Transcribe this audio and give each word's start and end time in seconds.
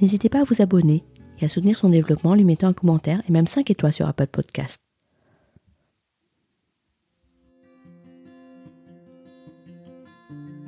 n'hésitez 0.00 0.28
pas 0.28 0.40
à 0.40 0.44
vous 0.44 0.62
abonner 0.62 1.04
et 1.40 1.44
à 1.44 1.48
soutenir 1.48 1.76
son 1.76 1.90
développement 1.90 2.30
en 2.30 2.34
lui 2.34 2.44
mettant 2.44 2.68
un 2.68 2.72
commentaire 2.72 3.22
et 3.28 3.32
même 3.32 3.46
5 3.46 3.70
étoiles 3.70 3.92
sur 3.92 4.08
Apple 4.08 4.26
Podcast. 4.26 4.78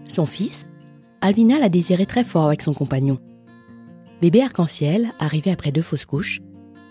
Son 0.09 0.27
fils, 0.27 0.67
Alvina 1.21 1.59
l'a 1.59 1.69
désiré 1.69 2.07
très 2.07 2.25
fort 2.25 2.47
avec 2.47 2.63
son 2.63 2.75
compagnon. 2.75 3.19
Bébé 4.21 4.43
arc-en-ciel, 4.43 5.11
arrivé 5.19 5.51
après 5.51 5.71
deux 5.71 5.83
fausses 5.83 6.07
couches, 6.07 6.41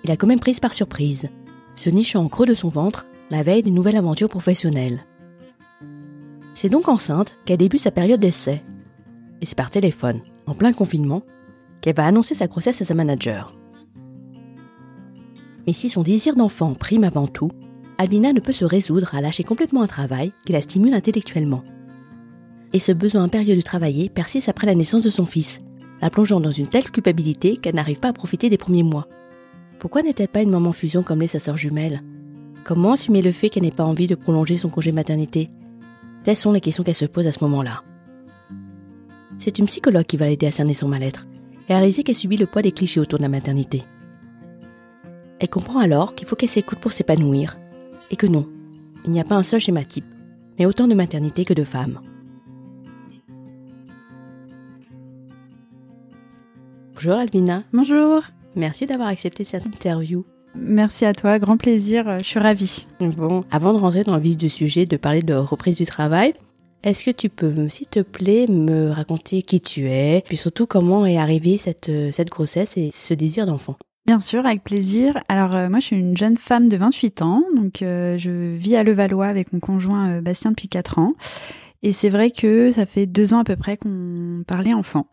il 0.04 0.12
a 0.12 0.16
quand 0.16 0.28
même 0.28 0.40
prise 0.40 0.60
par 0.60 0.74
surprise, 0.74 1.30
se 1.76 1.90
nichant 1.90 2.24
en 2.24 2.30
creux 2.30 2.46
de 2.46 2.54
son 2.54 2.70
ventre 2.70 3.06
la 3.30 3.44
veille 3.44 3.64
d'une 3.64 3.76
nouvelle 3.76 3.98
aventure 3.98 4.30
professionnelle. 4.30 5.06
C'est 6.54 6.70
donc 6.70 6.88
enceinte 6.88 7.36
qu'elle 7.46 7.58
débute 7.58 7.82
sa 7.82 7.92
période 7.92 8.20
d'essai. 8.20 8.64
Et 9.42 9.46
c'est 9.46 9.58
par 9.58 9.70
téléphone, 9.70 10.22
en 10.46 10.56
plein 10.56 10.74
confinement, 10.74 11.22
qu'elle 11.82 11.96
va 11.96 12.06
annoncer 12.06 12.36
sa 12.36 12.48
grossesse 12.48 12.82
à 12.82 12.86
sa 12.86 12.94
manager. 12.94 13.56
Mais 15.66 15.74
si 15.74 15.90
son 15.90 16.02
désir 16.02 16.36
d'enfant 16.36 16.74
prime 16.74 17.04
avant 17.04 17.28
tout, 17.28 17.52
Alvina 17.98 18.32
ne 18.32 18.40
peut 18.40 18.54
se 18.54 18.66
résoudre 18.66 19.14
à 19.16 19.22
lâcher 19.22 19.44
complètement 19.44 19.82
un 19.82 19.88
travail 19.88 20.32
qui 20.46 20.54
la 20.54 20.62
stimule 20.62 20.94
intellectuellement. 20.94 21.64
Et 22.74 22.80
ce 22.80 22.92
besoin 22.92 23.24
impérieux 23.24 23.56
de 23.56 23.62
travailler 23.62 24.10
persiste 24.10 24.50
après 24.50 24.68
la 24.68 24.76
naissance 24.76 25.04
de 25.04 25.10
son 25.10 25.26
fils, 25.26 25.62
la 26.02 26.10
plongeant 26.10 26.40
dans 26.40 26.52
une 26.52 26.68
telle 26.68 26.90
culpabilité 26.90 27.58
qu'elle 27.58 27.76
n'arrive 27.76 28.00
pas 28.00 28.10
à 28.10 28.14
profiter 28.14 28.50
des 28.50 28.58
premiers 28.58 28.84
mois. 28.84 29.08
Pourquoi 29.80 30.04
n'est-elle 30.04 30.28
pas 30.28 30.42
une 30.42 30.52
maman 30.52 30.74
fusion 30.74 31.04
comme 31.04 31.20
l'est 31.20 31.28
sa 31.28 31.40
sœur 31.40 31.58
jumelle? 31.58 32.02
Comment 32.64 32.94
assumer 32.94 33.22
le 33.22 33.32
fait 33.32 33.50
qu'elle 33.50 33.64
n'ait 33.64 33.72
pas 33.72 33.84
envie 33.84 34.08
de 34.08 34.16
prolonger 34.16 34.58
son 34.58 34.70
congé 34.70 34.92
maternité? 34.92 35.50
Telles 36.24 36.36
sont 36.36 36.52
les 36.52 36.62
questions 36.62 36.84
qu'elle 36.84 36.96
se 36.96 37.06
pose 37.06 37.28
à 37.28 37.32
ce 37.32 37.44
moment-là. 37.44 37.84
C'est 39.40 39.60
une 39.60 39.68
psychologue 39.68 40.06
qui 40.06 40.18
va 40.18 40.26
l'aider 40.26 40.48
à 40.48 40.52
cerner 40.52 40.74
son 40.74 40.88
mal-être 40.88 41.28
et 41.68 41.74
réaliser 41.74 42.04
qu'elle 42.04 42.16
subit 42.16 42.38
le 42.38 42.46
poids 42.46 42.62
des 42.62 42.72
clichés 42.72 43.00
autour 43.00 43.20
de 43.20 43.24
la 43.24 43.30
maternité. 43.30 43.84
Elle 45.40 45.50
comprend 45.50 45.80
alors 45.80 46.16
qu'il 46.16 46.28
faut 46.28 46.36
qu'elle 46.36 46.50
s'écoute 46.50 46.80
pour 46.80 46.92
s'épanouir 46.92 47.58
et 48.10 48.16
que 48.16 48.28
non, 48.28 48.48
il 49.06 49.12
n'y 49.12 49.20
a 49.20 49.24
pas 49.24 49.36
un 49.36 49.44
seul 49.44 49.60
schéma 49.60 49.84
type, 49.86 50.06
mais 50.58 50.66
autant 50.66 50.88
de 50.88 50.96
maternité 50.96 51.46
que 51.46 51.54
de 51.54 51.64
femmes. 51.64 52.00
Bonjour 56.96 57.14
Alvina. 57.14 57.62
Bonjour. 57.74 58.24
Merci 58.56 58.88
d'avoir 58.88 59.10
accepté 59.10 59.44
cette 59.44 59.68
interview. 59.68 60.26
Merci 60.56 61.06
à 61.06 61.14
toi, 61.14 61.38
grand 61.38 61.58
plaisir, 61.58 62.18
je 62.20 62.26
suis 62.26 62.40
ravie. 62.40 62.88
Bon, 63.00 63.44
avant 63.52 63.74
de 63.74 63.78
rentrer 63.78 64.04
dans 64.04 64.16
le 64.16 64.22
vif 64.22 64.38
du 64.38 64.50
sujet, 64.50 64.88
de 64.88 64.98
parler 64.98 65.22
de 65.22 65.36
reprise 65.36 65.78
du 65.78 65.86
travail, 65.86 66.34
est-ce 66.84 67.04
que 67.04 67.12
tu 67.12 67.30
peux, 67.30 67.70
s'il 67.70 67.88
te 67.88 68.00
plaît, 68.00 68.48
me 68.48 68.90
raconter 68.90 69.42
qui 69.42 69.62
tu 69.62 69.90
es, 69.90 70.24
puis 70.26 70.38
surtout 70.38 70.68
comment 70.68 71.06
est 71.06 71.18
arrivée 71.18 71.58
cette, 71.58 71.92
cette 72.12 72.30
grossesse 72.30 72.78
et 72.78 72.90
ce 72.92 73.14
désir 73.14 73.46
d'enfant? 73.46 73.78
Bien 74.06 74.22
sûr, 74.22 74.46
avec 74.46 74.64
plaisir. 74.64 75.12
Alors 75.28 75.54
euh, 75.54 75.68
moi, 75.70 75.80
je 75.80 75.88
suis 75.88 76.00
une 76.00 76.16
jeune 76.16 76.38
femme 76.38 76.70
de 76.70 76.78
28 76.78 77.22
ans, 77.24 77.44
donc 77.56 77.82
euh, 77.82 78.18
je 78.18 78.56
vis 78.56 78.78
à 78.78 78.84
Levallois 78.84 79.28
avec 79.28 79.52
mon 79.52 79.60
conjoint 79.60 80.10
euh, 80.10 80.22
Bastien 80.22 80.52
depuis 80.52 80.70
4 80.70 81.00
ans. 81.00 81.14
Et 81.84 81.92
c'est 81.92 82.10
vrai 82.10 82.32
que 82.32 82.72
ça 82.72 82.86
fait 82.86 83.06
deux 83.06 83.34
ans 83.34 83.40
à 83.40 83.44
peu 83.44 83.58
près 83.58 83.76
qu'on 83.76 84.44
parlait 84.48 84.74
enfant. 84.74 85.08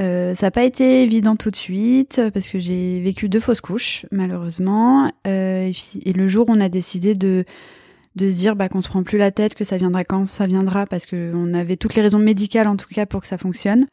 Euh, 0.00 0.34
ça 0.34 0.46
n'a 0.46 0.50
pas 0.50 0.64
été 0.64 1.02
évident 1.02 1.36
tout 1.36 1.50
de 1.50 1.56
suite 1.56 2.20
parce 2.32 2.48
que 2.48 2.58
j'ai 2.58 3.00
vécu 3.00 3.28
deux 3.28 3.40
fausses 3.40 3.60
couches 3.60 4.06
malheureusement 4.10 5.12
euh, 5.26 5.70
et, 6.04 6.12
le 6.14 6.26
jour 6.26 6.48
où 6.48 6.52
on 6.52 6.60
a 6.60 6.70
décidé 6.70 7.12
de 7.12 7.44
de 8.16 8.28
se 8.28 8.38
dire 8.38 8.56
bah 8.56 8.68
qu'on 8.68 8.80
se 8.80 8.88
prend 8.88 9.02
plus 9.02 9.18
la 9.18 9.30
tête 9.30 9.54
que 9.54 9.64
ça 9.64 9.76
viendra 9.76 10.04
quand 10.04 10.26
ça 10.26 10.46
viendra 10.46 10.86
parce 10.86 11.06
que 11.06 11.32
on 11.34 11.54
avait 11.54 11.76
toutes 11.76 11.94
les 11.94 12.02
raisons 12.02 12.18
médicales 12.18 12.68
en 12.68 12.76
tout 12.76 12.88
cas 12.88 13.06
pour 13.06 13.20
que 13.20 13.26
ça 13.26 13.38
fonctionne. 13.38 13.86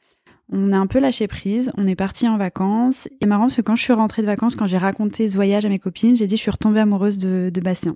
On 0.52 0.74
a 0.74 0.78
un 0.78 0.88
peu 0.88 1.00
lâché 1.00 1.28
prise 1.28 1.72
on 1.78 1.88
est 1.88 1.96
parti 1.96 2.28
en 2.28 2.38
vacances. 2.38 3.08
Et 3.22 3.26
marrant 3.26 3.44
parce 3.44 3.56
que 3.56 3.62
quand 3.62 3.76
je 3.76 3.84
suis 3.84 3.94
rentrée 3.94 4.22
de 4.22 4.28
vacances 4.28 4.56
quand 4.56 4.68
j'ai 4.68 4.78
raconté 4.78 5.30
ce 5.30 5.36
voyage 5.36 5.66
à 5.66 5.70
mes 5.70 5.80
copines 5.80 6.16
j'ai 6.16 6.28
dit 6.28 6.36
je 6.36 6.42
suis 6.42 6.52
retombée 6.52 6.80
amoureuse 6.80 7.18
de, 7.18 7.50
de 7.54 7.62
Bastien. 7.62 7.96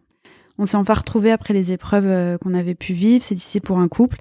On 0.57 0.66
s'est 0.66 0.78
enfin 0.78 0.94
retrouvés 0.94 1.31
après 1.31 1.53
les 1.53 1.72
épreuves 1.72 2.06
euh, 2.06 2.38
qu'on 2.38 2.53
avait 2.53 2.75
pu 2.75 2.94
vivre. 2.94 3.23
C'est 3.23 3.35
difficile 3.35 3.61
pour 3.61 3.79
un 3.79 3.88
couple. 3.88 4.19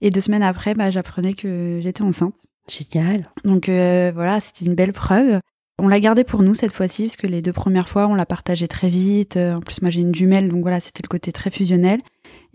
Et 0.00 0.10
deux 0.10 0.20
semaines 0.20 0.42
après 0.42 0.74
bah 0.74 0.90
j'apprenais 0.90 1.34
que 1.34 1.78
j'étais 1.82 2.02
enceinte. 2.02 2.34
Génial. 2.68 3.30
Donc 3.44 3.68
euh, 3.68 4.10
voilà, 4.14 4.40
c'était 4.40 4.64
une 4.64 4.74
belle 4.74 4.92
preuve. 4.92 5.40
On 5.78 5.88
l'a 5.88 5.98
gardé 5.98 6.22
pour 6.22 6.42
nous 6.42 6.54
cette 6.54 6.72
fois-ci, 6.72 7.04
parce 7.04 7.16
que 7.16 7.26
les 7.26 7.42
deux 7.42 7.52
premières 7.52 7.88
fois, 7.88 8.06
on 8.06 8.14
l'a 8.14 8.26
partagé 8.26 8.68
très 8.68 8.88
vite. 8.88 9.36
En 9.36 9.60
plus, 9.60 9.82
moi, 9.82 9.90
j'ai 9.90 10.00
une 10.00 10.14
jumelle, 10.14 10.48
donc 10.48 10.62
voilà, 10.62 10.80
c'était 10.80 11.02
le 11.02 11.08
côté 11.08 11.32
très 11.32 11.50
fusionnel. 11.50 12.00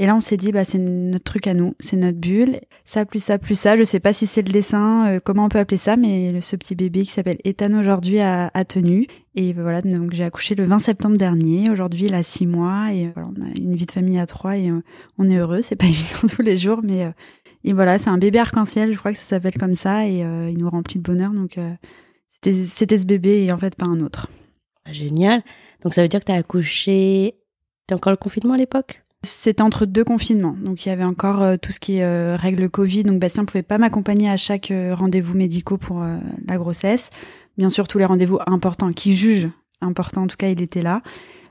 Et 0.02 0.06
là, 0.06 0.16
on 0.16 0.22
s'est 0.22 0.38
dit, 0.38 0.54
bah, 0.54 0.64
c'est 0.64 0.78
notre 0.78 1.26
truc 1.26 1.46
à 1.46 1.54
nous, 1.54 1.76
c'est 1.82 1.98
notre 1.98 2.18
bulle. 2.18 2.62
Ça, 2.86 3.06
plus 3.06 3.22
ça, 3.22 3.38
plus 3.38 3.60
ça. 3.60 3.76
Je 3.76 3.84
sais 3.84 4.00
pas 4.00 4.14
si 4.14 4.26
c'est 4.26 4.42
le 4.42 4.52
dessin, 4.52 5.06
euh, 5.10 5.20
comment 5.22 5.46
on 5.46 5.50
peut 5.50 5.60
appeler 5.60 5.78
ça, 5.78 5.98
mais 5.98 6.40
ce 6.40 6.56
petit 6.56 6.76
bébé 6.76 7.02
qui 7.02 7.12
s'appelle 7.12 7.38
Ethan 7.44 7.78
aujourd'hui 7.78 8.22
a, 8.22 8.50
a, 8.54 8.64
tenu. 8.64 9.08
Et 9.36 9.52
voilà, 9.52 9.82
donc 9.82 10.14
j'ai 10.14 10.24
accouché 10.24 10.56
le 10.56 10.64
20 10.64 10.80
septembre 10.80 11.18
dernier. 11.18 11.70
Aujourd'hui, 11.70 12.06
il 12.06 12.16
a 12.16 12.24
six 12.24 12.48
mois 12.48 12.94
et 12.94 13.12
voilà, 13.14 13.30
on 13.38 13.42
a 13.42 13.50
une 13.58 13.76
vie 13.76 13.86
de 13.86 13.92
famille 13.92 14.20
à 14.20 14.26
trois 14.26 14.58
et 14.58 14.70
euh, 14.70 14.82
on 15.18 15.30
est 15.30 15.36
heureux. 15.36 15.62
C'est 15.62 15.76
pas 15.76 15.86
évident 15.88 16.34
tous 16.34 16.42
les 16.42 16.56
jours, 16.56 16.80
mais 16.82 17.12
et 17.64 17.74
voilà, 17.74 18.00
c'est 18.00 18.10
un 18.10 18.18
bébé 18.18 18.40
arc-en-ciel, 18.40 18.94
je 18.94 18.98
crois 18.98 19.12
que 19.12 19.18
ça 19.18 19.26
s'appelle 19.26 19.58
comme 19.60 19.74
ça, 19.74 20.08
et 20.08 20.24
euh, 20.24 20.50
il 20.50 20.58
nous 20.58 20.70
remplit 20.70 21.00
de 21.00 21.04
bonheur. 21.04 21.32
Donc, 21.32 21.58
euh, 21.58 21.74
c'était 22.30 22.98
ce 22.98 23.06
bébé 23.06 23.44
et 23.44 23.52
en 23.52 23.58
fait 23.58 23.76
pas 23.76 23.88
un 23.88 24.02
autre. 24.02 24.28
Ah, 24.86 24.94
génial. 24.94 25.42
Donc, 25.84 25.94
ça 25.94 26.02
veut 26.02 26.08
dire 26.08 26.20
que 26.20 26.26
tu 26.26 26.32
as 26.32 26.36
accouché. 26.36 27.36
T'es 27.88 27.96
encore 27.96 28.12
le 28.12 28.18
confinement 28.18 28.54
à 28.54 28.58
l'époque? 28.58 29.04
C'était 29.24 29.62
entre 29.62 29.86
deux 29.86 30.06
confinements. 30.06 30.56
Donc, 30.64 30.86
il 30.86 30.90
y 30.90 30.92
avait 30.92 31.04
encore 31.04 31.42
euh, 31.42 31.58
tout 31.58 31.72
ce 31.72 31.80
qui 31.80 31.98
est 31.98 32.36
règles 32.36 32.70
Covid. 32.70 33.04
Donc, 33.04 33.20
Bastien 33.20 33.44
ne 33.44 33.48
pouvait 33.48 33.64
pas 33.64 33.78
m'accompagner 33.78 34.30
à 34.30 34.38
chaque 34.38 34.72
rendez-vous 34.92 35.34
médicaux 35.34 35.78
pour 35.78 36.02
la 36.02 36.58
grossesse. 36.58 37.10
Bien 37.58 37.70
sûr, 37.70 37.88
tous 37.88 37.98
les 37.98 38.06
rendez-vous 38.06 38.40
importants 38.48 38.94
qui 38.94 39.16
jugent 39.16 39.50
importants, 39.82 40.24
en 40.24 40.28
tout 40.28 40.38
cas, 40.38 40.48
il 40.48 40.62
était 40.62 40.82
là. 40.82 41.02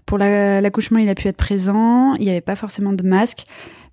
Pour 0.07 0.17
l'accouchement, 0.17 0.99
il 0.99 1.09
a 1.11 1.15
pu 1.15 1.29
être 1.29 1.37
présent. 1.37 2.15
Il 2.15 2.25
n'y 2.25 2.31
avait 2.31 2.41
pas 2.41 2.57
forcément 2.57 2.95
de 2.95 3.03
masque. 3.03 3.45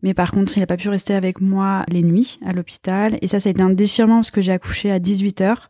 Mais 0.02 0.14
par 0.14 0.31
contre, 0.31 0.58
il 0.58 0.62
n'a 0.62 0.66
pas 0.66 0.78
pu 0.78 0.88
rester 0.88 1.14
avec 1.14 1.42
moi 1.42 1.84
les 1.90 2.04
nuits 2.04 2.40
à 2.46 2.54
l'hôpital. 2.54 3.18
Et 3.22 3.28
ça, 3.28 3.42
ça 3.42 3.50
a 3.50 3.52
été 3.52 3.62
un 3.62 3.70
déchirement 3.70 4.16
parce 4.18 4.31
que 4.31 4.40
j'ai 4.40 4.54
accouché 4.54 4.92
à 4.92 5.00
18h. 5.00 5.68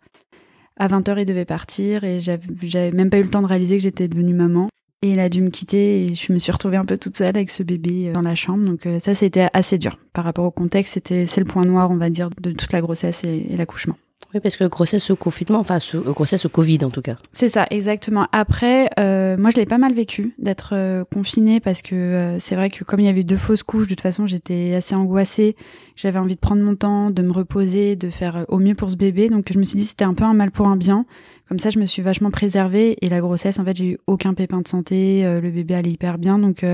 À 0.77 0.87
20h, 0.87 1.19
il 1.19 1.25
devait 1.25 1.45
partir 1.45 2.03
et 2.03 2.19
j'avais 2.19 2.91
même 2.91 3.09
pas 3.09 3.17
eu 3.17 3.23
le 3.23 3.29
temps 3.29 3.41
de 3.41 3.47
réaliser 3.47 3.77
que 3.77 3.83
j'étais 3.83 4.07
devenue 4.07 4.33
maman. 4.33 4.67
Et 5.01 5.11
il 5.11 5.19
a 5.19 5.29
dû 5.29 5.41
me 5.41 5.49
quitter 5.49 6.05
et 6.05 6.15
je 6.15 6.33
me 6.33 6.39
suis 6.39 6.51
retrouvée 6.51 6.77
un 6.77 6.85
peu 6.85 6.97
toute 6.97 7.15
seule 7.15 7.27
avec 7.27 7.51
ce 7.51 7.63
bébé 7.63 8.09
euh, 8.09 8.13
dans 8.13 8.21
la 8.21 8.35
chambre. 8.35 8.65
Donc 8.65 8.85
euh, 8.85 8.99
ça, 8.99 9.13
c'était 9.13 9.47
assez 9.53 9.77
dur. 9.77 9.99
Par 10.13 10.23
rapport 10.23 10.45
au 10.45 10.51
contexte, 10.51 10.95
c'était 10.95 11.25
c'est 11.25 11.41
le 11.41 11.45
point 11.45 11.63
noir, 11.63 11.91
on 11.91 11.97
va 11.97 12.09
dire, 12.09 12.29
de 12.41 12.51
toute 12.51 12.71
la 12.71 12.81
grossesse 12.81 13.23
et 13.23 13.55
l'accouchement. 13.55 13.95
Oui, 14.33 14.39
parce 14.41 14.57
que 14.57 14.65
grossesse 14.65 15.11
au 15.11 15.15
confinement, 15.15 15.59
enfin 15.59 15.77
euh, 15.93 16.11
grossesse 16.11 16.45
au 16.45 16.49
Covid 16.49 16.79
en 16.83 16.89
tout 16.89 17.01
cas. 17.01 17.17
C'est 17.31 17.49
ça, 17.49 17.67
exactement. 17.69 18.27
Après, 18.31 18.89
euh, 18.99 19.37
moi 19.37 19.49
je 19.51 19.57
l'ai 19.57 19.65
pas 19.65 19.77
mal 19.77 19.93
vécu 19.93 20.33
d'être 20.39 20.71
euh, 20.73 21.03
confinée 21.05 21.59
parce 21.59 21.81
que 21.81 21.95
euh, 21.95 22.39
c'est 22.39 22.55
vrai 22.55 22.69
que 22.69 22.83
comme 22.83 22.99
il 22.99 23.05
y 23.05 23.09
avait 23.09 23.23
deux 23.23 23.37
fausses 23.37 23.63
couches, 23.63 23.87
de 23.87 23.89
toute 23.89 24.01
façon 24.01 24.27
j'étais 24.27 24.73
assez 24.75 24.95
angoissée. 24.95 25.55
J'avais 25.95 26.19
envie 26.19 26.35
de 26.35 26.39
prendre 26.39 26.61
mon 26.61 26.75
temps, 26.75 27.11
de 27.11 27.21
me 27.21 27.31
reposer, 27.31 27.95
de 27.95 28.09
faire 28.09 28.45
au 28.49 28.59
mieux 28.59 28.75
pour 28.75 28.89
ce 28.89 28.97
bébé. 28.97 29.29
Donc 29.29 29.51
je 29.53 29.57
me 29.57 29.63
suis 29.63 29.77
dit 29.77 29.85
c'était 29.85 30.05
un 30.05 30.13
peu 30.13 30.25
un 30.25 30.33
mal 30.33 30.51
pour 30.51 30.67
un 30.67 30.75
bien. 30.75 31.05
Comme 31.47 31.59
ça 31.59 31.69
je 31.69 31.79
me 31.79 31.85
suis 31.85 32.01
vachement 32.01 32.31
préservée 32.31 32.97
et 33.01 33.09
la 33.09 33.21
grossesse 33.21 33.59
en 33.59 33.63
fait 33.63 33.77
j'ai 33.77 33.91
eu 33.91 33.97
aucun 34.07 34.33
pépin 34.33 34.61
de 34.61 34.67
santé, 34.67 35.21
le 35.23 35.51
bébé 35.51 35.75
allait 35.75 35.91
hyper 35.91 36.17
bien. 36.17 36.39
Donc 36.39 36.65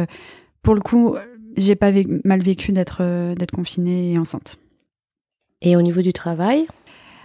pour 0.64 0.74
le 0.74 0.82
coup 0.82 1.16
j'ai 1.58 1.76
pas 1.76 1.92
mal 2.24 2.42
vécu 2.42 2.72
d'être 2.72 3.04
d'être 3.36 3.52
confinée 3.52 4.14
et 4.14 4.18
enceinte. 4.18 4.58
Et 5.62 5.76
au 5.76 5.82
niveau 5.82 6.02
du 6.02 6.14
travail? 6.14 6.66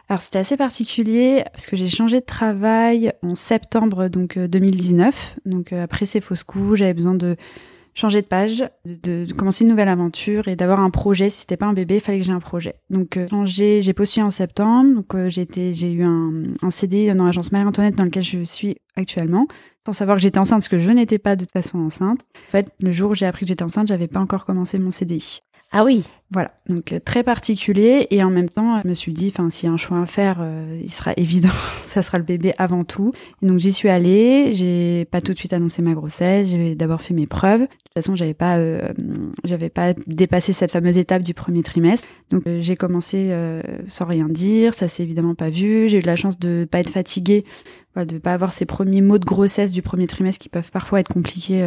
Alors 0.08 0.22
c'était 0.22 0.38
assez 0.38 0.56
particulier 0.56 1.42
parce 1.52 1.66
que 1.66 1.74
j'ai 1.74 1.88
changé 1.88 2.20
de 2.20 2.24
travail 2.24 3.12
en 3.22 3.34
septembre 3.34 4.08
donc 4.08 4.38
2019. 4.38 5.38
Donc 5.46 5.72
après 5.72 6.06
ces 6.06 6.20
fausses 6.20 6.44
coups, 6.44 6.78
j'avais 6.78 6.94
besoin 6.94 7.14
de 7.14 7.36
changer 7.96 8.20
de 8.20 8.26
page, 8.26 8.68
de, 8.84 9.24
de, 9.24 9.32
commencer 9.32 9.64
une 9.64 9.70
nouvelle 9.70 9.88
aventure 9.88 10.48
et 10.48 10.54
d'avoir 10.54 10.80
un 10.80 10.90
projet. 10.90 11.30
Si 11.30 11.40
c'était 11.40 11.56
pas 11.56 11.66
un 11.66 11.72
bébé, 11.72 11.96
il 11.96 12.00
fallait 12.00 12.18
que 12.18 12.24
j'ai 12.24 12.32
un 12.32 12.40
projet. 12.40 12.76
Donc 12.90 13.16
euh, 13.16 13.26
j'ai 13.46 13.82
j'ai 13.82 13.92
postulé 13.94 14.22
en 14.22 14.30
septembre. 14.30 14.94
Donc 14.94 15.14
euh, 15.14 15.28
j'ai 15.30 15.92
eu 15.92 16.04
un, 16.04 16.42
un 16.62 16.70
CD 16.70 17.12
dans 17.14 17.24
l'agence 17.24 17.50
Marie-Antoinette 17.50 17.96
dans 17.96 18.04
lequel 18.04 18.22
je 18.22 18.44
suis 18.44 18.76
actuellement, 18.96 19.46
sans 19.86 19.92
savoir 19.92 20.18
que 20.18 20.22
j'étais 20.22 20.38
enceinte 20.38 20.60
parce 20.60 20.68
que 20.68 20.78
je 20.78 20.90
n'étais 20.90 21.18
pas 21.18 21.36
de 21.36 21.44
toute 21.44 21.52
façon 21.52 21.78
enceinte. 21.78 22.20
En 22.48 22.50
fait, 22.50 22.72
le 22.80 22.92
jour 22.92 23.10
où 23.10 23.14
j'ai 23.14 23.26
appris 23.26 23.46
que 23.46 23.48
j'étais 23.48 23.64
enceinte, 23.64 23.88
j'avais 23.88 24.08
pas 24.08 24.20
encore 24.20 24.44
commencé 24.44 24.78
mon 24.78 24.90
CDI. 24.90 25.40
Ah 25.72 25.84
oui. 25.84 26.04
Voilà, 26.32 26.50
donc 26.68 26.92
euh, 26.92 26.98
très 26.98 27.22
particulier 27.22 28.08
et 28.10 28.24
en 28.24 28.30
même 28.30 28.50
temps, 28.50 28.80
je 28.82 28.88
me 28.88 28.94
suis 28.94 29.12
dit, 29.12 29.32
enfin, 29.32 29.48
s'il 29.48 29.68
y 29.68 29.70
a 29.70 29.72
un 29.72 29.76
choix 29.76 30.00
à 30.00 30.06
faire, 30.06 30.38
euh, 30.40 30.80
il 30.82 30.90
sera 30.90 31.12
évident, 31.16 31.54
ça 31.84 32.02
sera 32.02 32.18
le 32.18 32.24
bébé 32.24 32.52
avant 32.58 32.82
tout. 32.82 33.12
Et 33.42 33.46
donc 33.46 33.60
j'y 33.60 33.70
suis 33.70 33.88
allée, 33.88 34.52
j'ai 34.52 35.04
pas 35.04 35.20
tout 35.20 35.32
de 35.32 35.38
suite 35.38 35.52
annoncé 35.52 35.82
ma 35.82 35.94
grossesse, 35.94 36.50
j'ai 36.50 36.74
d'abord 36.74 37.00
fait 37.00 37.14
mes 37.14 37.28
preuves. 37.28 37.60
De 37.60 37.66
toute 37.66 37.94
façon, 37.94 38.16
j'avais 38.16 38.34
pas, 38.34 38.56
euh, 38.56 38.92
j'avais 39.44 39.68
pas 39.68 39.92
dépassé 40.08 40.52
cette 40.52 40.72
fameuse 40.72 40.98
étape 40.98 41.22
du 41.22 41.32
premier 41.32 41.62
trimestre. 41.62 42.08
Donc 42.32 42.42
j'ai 42.58 42.74
commencé 42.74 43.32
sans 43.86 44.04
rien 44.04 44.28
dire, 44.28 44.74
ça 44.74 44.88
s'est 44.88 45.04
évidemment 45.04 45.36
pas 45.36 45.48
vu. 45.48 45.88
J'ai 45.88 45.98
eu 45.98 46.00
la 46.00 46.16
chance 46.16 46.40
de 46.40 46.66
pas 46.68 46.80
être 46.80 46.90
fatiguée 46.90 47.44
voilà, 47.94 48.04
de 48.04 48.18
pas 48.18 48.34
avoir 48.34 48.52
ces 48.52 48.66
premiers 48.66 49.00
mots 49.00 49.18
de 49.18 49.24
grossesse 49.24 49.70
du 49.70 49.80
premier 49.80 50.08
trimestre 50.08 50.40
qui 50.40 50.48
peuvent 50.48 50.72
parfois 50.72 50.98
être 50.98 51.12
compliqués 51.12 51.64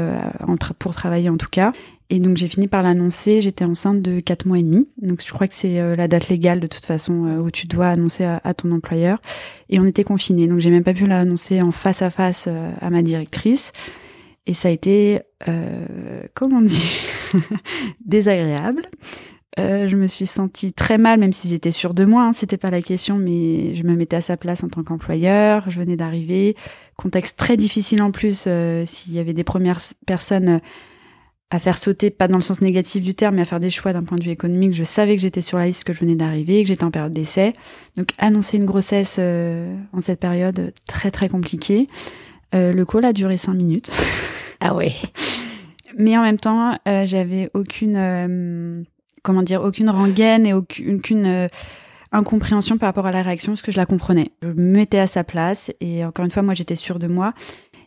pour 0.80 0.94
travailler 0.94 1.30
en 1.30 1.38
tout 1.38 1.48
cas. 1.50 1.72
Et 2.12 2.20
donc 2.20 2.38
j'ai 2.38 2.48
fini 2.48 2.68
par 2.68 2.82
l'annoncer, 2.82 3.40
j'étais 3.40 3.66
enceinte 3.66 4.02
de 4.02 4.20
4 4.20 4.48
mois 4.48 4.58
et 4.58 4.64
demi. 4.64 4.88
Donc 5.00 5.24
je 5.26 5.32
crois 5.32 5.48
que 5.48 5.54
c'est 5.54 5.80
euh, 5.80 5.96
la 5.96 6.08
date 6.08 6.30
légale 6.30 6.60
de 6.60 6.66
toute 6.66 6.86
façon 6.86 7.26
euh, 7.26 7.38
où 7.38 7.52
tu 7.52 7.68
dois 7.68 7.90
annoncer 7.90 8.24
à, 8.24 8.54
ton 8.56 8.72
employeur. 8.72 9.22
Et 9.70 9.80
on 9.80 9.86
était 9.86 10.04
confinés, 10.04 10.48
donc 10.48 10.60
j'ai 10.60 10.72
même 10.72 10.84
pas 10.84 10.96
pu 10.96 11.06
l'annoncer 11.06 11.62
en 11.62 11.72
face 11.72 12.02
à 12.02 12.10
face 12.10 12.46
euh, 12.48 12.72
à 12.82 12.90
ma 12.90 13.04
directrice. 13.04 13.72
Et 14.48 14.56
ça 14.56 14.70
a 14.70 14.72
été, 14.72 15.20
comment 16.34 16.64
dit, 16.64 17.04
désagréable. 18.06 18.88
je 19.60 19.96
me 19.96 20.08
suis 20.08 20.26
sentie 20.26 20.74
très 20.74 20.98
mal, 20.98 21.20
même 21.20 21.34
si 21.34 21.48
j'étais 21.50 21.70
sûre 21.70 21.94
de 21.94 22.04
moi, 22.04 22.24
hein, 22.24 22.34
c'était 22.34 22.58
pas 22.58 22.72
la 22.72 22.82
question, 22.82 23.20
mais 23.20 23.76
je 23.76 23.84
me 23.84 23.96
mettais 23.96 24.16
à 24.16 24.22
sa 24.22 24.38
place 24.38 24.64
en 24.64 24.68
tant 24.68 24.82
qu'employeur. 24.82 25.70
Je 25.70 25.80
venais 25.80 25.98
d'arriver, 25.98 26.56
contexte 26.96 27.38
très 27.38 27.58
difficile 27.58 28.02
en 28.02 28.10
plus. 28.10 28.48
S'il 28.86 29.14
y 29.14 29.20
avait 29.20 29.34
des 29.34 29.44
premières 29.44 29.82
personnes 30.08 30.62
à 31.52 31.60
faire 31.60 31.78
sauter, 31.80 32.12
pas 32.12 32.28
dans 32.28 32.38
le 32.38 32.44
sens 32.44 32.62
négatif 32.62 33.04
du 33.04 33.16
terme, 33.16 33.36
mais 33.36 33.42
à 33.42 33.46
faire 33.46 33.60
des 33.60 33.72
choix 33.72 33.92
d'un 33.92 34.04
point 34.04 34.18
de 34.18 34.24
vue 34.24 34.30
économique. 34.30 34.74
Je 34.74 34.84
savais 34.84 35.16
que 35.16 35.22
j'étais 35.22 35.42
sur 35.42 35.58
la 35.58 35.66
liste, 35.66 35.84
que 35.84 35.94
je 35.94 36.00
venais 36.00 36.16
d'arriver, 36.16 36.62
que 36.62 36.68
j'étais 36.68 36.84
en 36.84 36.92
période 36.92 37.12
d'essai. 37.12 37.54
Donc 37.98 38.10
annoncer 38.20 38.58
une 38.58 38.66
grossesse 38.66 39.18
euh, 39.20 39.76
en 39.92 40.02
cette 40.02 40.20
période 40.20 40.74
très 40.86 41.10
très 41.10 41.28
compliquée. 41.28 41.88
Euh, 42.54 42.72
le 42.72 42.86
call 42.86 43.06
a 43.06 43.14
duré 43.14 43.38
cinq 43.38 43.56
minutes. 43.56 43.90
Ah 44.60 44.76
ouais. 44.76 44.94
mais 45.98 46.18
en 46.18 46.22
même 46.22 46.38
temps, 46.38 46.78
euh, 46.88 47.08
j'avais 47.08 47.50
aucune, 47.56 48.86
comment 49.24 49.42
dire, 49.42 49.64
aucune 49.64 49.90
rengaine 49.90 50.46
et 50.46 50.54
aucune, 50.54 50.98
aucune 50.98 51.50
incompréhension 52.12 52.78
par 52.78 52.90
rapport 52.90 53.08
à 53.08 53.12
la 53.12 53.24
réaction, 53.24 53.54
parce 53.54 53.64
que 53.64 53.72
je 53.72 53.78
la 53.78 53.88
comprenais. 53.88 54.32
Je 54.44 54.50
me 54.50 54.54
mettais 54.54 55.00
à 55.00 55.08
sa 55.08 55.24
place 55.24 55.72
et 55.82 56.06
encore 56.06 56.26
une 56.26 56.32
fois, 56.32 56.44
moi 56.44 56.54
j'étais 56.54 56.76
sûre 56.76 57.00
de 57.00 57.08
moi. 57.08 57.34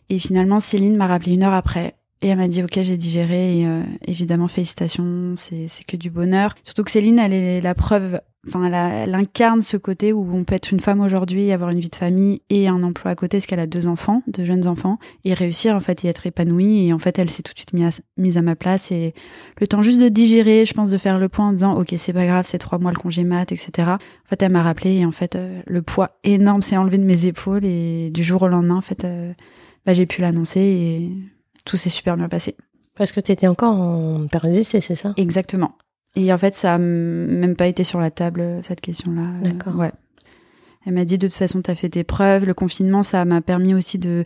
Et 0.09 0.19
finalement, 0.19 0.59
Céline 0.59 0.97
m'a 0.97 1.07
rappelé 1.07 1.33
une 1.33 1.43
heure 1.43 1.53
après 1.53 1.95
et 2.23 2.29
elle 2.29 2.37
m'a 2.37 2.47
dit 2.47 2.63
ok 2.63 2.79
j'ai 2.81 2.95
digéré 2.95 3.65
euh, 3.65 3.83
évidemment 4.07 4.47
félicitations 4.47 5.35
c'est 5.35 5.67
que 5.85 5.97
du 5.97 6.09
bonheur. 6.09 6.55
Surtout 6.63 6.83
que 6.83 6.91
Céline 6.91 7.19
elle 7.19 7.33
est 7.33 7.59
la 7.59 7.75
preuve 7.75 8.21
enfin 8.47 8.65
elle, 8.65 9.13
incarne 9.13 9.61
ce 9.61 9.75
côté 9.75 10.13
où 10.13 10.33
on 10.33 10.45
peut 10.45 10.55
être 10.55 10.71
une 10.71 10.79
femme 10.79 11.01
aujourd'hui 11.01 11.51
avoir 11.51 11.69
une 11.69 11.81
vie 11.81 11.89
de 11.89 11.95
famille 11.95 12.41
et 12.49 12.69
un 12.69 12.81
emploi 12.81 13.11
à 13.11 13.15
côté 13.15 13.37
parce 13.37 13.45
qu'elle 13.45 13.59
a 13.59 13.67
deux 13.67 13.87
enfants 13.87 14.23
deux 14.27 14.45
jeunes 14.45 14.67
enfants 14.67 14.99
et 15.25 15.33
réussir 15.33 15.75
en 15.75 15.81
fait 15.81 16.05
et 16.05 16.07
être 16.07 16.25
épanouie. 16.25 16.87
Et 16.87 16.93
en 16.93 16.97
fait 16.97 17.19
elle 17.19 17.29
s'est 17.29 17.43
tout 17.43 17.51
de 17.53 17.57
suite 17.57 17.73
mise 17.73 18.37
à, 18.37 18.41
ma 18.41 18.55
place. 18.55 18.89
Et 18.91 19.13
le 19.59 19.67
temps 19.67 19.81
juste 19.81 19.99
de 19.99 20.07
digérer 20.07 20.63
je 20.63 20.73
pense 20.73 20.91
de 20.91 20.97
faire 20.97 21.19
le 21.19 21.27
point 21.27 21.49
en 21.49 21.51
disant 21.51 21.77
ok 21.77 21.93
c'est 21.97 22.13
pas 22.13 22.25
grave 22.25 22.45
c'est 22.47 22.57
trois 22.57 22.79
mois 22.79 22.91
le 22.91 22.97
congé 22.97 23.25
mat 23.25 23.51
etc 23.51 23.69
en 23.89 23.97
fait 24.29 24.41
elle 24.41 24.51
m'a 24.53 24.63
rappelé 24.63 24.93
et 24.93 25.05
en 25.05 25.11
fait 25.11 25.35
euh, 25.35 25.61
le 25.67 25.81
poids 25.81 26.19
énorme 26.23 26.61
s'est 26.61 26.77
enlevé 26.77 26.97
de 26.97 27.03
mes 27.03 27.25
épaules. 27.25 27.65
Et 27.65 28.11
du 28.11 28.23
jour 28.23 28.43
au 28.43 28.47
lendemain 28.47 28.77
en 28.77 28.81
fait 28.81 29.03
euh, 29.03 29.33
bah, 29.85 29.93
j'ai 29.93 30.05
pu 30.05 30.21
l'annoncer 30.21 31.11
tout 31.65 31.77
s'est 31.77 31.89
super 31.89 32.15
bien 32.15 32.29
passé. 32.29 32.55
Parce 32.95 33.11
que 33.11 33.19
tu 33.19 33.31
étais 33.31 33.47
encore 33.47 33.79
en 33.79 34.27
période 34.27 34.53
d'essai, 34.53 34.81
c'est 34.81 34.95
ça? 34.95 35.13
Exactement. 35.17 35.75
Et 36.15 36.31
en 36.31 36.37
fait, 36.37 36.55
ça 36.55 36.75
a 36.75 36.77
même 36.77 37.55
pas 37.55 37.67
été 37.67 37.83
sur 37.83 37.99
la 37.99 38.11
table, 38.11 38.59
cette 38.61 38.81
question-là. 38.81 39.23
D'accord. 39.41 39.75
ouais. 39.75 39.91
Elle 40.85 40.93
m'a 40.93 41.05
dit, 41.05 41.17
de 41.17 41.27
toute 41.27 41.35
façon, 41.35 41.61
tu 41.61 41.71
as 41.71 41.75
fait 41.75 41.89
tes 41.89 42.03
preuves. 42.03 42.45
Le 42.45 42.53
confinement, 42.53 43.03
ça 43.03 43.25
m'a 43.25 43.41
permis 43.41 43.73
aussi 43.73 43.97
de, 43.97 44.25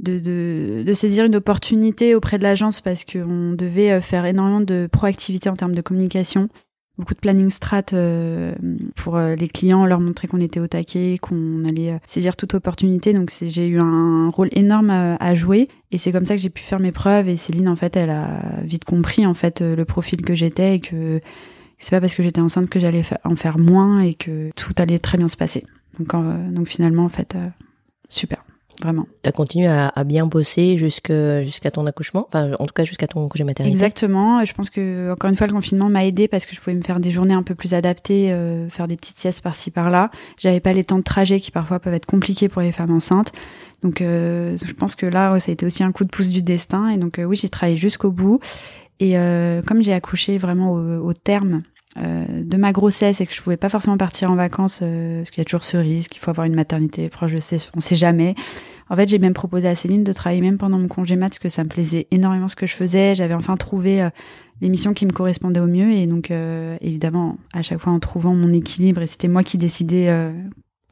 de, 0.00 0.18
de, 0.18 0.82
de, 0.84 0.92
saisir 0.92 1.24
une 1.24 1.36
opportunité 1.36 2.14
auprès 2.14 2.36
de 2.36 2.42
l'agence 2.42 2.80
parce 2.80 3.04
qu'on 3.04 3.52
devait 3.52 3.92
euh, 3.92 4.00
faire 4.00 4.26
énormément 4.26 4.60
de 4.60 4.88
proactivité 4.90 5.48
en 5.48 5.54
termes 5.54 5.74
de 5.74 5.80
communication 5.80 6.48
beaucoup 6.98 7.14
de 7.14 7.18
planning 7.18 7.50
strat 7.50 7.82
euh, 7.92 8.54
pour 8.94 9.16
euh, 9.16 9.34
les 9.34 9.48
clients, 9.48 9.84
leur 9.84 10.00
montrer 10.00 10.28
qu'on 10.28 10.40
était 10.40 10.60
au 10.60 10.68
taquet, 10.68 11.18
qu'on 11.20 11.64
allait 11.64 11.92
euh, 11.92 11.98
saisir 12.06 12.36
toute 12.36 12.54
opportunité. 12.54 13.12
Donc 13.12 13.32
j'ai 13.42 13.66
eu 13.66 13.80
un 13.80 14.28
rôle 14.28 14.48
énorme 14.52 14.90
à, 14.90 15.34
jouer 15.34 15.68
et 15.90 15.98
c'est 15.98 16.12
comme 16.12 16.26
ça 16.26 16.36
que 16.36 16.42
j'ai 16.42 16.50
pu 16.50 16.62
faire 16.62 16.80
mes 16.80 16.92
preuves. 16.92 17.28
Et 17.28 17.36
Céline, 17.36 17.68
en 17.68 17.76
fait, 17.76 17.96
elle 17.96 18.10
a 18.10 18.60
vite 18.62 18.84
compris 18.84 19.26
en 19.26 19.34
fait 19.34 19.60
le 19.60 19.84
profil 19.84 20.22
que 20.22 20.34
j'étais 20.34 20.76
et 20.76 20.80
que 20.80 21.20
c'est 21.78 21.90
pas 21.90 22.00
parce 22.00 22.14
que 22.14 22.22
j'étais 22.22 22.40
enceinte 22.40 22.70
que 22.70 22.78
j'allais 22.78 23.02
en 23.24 23.36
faire 23.36 23.58
moins 23.58 24.00
et 24.00 24.14
que 24.14 24.50
tout 24.54 24.74
allait 24.78 24.98
très 24.98 25.18
bien 25.18 25.28
se 25.28 25.36
passer. 25.36 25.64
Donc, 25.98 26.12
donc 26.52 26.68
finalement, 26.68 27.04
en 27.04 27.08
fait, 27.08 27.36
super 28.08 28.44
vraiment. 28.82 29.06
Tu 29.22 29.28
as 29.28 29.32
continué 29.32 29.66
à, 29.66 29.88
à, 29.88 30.04
bien 30.04 30.26
bosser 30.26 30.76
jusqu'à 30.76 31.70
ton 31.72 31.86
accouchement, 31.86 32.26
enfin, 32.28 32.52
en 32.58 32.66
tout 32.66 32.72
cas 32.74 32.84
jusqu'à 32.84 33.06
ton 33.06 33.28
congé 33.28 33.44
maternité? 33.44 33.74
Exactement. 33.74 34.44
Je 34.44 34.52
pense 34.52 34.70
que 34.70 35.12
encore 35.12 35.30
une 35.30 35.36
fois 35.36 35.46
le 35.46 35.52
confinement 35.52 35.88
m'a 35.88 36.04
aidé 36.04 36.28
parce 36.28 36.46
que 36.46 36.54
je 36.54 36.60
pouvais 36.60 36.76
me 36.76 36.82
faire 36.82 37.00
des 37.00 37.10
journées 37.10 37.34
un 37.34 37.42
peu 37.42 37.54
plus 37.54 37.74
adaptées, 37.74 38.32
euh, 38.32 38.68
faire 38.68 38.88
des 38.88 38.96
petites 38.96 39.18
siestes 39.18 39.40
par-ci 39.40 39.70
par-là. 39.70 40.10
J'avais 40.38 40.60
pas 40.60 40.72
les 40.72 40.84
temps 40.84 40.98
de 40.98 41.04
trajet 41.04 41.40
qui 41.40 41.50
parfois 41.50 41.78
peuvent 41.78 41.94
être 41.94 42.06
compliqués 42.06 42.48
pour 42.48 42.62
les 42.62 42.72
femmes 42.72 42.92
enceintes. 42.92 43.32
Donc 43.82 44.00
euh, 44.00 44.56
je 44.56 44.72
pense 44.72 44.94
que 44.94 45.06
là 45.06 45.38
ça 45.40 45.50
a 45.50 45.52
été 45.52 45.66
aussi 45.66 45.82
un 45.82 45.92
coup 45.92 46.04
de 46.04 46.10
pouce 46.10 46.28
du 46.28 46.42
destin 46.42 46.88
et 46.88 46.96
donc 46.96 47.18
euh, 47.18 47.24
oui 47.24 47.36
j'ai 47.36 47.50
travaillé 47.50 47.76
jusqu'au 47.76 48.10
bout 48.10 48.40
et 49.00 49.16
comme 49.66 49.82
j'ai 49.82 49.92
accouché 49.92 50.38
vraiment 50.38 50.72
au, 50.72 51.08
au 51.08 51.12
terme 51.12 51.62
euh, 51.96 52.24
de 52.28 52.56
ma 52.56 52.72
grossesse 52.72 53.20
et 53.20 53.26
que 53.26 53.32
je 53.32 53.40
pouvais 53.40 53.56
pas 53.56 53.68
forcément 53.68 53.96
partir 53.96 54.28
en 54.28 54.34
vacances 54.34 54.80
euh, 54.82 55.18
parce 55.18 55.30
qu'il 55.30 55.38
y 55.38 55.42
a 55.42 55.44
toujours 55.44 55.62
ce 55.62 55.76
risque, 55.76 56.16
il 56.16 56.18
faut 56.18 56.30
avoir 56.30 56.44
une 56.44 56.56
maternité 56.56 57.08
proche, 57.08 57.30
je 57.30 57.38
sais, 57.38 57.58
on 57.76 57.78
sait 57.78 57.94
jamais. 57.94 58.34
En 58.94 58.96
fait, 58.96 59.08
j'ai 59.08 59.18
même 59.18 59.34
proposé 59.34 59.66
à 59.66 59.74
Céline 59.74 60.04
de 60.04 60.12
travailler 60.12 60.40
même 60.40 60.56
pendant 60.56 60.78
mon 60.78 60.86
congé 60.86 61.16
mat 61.16 61.30
parce 61.30 61.40
que 61.40 61.48
ça 61.48 61.64
me 61.64 61.68
plaisait 61.68 62.06
énormément 62.12 62.46
ce 62.46 62.54
que 62.54 62.64
je 62.64 62.76
faisais. 62.76 63.16
J'avais 63.16 63.34
enfin 63.34 63.56
trouvé 63.56 64.00
euh, 64.00 64.08
l'émission 64.60 64.94
qui 64.94 65.04
me 65.04 65.10
correspondait 65.10 65.58
au 65.58 65.66
mieux 65.66 65.90
et 65.90 66.06
donc 66.06 66.30
évidemment 66.80 67.36
à 67.52 67.62
chaque 67.62 67.80
fois 67.80 67.92
en 67.92 67.98
trouvant 67.98 68.36
mon 68.36 68.52
équilibre 68.52 69.02
et 69.02 69.08
c'était 69.08 69.26
moi 69.26 69.42
qui 69.42 69.58
décidais 69.58 70.16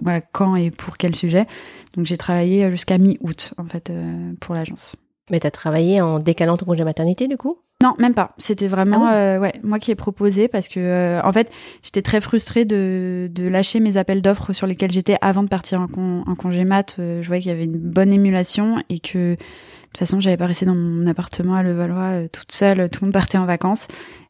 voilà 0.00 0.20
quand 0.20 0.56
et 0.56 0.72
pour 0.72 0.96
quel 0.96 1.14
sujet. 1.14 1.46
Donc 1.94 2.06
j'ai 2.06 2.16
travaillé 2.16 2.68
jusqu'à 2.72 2.98
mi-août 2.98 3.54
en 3.56 3.66
fait 3.66 3.92
pour 4.40 4.56
l'agence. 4.56 4.96
Mais 5.32 5.40
tu 5.40 5.46
as 5.46 5.50
travaillé 5.50 6.00
en 6.02 6.18
décalant 6.18 6.58
ton 6.58 6.66
congé 6.66 6.84
maternité 6.84 7.26
du 7.26 7.38
coup? 7.38 7.56
Non, 7.82 7.94
même 7.98 8.14
pas. 8.14 8.34
C'était 8.38 8.68
vraiment 8.68 9.06
ah 9.06 9.14
euh, 9.14 9.38
ouais, 9.40 9.54
moi 9.64 9.80
qui 9.80 9.90
ai 9.90 9.96
proposé 9.96 10.46
parce 10.46 10.68
que 10.68 10.78
euh, 10.78 11.20
en 11.24 11.32
fait, 11.32 11.50
j'étais 11.82 12.02
très 12.02 12.20
frustrée 12.20 12.64
de, 12.64 13.28
de 13.32 13.48
lâcher 13.48 13.80
mes 13.80 13.96
appels 13.96 14.22
d'offres 14.22 14.52
sur 14.52 14.68
lesquels 14.68 14.92
j'étais 14.92 15.16
avant 15.20 15.42
de 15.42 15.48
partir 15.48 15.80
en, 15.80 15.88
en 16.24 16.34
congé 16.36 16.64
mat. 16.64 16.96
Euh, 16.98 17.22
je 17.22 17.26
voyais 17.26 17.42
qu'il 17.42 17.50
y 17.50 17.54
avait 17.54 17.64
une 17.64 17.78
bonne 17.78 18.12
émulation 18.12 18.80
et 18.88 19.00
que 19.00 19.32
de 19.32 19.36
toute 19.36 19.98
façon, 19.98 20.20
j'avais 20.20 20.36
pas 20.36 20.46
resté 20.46 20.64
dans 20.64 20.76
mon 20.76 21.06
appartement 21.06 21.54
à 21.54 21.62
Levallois 21.62 22.28
toute 22.30 22.52
seule, 22.52 22.88
tout 22.88 23.00
le 23.00 23.06
monde 23.06 23.14
partait 23.14 23.38
en 23.38 23.46
vacances. 23.46 23.88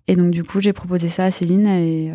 Et 0.09 0.17
donc 0.17 0.31
du 0.31 0.43
coup, 0.43 0.61
j'ai 0.61 0.73
proposé 0.73 1.07
ça 1.09 1.25
à 1.25 1.31
Céline 1.31 1.69
et 1.69 2.13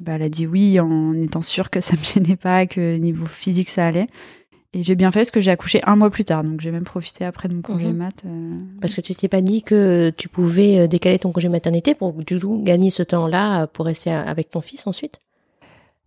bah, 0.00 0.12
elle 0.14 0.22
a 0.22 0.28
dit 0.28 0.46
oui 0.46 0.80
en 0.80 1.14
étant 1.14 1.42
sûre 1.42 1.70
que 1.70 1.80
ça 1.80 1.92
me 1.92 2.02
gênait 2.02 2.34
pas, 2.34 2.66
que 2.66 2.96
niveau 2.96 3.26
physique 3.26 3.68
ça 3.68 3.86
allait. 3.86 4.08
Et 4.74 4.82
j'ai 4.82 4.94
bien 4.96 5.10
fait 5.10 5.20
parce 5.20 5.30
que 5.30 5.40
j'ai 5.40 5.50
accouché 5.50 5.80
un 5.86 5.96
mois 5.96 6.10
plus 6.10 6.24
tard, 6.24 6.44
donc 6.44 6.60
j'ai 6.60 6.70
même 6.70 6.84
profité 6.84 7.24
après 7.24 7.48
de 7.48 7.54
mon 7.54 7.62
congé 7.62 7.86
mhm. 7.86 7.96
mat. 7.96 8.22
Euh. 8.26 8.52
Parce 8.80 8.94
que 8.94 9.00
tu 9.00 9.14
t'es 9.14 9.28
pas 9.28 9.40
dit 9.40 9.62
que 9.62 10.10
tu 10.16 10.28
pouvais 10.28 10.80
euh, 10.80 10.86
décaler 10.86 11.18
ton 11.18 11.32
congé 11.32 11.48
maternité 11.48 11.94
pour 11.94 12.12
du 12.12 12.38
coup 12.38 12.60
gagner 12.62 12.90
ce 12.90 13.02
temps-là 13.02 13.66
pour 13.66 13.86
rester 13.86 14.10
avec 14.10 14.50
ton 14.50 14.60
fils 14.60 14.86
ensuite? 14.86 15.20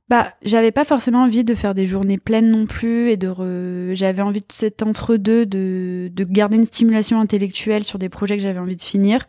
Bah, 0.10 0.34
j'avais 0.44 0.72
pas 0.72 0.84
forcément 0.84 1.24
envie 1.24 1.44
de 1.44 1.56
faire 1.56 1.74
des 1.74 1.88
journées 1.88 2.18
pleines 2.18 2.50
non 2.50 2.66
plus 2.66 3.10
et 3.10 3.18
de 3.18 3.96
j'avais 3.96 4.22
envie 4.22 4.42
de 4.42 4.46
cet 4.50 4.84
entre 4.84 5.16
deux 5.16 5.46
de 5.46 6.12
de 6.14 6.24
garder 6.26 6.58
une 6.58 6.66
stimulation 6.66 7.22
intellectuelle 7.22 7.86
sur 7.86 7.98
des 7.98 8.10
projets 8.10 8.36
que 8.36 8.44
j'avais 8.44 8.60
envie 8.60 8.76
de 8.76 8.82
finir 8.82 9.26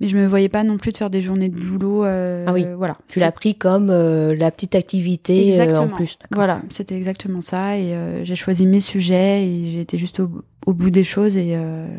mais 0.00 0.08
je 0.08 0.16
me 0.16 0.26
voyais 0.26 0.48
pas 0.48 0.64
non 0.64 0.78
plus 0.78 0.92
de 0.92 0.96
faire 0.96 1.10
des 1.10 1.20
journées 1.22 1.48
de 1.48 1.58
boulot. 1.60 2.04
Euh, 2.04 2.44
ah 2.46 2.52
oui, 2.52 2.66
voilà. 2.76 2.96
Tu 3.08 3.18
l'as 3.20 3.32
pris 3.32 3.54
comme 3.54 3.90
euh, 3.90 4.34
la 4.34 4.50
petite 4.50 4.74
activité 4.74 5.60
euh, 5.60 5.76
en 5.78 5.88
plus. 5.88 6.18
Voilà, 6.32 6.62
c'était 6.70 6.96
exactement 6.96 7.40
ça. 7.40 7.76
Et 7.78 7.94
j'ai 8.24 8.36
choisi 8.36 8.66
mes 8.66 8.80
sujets 8.80 9.46
et 9.46 9.80
été 9.80 9.98
juste 9.98 10.20
au 10.66 10.72
bout 10.72 10.90
des 10.90 11.04
choses 11.04 11.36
et 11.36 11.56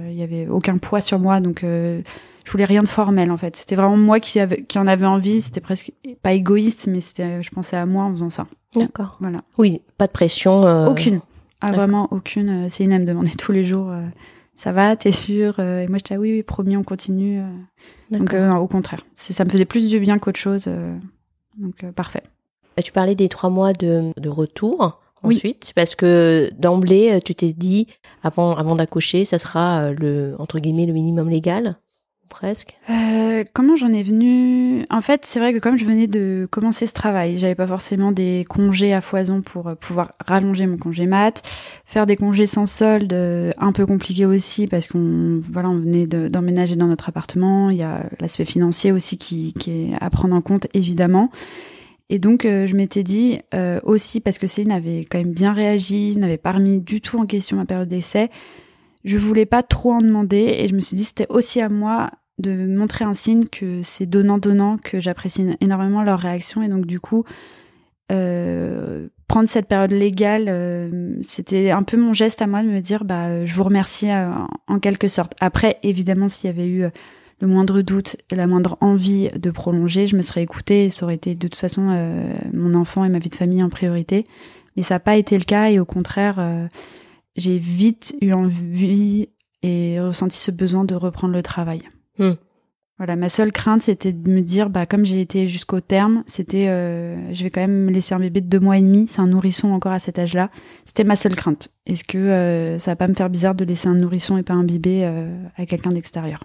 il 0.09 0.15
y 0.17 0.23
avait 0.23 0.47
aucun 0.47 0.77
poids 0.77 1.01
sur 1.01 1.19
moi. 1.19 1.39
Donc 1.39 1.61
je 1.63 2.51
voulais 2.51 2.65
rien 2.65 2.81
de 2.81 2.87
formel 2.87 3.31
en 3.31 3.37
fait. 3.37 3.55
C'était 3.55 3.75
vraiment 3.75 3.97
moi 3.97 4.19
qui, 4.19 4.39
avait, 4.39 4.63
qui 4.63 4.79
en 4.79 4.87
avait 4.87 5.05
envie. 5.05 5.41
C'était 5.41 5.61
presque 5.61 5.91
pas 6.23 6.33
égoïste, 6.33 6.87
mais 6.87 7.01
c'était, 7.01 7.41
je 7.41 7.49
pensais 7.51 7.77
à 7.77 7.85
moi 7.85 8.05
en 8.05 8.09
faisant 8.11 8.29
ça. 8.29 8.47
D'accord. 8.75 9.17
Voilà. 9.19 9.39
Oui, 9.57 9.81
pas 9.97 10.07
de 10.07 10.11
pression. 10.11 10.65
euh, 10.65 10.87
Aucune. 10.87 11.19
Ah, 11.61 11.71
vraiment 11.71 12.07
aucune. 12.11 12.67
Elle 12.79 12.87
me 13.01 13.05
demandait 13.05 13.29
tous 13.37 13.51
les 13.51 13.63
jours. 13.63 13.89
euh, 13.91 14.01
ça 14.55 14.71
va, 14.71 14.95
t'es 14.95 15.11
sûre 15.11 15.55
Euh, 15.59 15.81
Et 15.81 15.87
moi 15.87 15.97
j'étais 15.97 16.15
ah 16.15 16.19
oui, 16.19 16.31
oui, 16.33 16.43
promis, 16.43 16.77
on 16.77 16.83
continue. 16.83 17.39
euh. 17.41 17.47
Donc 18.11 18.33
euh, 18.33 18.53
au 18.55 18.67
contraire, 18.67 19.01
ça 19.15 19.43
me 19.45 19.49
faisait 19.49 19.65
plus 19.65 19.89
du 19.89 19.99
bien 19.99 20.19
qu'autre 20.19 20.39
chose. 20.39 20.67
donc 21.57 21.83
euh, 21.83 21.91
parfait. 21.91 22.23
Et 22.77 22.83
Tu 22.83 22.91
parlais 22.91 23.15
des 23.15 23.27
trois 23.29 23.49
mois 23.49 23.73
de, 23.73 24.11
de 24.17 24.29
retour 24.29 24.99
Oui. 25.23 25.35
ensuite, 25.35 25.73
parce 25.75 25.95
que 25.95 26.49
d'emblée, 26.57 27.19
tu 27.25 27.35
t'es 27.35 27.51
dit, 27.53 27.87
avant, 28.23 28.55
avant 28.55 28.75
d'accoucher, 28.75 29.25
ça 29.25 29.37
sera 29.37 29.91
le, 29.91 30.35
entre 30.39 30.59
guillemets, 30.59 30.85
le 30.85 30.93
minimum 30.93 31.29
légal, 31.29 31.77
presque. 32.31 32.75
Euh, 32.89 33.43
comment 33.53 33.75
j'en 33.75 33.93
ai 33.93 34.01
venu? 34.01 34.83
En 34.89 35.01
fait, 35.01 35.25
c'est 35.25 35.39
vrai 35.39 35.53
que 35.53 35.59
comme 35.59 35.77
je 35.77 35.85
venais 35.85 36.07
de 36.07 36.47
commencer 36.49 36.87
ce 36.87 36.93
travail, 36.93 37.37
j'avais 37.37 37.53
pas 37.53 37.67
forcément 37.67 38.11
des 38.11 38.45
congés 38.49 38.93
à 38.93 39.01
foison 39.01 39.41
pour 39.41 39.67
euh, 39.67 39.75
pouvoir 39.75 40.13
rallonger 40.25 40.65
mon 40.65 40.77
congé 40.77 41.05
mat, 41.05 41.43
faire 41.85 42.07
des 42.07 42.15
congés 42.15 42.47
sans 42.47 42.65
solde, 42.65 43.13
euh, 43.13 43.51
un 43.59 43.71
peu 43.71 43.85
compliqué 43.85 44.25
aussi 44.25 44.65
parce 44.65 44.87
qu'on 44.87 45.41
voilà, 45.51 45.69
on 45.69 45.77
venait 45.77 46.07
de- 46.07 46.27
d'emménager 46.27 46.75
dans 46.75 46.87
notre 46.87 47.09
appartement. 47.09 47.69
Il 47.69 47.77
y 47.77 47.83
a 47.83 48.09
l'aspect 48.19 48.45
financier 48.45 48.91
aussi 48.91 49.19
qui, 49.19 49.53
qui 49.53 49.71
est 49.71 49.89
à 50.01 50.09
prendre 50.09 50.35
en 50.35 50.41
compte 50.41 50.65
évidemment. 50.73 51.29
Et 52.09 52.19
donc 52.19 52.41
je 52.43 52.75
m'étais 52.75 53.03
dit 53.03 53.39
euh, 53.53 53.79
aussi 53.83 54.19
parce 54.19 54.37
que 54.37 54.47
Céline 54.47 54.73
avait 54.73 55.05
quand 55.09 55.17
même 55.19 55.31
bien 55.31 55.53
réagi, 55.53 56.17
n'avait 56.17 56.37
pas 56.37 56.51
remis 56.51 56.79
du 56.81 56.99
tout 56.99 57.17
en 57.17 57.25
question 57.25 57.55
ma 57.55 57.65
période 57.65 57.87
d'essai. 57.87 58.29
Je 59.05 59.17
voulais 59.17 59.45
pas 59.45 59.63
trop 59.63 59.93
en 59.93 59.99
demander 59.99 60.55
et 60.59 60.67
je 60.67 60.75
me 60.75 60.79
suis 60.79 60.95
dit 60.95 61.05
c'était 61.05 61.25
aussi 61.29 61.61
à 61.61 61.69
moi 61.69 62.09
de 62.41 62.65
montrer 62.67 63.05
un 63.05 63.13
signe 63.13 63.45
que 63.45 63.81
c'est 63.83 64.05
donnant-donnant, 64.05 64.77
que 64.77 64.99
j'apprécie 64.99 65.45
énormément 65.61 66.03
leur 66.03 66.19
réaction. 66.19 66.61
Et 66.63 66.67
donc, 66.67 66.85
du 66.85 66.99
coup, 66.99 67.23
euh, 68.11 69.07
prendre 69.27 69.47
cette 69.47 69.67
période 69.67 69.91
légale, 69.91 70.47
euh, 70.49 71.15
c'était 71.21 71.71
un 71.71 71.83
peu 71.83 71.95
mon 71.97 72.11
geste 72.11 72.41
à 72.41 72.47
moi 72.47 72.63
de 72.63 72.67
me 72.67 72.81
dire, 72.81 73.05
bah, 73.05 73.27
euh, 73.27 73.45
je 73.45 73.55
vous 73.55 73.63
remercie 73.63 74.09
en 74.67 74.79
quelque 74.79 75.07
sorte. 75.07 75.33
Après, 75.39 75.77
évidemment, 75.83 76.27
s'il 76.27 76.49
y 76.49 76.53
avait 76.53 76.67
eu 76.67 76.83
le 77.39 77.47
moindre 77.47 77.81
doute 77.81 78.17
la 78.31 78.45
moindre 78.45 78.77
envie 78.81 79.29
de 79.29 79.49
prolonger, 79.49 80.05
je 80.05 80.17
me 80.17 80.21
serais 80.21 80.43
écoutée 80.43 80.85
et 80.85 80.89
ça 80.89 81.05
aurait 81.05 81.15
été 81.15 81.33
de 81.33 81.47
toute 81.47 81.55
façon 81.55 81.97
mon 82.53 82.75
enfant 82.75 83.03
et 83.03 83.09
ma 83.09 83.17
vie 83.17 83.29
de 83.29 83.35
famille 83.35 83.63
en 83.63 83.69
priorité. 83.69 84.27
Mais 84.75 84.83
ça 84.83 84.95
n'a 84.95 84.99
pas 84.99 85.15
été 85.15 85.37
le 85.37 85.43
cas 85.43 85.69
et 85.69 85.79
au 85.79 85.85
contraire, 85.85 86.39
j'ai 87.35 87.57
vite 87.57 88.15
eu 88.21 88.33
envie 88.33 89.29
et 89.63 89.99
ressenti 89.99 90.37
ce 90.37 90.51
besoin 90.51 90.83
de 90.83 90.93
reprendre 90.93 91.33
le 91.33 91.41
travail. 91.41 91.81
Hmm. 92.17 92.33
Voilà, 93.01 93.15
ma 93.15 93.29
seule 93.29 93.51
crainte, 93.51 93.81
c'était 93.81 94.11
de 94.13 94.29
me 94.29 94.41
dire, 94.41 94.69
bah, 94.69 94.85
comme 94.85 95.07
j'ai 95.07 95.21
été 95.21 95.47
jusqu'au 95.47 95.79
terme, 95.79 96.23
c'était, 96.27 96.67
euh, 96.67 97.33
je 97.33 97.41
vais 97.41 97.49
quand 97.49 97.61
même 97.61 97.89
laisser 97.89 98.13
un 98.13 98.19
bébé 98.19 98.41
de 98.41 98.45
deux 98.45 98.59
mois 98.59 98.77
et 98.77 98.81
demi, 98.81 99.07
c'est 99.07 99.21
un 99.21 99.25
nourrisson 99.25 99.71
encore 99.71 99.91
à 99.91 99.97
cet 99.97 100.19
âge-là. 100.19 100.51
C'était 100.85 101.03
ma 101.03 101.15
seule 101.15 101.35
crainte. 101.35 101.69
Est-ce 101.87 102.03
que 102.03 102.19
euh, 102.19 102.77
ça 102.77 102.91
va 102.91 102.95
pas 102.95 103.07
me 103.07 103.15
faire 103.15 103.31
bizarre 103.31 103.55
de 103.55 103.65
laisser 103.65 103.87
un 103.87 103.95
nourrisson 103.95 104.37
et 104.37 104.43
pas 104.43 104.53
un 104.53 104.63
bébé 104.63 104.99
euh, 105.01 105.33
à 105.57 105.65
quelqu'un 105.65 105.89
d'extérieur? 105.89 106.43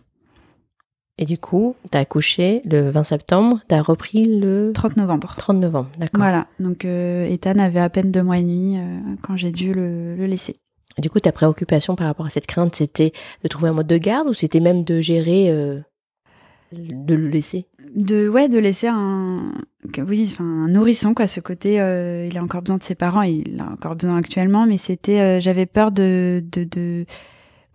Et 1.19 1.27
du 1.27 1.37
coup, 1.37 1.77
t'as 1.91 2.01
accouché 2.01 2.63
le 2.65 2.89
20 2.89 3.05
septembre, 3.05 3.61
t'as 3.69 3.83
repris 3.83 4.25
le 4.25 4.73
30 4.73 4.97
novembre. 4.97 5.35
30 5.37 5.59
novembre, 5.59 5.91
d'accord. 5.99 6.23
Voilà, 6.23 6.47
donc 6.59 6.87
Ethan 6.87 7.59
avait 7.59 7.81
à 7.81 7.91
peine 7.91 8.11
deux 8.11 8.23
mois 8.23 8.39
et 8.39 8.43
demi 8.43 8.79
quand 9.21 9.37
j'ai 9.37 9.53
dû 9.53 9.75
le, 9.75 10.17
le 10.17 10.25
laisser. 10.25 10.57
Du 11.01 11.11
coup, 11.11 11.19
ta 11.19 11.33
préoccupation 11.33 11.95
par 11.95 12.07
rapport 12.07 12.27
à 12.27 12.31
cette 12.31 12.47
crainte, 12.47 12.75
c'était 12.75 13.13
de 13.43 13.49
trouver 13.49 13.69
un 13.69 13.75
mode 13.75 13.87
de 13.87 13.99
garde 13.99 14.29
ou 14.29 14.33
c'était 14.33 14.61
même 14.61 14.83
de 14.83 15.01
gérer, 15.01 15.51
euh, 15.51 15.81
de 16.73 17.15
le 17.15 17.29
laisser? 17.29 17.67
De 17.95 18.29
ouais 18.29 18.49
de 18.49 18.59
laisser 18.59 18.89
un 18.89 19.53
oui 19.99 20.29
enfin 20.31 20.45
un 20.45 20.69
nourrisson 20.69 21.15
quoi 21.15 21.27
ce 21.27 21.41
côté 21.41 21.81
euh, 21.81 22.27
il 22.29 22.37
a 22.37 22.43
encore 22.43 22.61
besoin 22.63 22.77
de 22.77 22.83
ses 22.83 22.95
parents 22.97 23.23
il 23.23 23.61
a 23.61 23.71
encore 23.71 23.95
besoin 23.95 24.17
actuellement 24.17 24.67
mais 24.67 24.77
c'était 24.77 25.21
euh, 25.21 25.41
j'avais 25.41 25.65
peur 25.65 25.93
de 25.93 26.43
de 26.53 26.65
de 26.65 27.07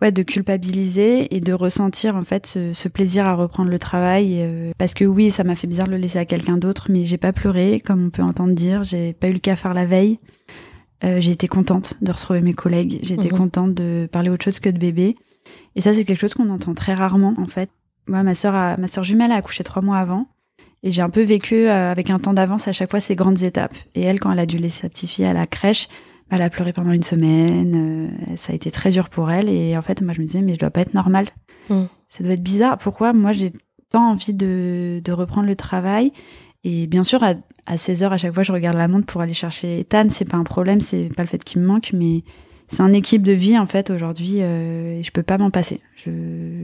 ouais 0.00 0.12
de 0.12 0.22
culpabiliser 0.22 1.34
et 1.34 1.40
de 1.40 1.52
ressentir 1.52 2.14
en 2.14 2.22
fait 2.22 2.46
ce, 2.46 2.72
ce 2.72 2.88
plaisir 2.88 3.26
à 3.26 3.34
reprendre 3.34 3.70
le 3.70 3.78
travail 3.78 4.38
euh, 4.40 4.72
parce 4.78 4.94
que 4.94 5.04
oui 5.04 5.30
ça 5.30 5.42
m'a 5.42 5.54
fait 5.54 5.66
bizarre 5.66 5.86
de 5.86 5.92
le 5.92 5.96
laisser 5.98 6.18
à 6.18 6.24
quelqu'un 6.26 6.58
d'autre 6.58 6.88
mais 6.90 7.04
j'ai 7.04 7.18
pas 7.18 7.32
pleuré 7.32 7.80
comme 7.80 8.06
on 8.06 8.10
peut 8.10 8.22
entendre 8.22 8.54
dire 8.54 8.82
j'ai 8.84 9.14
pas 9.14 9.28
eu 9.28 9.32
le 9.32 9.38
cafard 9.40 9.74
la 9.74 9.86
veille 9.86 10.18
Euh, 11.04 11.20
j'ai 11.20 11.32
été 11.32 11.48
contente 11.48 11.94
de 12.00 12.12
retrouver 12.12 12.40
mes 12.42 12.52
collègues 12.54 13.00
j'ai 13.02 13.14
été 13.14 13.30
Mhm. 13.30 13.36
contente 13.38 13.74
de 13.74 14.08
parler 14.12 14.30
autre 14.30 14.44
chose 14.44 14.60
que 14.60 14.68
de 14.70 14.78
bébé 14.78 15.16
et 15.74 15.80
ça 15.80 15.92
c'est 15.92 16.04
quelque 16.04 16.18
chose 16.20 16.34
qu'on 16.34 16.48
entend 16.50 16.74
très 16.74 16.94
rarement 16.94 17.34
en 17.38 17.46
fait 17.46 17.70
moi, 18.08 18.22
ma 18.24 18.34
sœur, 18.34 18.54
a- 18.54 18.76
ma 18.78 18.88
sœur 18.88 19.04
jumelle 19.04 19.30
a 19.30 19.36
accouché 19.36 19.62
trois 19.62 19.80
mois 19.80 19.98
avant. 19.98 20.26
Et 20.82 20.90
j'ai 20.90 21.02
un 21.02 21.08
peu 21.08 21.22
vécu 21.22 21.68
euh, 21.68 21.92
avec 21.92 22.10
un 22.10 22.18
temps 22.18 22.32
d'avance 22.34 22.66
à 22.66 22.72
chaque 22.72 22.90
fois 22.90 22.98
ces 22.98 23.14
grandes 23.14 23.42
étapes. 23.44 23.74
Et 23.94 24.02
elle, 24.02 24.18
quand 24.18 24.32
elle 24.32 24.40
a 24.40 24.44
dû 24.46 24.58
laisser 24.58 24.82
sa 24.82 24.88
petite 24.88 25.08
fille 25.10 25.24
à 25.24 25.32
la 25.32 25.46
crèche, 25.46 25.86
bah, 26.28 26.34
elle 26.36 26.42
a 26.42 26.50
pleuré 26.50 26.72
pendant 26.72 26.90
une 26.90 27.04
semaine. 27.04 28.08
euh, 28.26 28.36
ça 28.36 28.52
a 28.52 28.56
été 28.56 28.72
très 28.72 28.90
dur 28.90 29.08
pour 29.08 29.30
elle. 29.30 29.48
Et 29.48 29.76
en 29.76 29.82
fait, 29.82 30.02
moi, 30.02 30.12
je 30.14 30.20
me 30.20 30.26
disais, 30.26 30.42
mais 30.42 30.54
je 30.54 30.58
dois 30.58 30.70
pas 30.70 30.80
être 30.80 30.94
normale. 30.94 31.28
Mm. 31.70 31.82
Ça 32.08 32.24
doit 32.24 32.32
être 32.32 32.42
bizarre. 32.42 32.76
Pourquoi 32.78 33.12
moi, 33.12 33.30
j'ai 33.30 33.52
tant 33.90 34.10
envie 34.10 34.34
de, 34.34 35.00
de 35.04 35.12
reprendre 35.12 35.46
le 35.46 35.54
travail 35.54 36.10
Et 36.64 36.86
bien 36.86 37.04
sûr, 37.04 37.22
à, 37.24 37.34
à 37.66 37.76
16 37.76 38.02
heures, 38.04 38.12
à 38.12 38.18
chaque 38.18 38.34
fois, 38.34 38.42
je 38.42 38.52
regarde 38.52 38.76
la 38.76 38.88
montre 38.88 39.06
pour 39.06 39.20
aller 39.20 39.32
chercher 39.34 39.80
Ethan. 39.80 40.06
C'est 40.10 40.28
pas 40.28 40.36
un 40.36 40.44
problème, 40.44 40.80
c'est 40.80 41.08
pas 41.16 41.22
le 41.22 41.28
fait 41.28 41.42
qu'il 41.42 41.60
me 41.60 41.66
manque, 41.66 41.90
mais 41.92 42.22
c'est 42.68 42.82
un 42.82 42.92
équipe 42.92 43.22
de 43.22 43.32
vie 43.32 43.58
en 43.58 43.66
fait 43.66 43.90
aujourd'hui 43.90 44.36
euh, 44.38 44.98
et 44.98 45.02
je 45.02 45.10
peux 45.10 45.22
pas 45.24 45.36
m'en 45.38 45.50
passer. 45.50 45.80
Je 45.96 46.10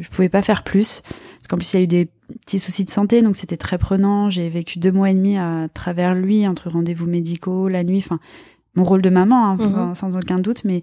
je 0.00 0.09
pouvais 0.09 0.28
pas 0.31 0.40
faire 0.40 0.62
plus 0.62 1.02
parce 1.02 1.49
qu'en 1.49 1.57
plus 1.57 1.71
il 1.75 1.76
y 1.76 1.81
a 1.81 1.83
eu 1.83 1.87
des 1.87 2.09
petits 2.47 2.59
soucis 2.59 2.85
de 2.87 2.90
santé 2.90 3.21
donc 3.21 3.37
c'était 3.37 3.59
très 3.59 3.76
prenant. 3.76 4.31
J'ai 4.31 4.49
vécu 4.49 4.78
deux 4.78 4.93
mois 4.93 5.11
et 5.11 5.14
demi 5.14 5.37
à 5.37 5.69
travers 5.75 6.14
lui 6.14 6.47
entre 6.47 6.71
rendez-vous 6.71 7.05
médicaux, 7.07 7.69
la 7.69 7.85
nuit, 7.85 7.99
enfin 7.99 8.21
mon 8.75 8.85
rôle 8.85 9.02
de 9.02 9.11
maman 9.11 9.49
hein, 9.50 9.57
Mhm. 9.59 9.95
sans 9.95 10.17
aucun 10.17 10.37
doute, 10.37 10.64
mais 10.64 10.83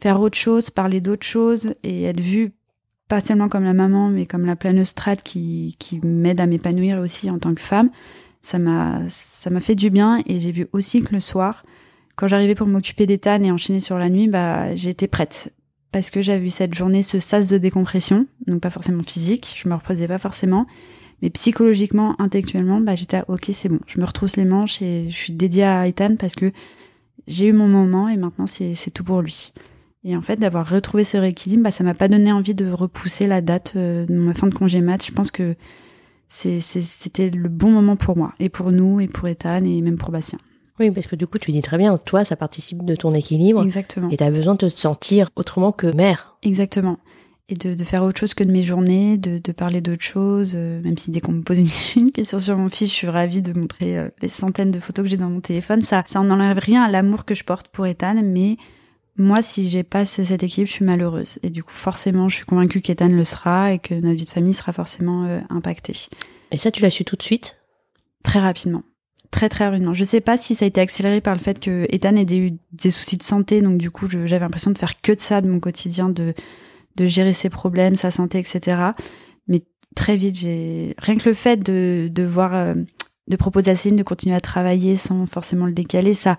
faire 0.00 0.20
autre 0.20 0.36
chose, 0.38 0.70
parler 0.70 1.00
d'autres 1.00 1.26
choses 1.26 1.74
et 1.84 2.04
être 2.04 2.20
vue 2.20 2.52
pas 3.08 3.20
seulement 3.20 3.48
comme 3.48 3.62
la 3.64 3.74
maman 3.74 4.08
mais 4.08 4.26
comme 4.26 4.46
la 4.46 4.56
planeuse 4.56 4.88
strat 4.88 5.14
qui 5.16 5.76
qui 5.78 6.00
m'aide 6.02 6.40
à 6.40 6.46
m'épanouir 6.46 6.98
aussi 6.98 7.30
en 7.30 7.38
tant 7.38 7.54
que 7.54 7.60
femme. 7.62 7.90
Ça 8.46 8.60
m'a 8.60 9.00
ça 9.10 9.50
m'a 9.50 9.58
fait 9.58 9.74
du 9.74 9.90
bien 9.90 10.22
et 10.24 10.38
j'ai 10.38 10.52
vu 10.52 10.68
aussi 10.72 11.02
que 11.02 11.12
le 11.12 11.18
soir 11.18 11.64
quand 12.14 12.28
j'arrivais 12.28 12.54
pour 12.54 12.68
m'occuper 12.68 13.04
d'Ethan 13.04 13.42
et 13.42 13.50
enchaîner 13.50 13.80
sur 13.80 13.98
la 13.98 14.08
nuit, 14.08 14.28
bah, 14.28 14.72
j'étais 14.76 15.08
prête. 15.08 15.52
Parce 15.90 16.10
que 16.10 16.22
j'avais 16.22 16.46
eu 16.46 16.50
cette 16.50 16.72
journée, 16.72 17.02
ce 17.02 17.18
sas 17.18 17.48
de 17.48 17.58
décompression, 17.58 18.28
donc 18.46 18.60
pas 18.60 18.70
forcément 18.70 19.02
physique, 19.02 19.60
je 19.60 19.68
me 19.68 19.74
reposais 19.74 20.06
pas 20.06 20.18
forcément, 20.18 20.68
mais 21.22 21.30
psychologiquement, 21.30 22.14
intellectuellement, 22.20 22.80
bah, 22.80 22.94
j'étais 22.94 23.20
ok, 23.26 23.50
c'est 23.52 23.68
bon, 23.68 23.80
je 23.88 23.98
me 23.98 24.06
retrousse 24.06 24.36
les 24.36 24.44
manches 24.44 24.80
et 24.80 25.08
je 25.10 25.16
suis 25.16 25.32
dédiée 25.32 25.64
à 25.64 25.88
Ethan 25.88 26.14
parce 26.16 26.36
que 26.36 26.52
j'ai 27.26 27.48
eu 27.48 27.52
mon 27.52 27.66
moment 27.66 28.08
et 28.08 28.16
maintenant 28.16 28.46
c'est 28.46 28.76
tout 28.94 29.02
pour 29.02 29.22
lui. 29.22 29.52
Et 30.04 30.16
en 30.16 30.22
fait, 30.22 30.36
d'avoir 30.36 30.70
retrouvé 30.70 31.02
ce 31.02 31.16
rééquilibre, 31.16 31.64
bah, 31.64 31.72
ça 31.72 31.82
m'a 31.82 31.94
pas 31.94 32.06
donné 32.06 32.30
envie 32.30 32.54
de 32.54 32.70
repousser 32.70 33.26
la 33.26 33.40
date 33.40 33.72
euh, 33.74 34.06
de 34.06 34.14
ma 34.14 34.34
fin 34.34 34.46
de 34.46 34.54
congé 34.54 34.80
mat. 34.80 35.04
Je 35.04 35.10
pense 35.10 35.32
que 35.32 35.56
c'était 36.28 37.30
le 37.30 37.48
bon 37.48 37.70
moment 37.70 37.96
pour 37.96 38.16
moi, 38.16 38.32
et 38.40 38.48
pour 38.48 38.72
nous, 38.72 39.00
et 39.00 39.06
pour 39.06 39.28
Ethan, 39.28 39.64
et 39.64 39.80
même 39.80 39.96
pour 39.96 40.10
Bastien. 40.10 40.38
Oui, 40.78 40.90
parce 40.90 41.06
que 41.06 41.16
du 41.16 41.26
coup, 41.26 41.38
tu 41.38 41.52
dis 41.52 41.62
très 41.62 41.78
bien, 41.78 41.96
toi, 41.96 42.24
ça 42.24 42.36
participe 42.36 42.84
de 42.84 42.94
ton 42.94 43.14
équilibre 43.14 43.62
Exactement. 43.62 44.10
et 44.10 44.16
t'as 44.16 44.30
besoin 44.30 44.54
de 44.54 44.58
te 44.58 44.68
sentir 44.68 45.30
autrement 45.36 45.72
que 45.72 45.86
mère. 45.86 46.36
Exactement. 46.42 46.98
Et 47.48 47.54
de, 47.54 47.74
de 47.74 47.84
faire 47.84 48.02
autre 48.02 48.18
chose 48.18 48.34
que 48.34 48.42
de 48.42 48.50
mes 48.50 48.64
journées, 48.64 49.16
de, 49.16 49.38
de 49.38 49.52
parler 49.52 49.80
d'autres 49.80 50.02
choses, 50.02 50.52
euh, 50.56 50.82
même 50.82 50.98
si 50.98 51.12
dès 51.12 51.20
qu'on 51.20 51.32
me 51.32 51.42
pose 51.42 51.58
une, 51.58 51.68
une 52.02 52.12
question 52.12 52.40
sur 52.40 52.56
mon 52.56 52.68
fils, 52.68 52.90
je 52.90 52.94
suis 52.94 53.08
ravie 53.08 53.40
de 53.40 53.58
montrer 53.58 53.98
euh, 53.98 54.08
les 54.20 54.28
centaines 54.28 54.72
de 54.72 54.80
photos 54.80 55.04
que 55.04 55.10
j'ai 55.10 55.16
dans 55.16 55.30
mon 55.30 55.40
téléphone. 55.40 55.80
Ça, 55.80 56.02
ça 56.06 56.20
n'enlève 56.20 56.58
rien 56.58 56.82
à 56.82 56.90
l'amour 56.90 57.24
que 57.24 57.34
je 57.34 57.44
porte 57.44 57.68
pour 57.68 57.86
Ethan, 57.86 58.20
mais 58.22 58.56
moi, 59.18 59.42
si 59.42 59.68
j'ai 59.68 59.82
pas 59.82 60.04
ce- 60.04 60.24
cette 60.24 60.42
équipe, 60.42 60.66
je 60.66 60.72
suis 60.72 60.84
malheureuse. 60.84 61.38
Et 61.42 61.50
du 61.50 61.62
coup, 61.62 61.72
forcément, 61.72 62.28
je 62.28 62.36
suis 62.36 62.44
convaincue 62.44 62.80
qu'Ethan 62.80 63.08
le 63.08 63.24
sera 63.24 63.72
et 63.72 63.78
que 63.78 63.94
notre 63.94 64.16
vie 64.16 64.24
de 64.24 64.30
famille 64.30 64.54
sera 64.54 64.72
forcément 64.72 65.24
euh, 65.24 65.40
impactée. 65.50 65.94
Et 66.50 66.56
ça, 66.58 66.70
tu 66.70 66.82
l'as 66.82 66.90
su 66.90 67.04
tout 67.04 67.16
de 67.16 67.22
suite? 67.22 67.60
Très 68.22 68.40
rapidement. 68.40 68.82
Très 69.30 69.48
très 69.48 69.66
rapidement. 69.66 69.92
Je 69.92 70.04
sais 70.04 70.20
pas 70.20 70.36
si 70.36 70.54
ça 70.54 70.64
a 70.64 70.68
été 70.68 70.80
accéléré 70.80 71.20
par 71.20 71.34
le 71.34 71.40
fait 71.40 71.58
que 71.60 71.86
Ethan 71.90 72.14
ait 72.16 72.36
eu 72.36 72.52
des 72.72 72.90
soucis 72.90 73.16
de 73.16 73.22
santé, 73.22 73.60
donc 73.60 73.76
du 73.76 73.90
coup 73.90 74.08
j'avais 74.08 74.38
l'impression 74.38 74.70
de 74.70 74.78
faire 74.78 75.00
que 75.00 75.12
de 75.12 75.20
ça 75.20 75.40
de 75.40 75.48
mon 75.48 75.60
quotidien, 75.60 76.08
de 76.08 76.32
de 76.96 77.06
gérer 77.06 77.32
ses 77.34 77.50
problèmes, 77.50 77.94
sa 77.96 78.10
santé, 78.10 78.38
etc. 78.38 78.92
Mais 79.48 79.62
très 79.94 80.16
vite, 80.16 80.36
j'ai 80.36 80.94
rien 80.98 81.16
que 81.16 81.28
le 81.28 81.34
fait 81.34 81.56
de 81.58 82.08
de 82.10 82.22
voir, 82.22 82.54
euh, 82.54 82.74
de 83.28 83.36
proposer 83.36 83.72
à 83.72 83.76
Céline 83.76 83.98
de 83.98 84.02
continuer 84.04 84.34
à 84.36 84.40
travailler 84.40 84.96
sans 84.96 85.26
forcément 85.26 85.66
le 85.66 85.72
décaler, 85.72 86.14
ça 86.14 86.38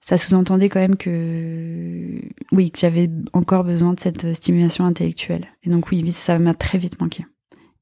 ça 0.00 0.18
sous-entendait 0.18 0.68
quand 0.68 0.80
même 0.80 0.96
que 0.96 2.20
oui 2.52 2.70
que 2.70 2.78
j'avais 2.78 3.10
encore 3.32 3.64
besoin 3.64 3.92
de 3.92 4.00
cette 4.00 4.34
stimulation 4.34 4.84
intellectuelle. 4.84 5.46
Et 5.64 5.70
donc 5.70 5.90
oui, 5.90 6.10
ça 6.12 6.38
m'a 6.38 6.54
très 6.54 6.78
vite 6.78 7.00
manqué. 7.00 7.26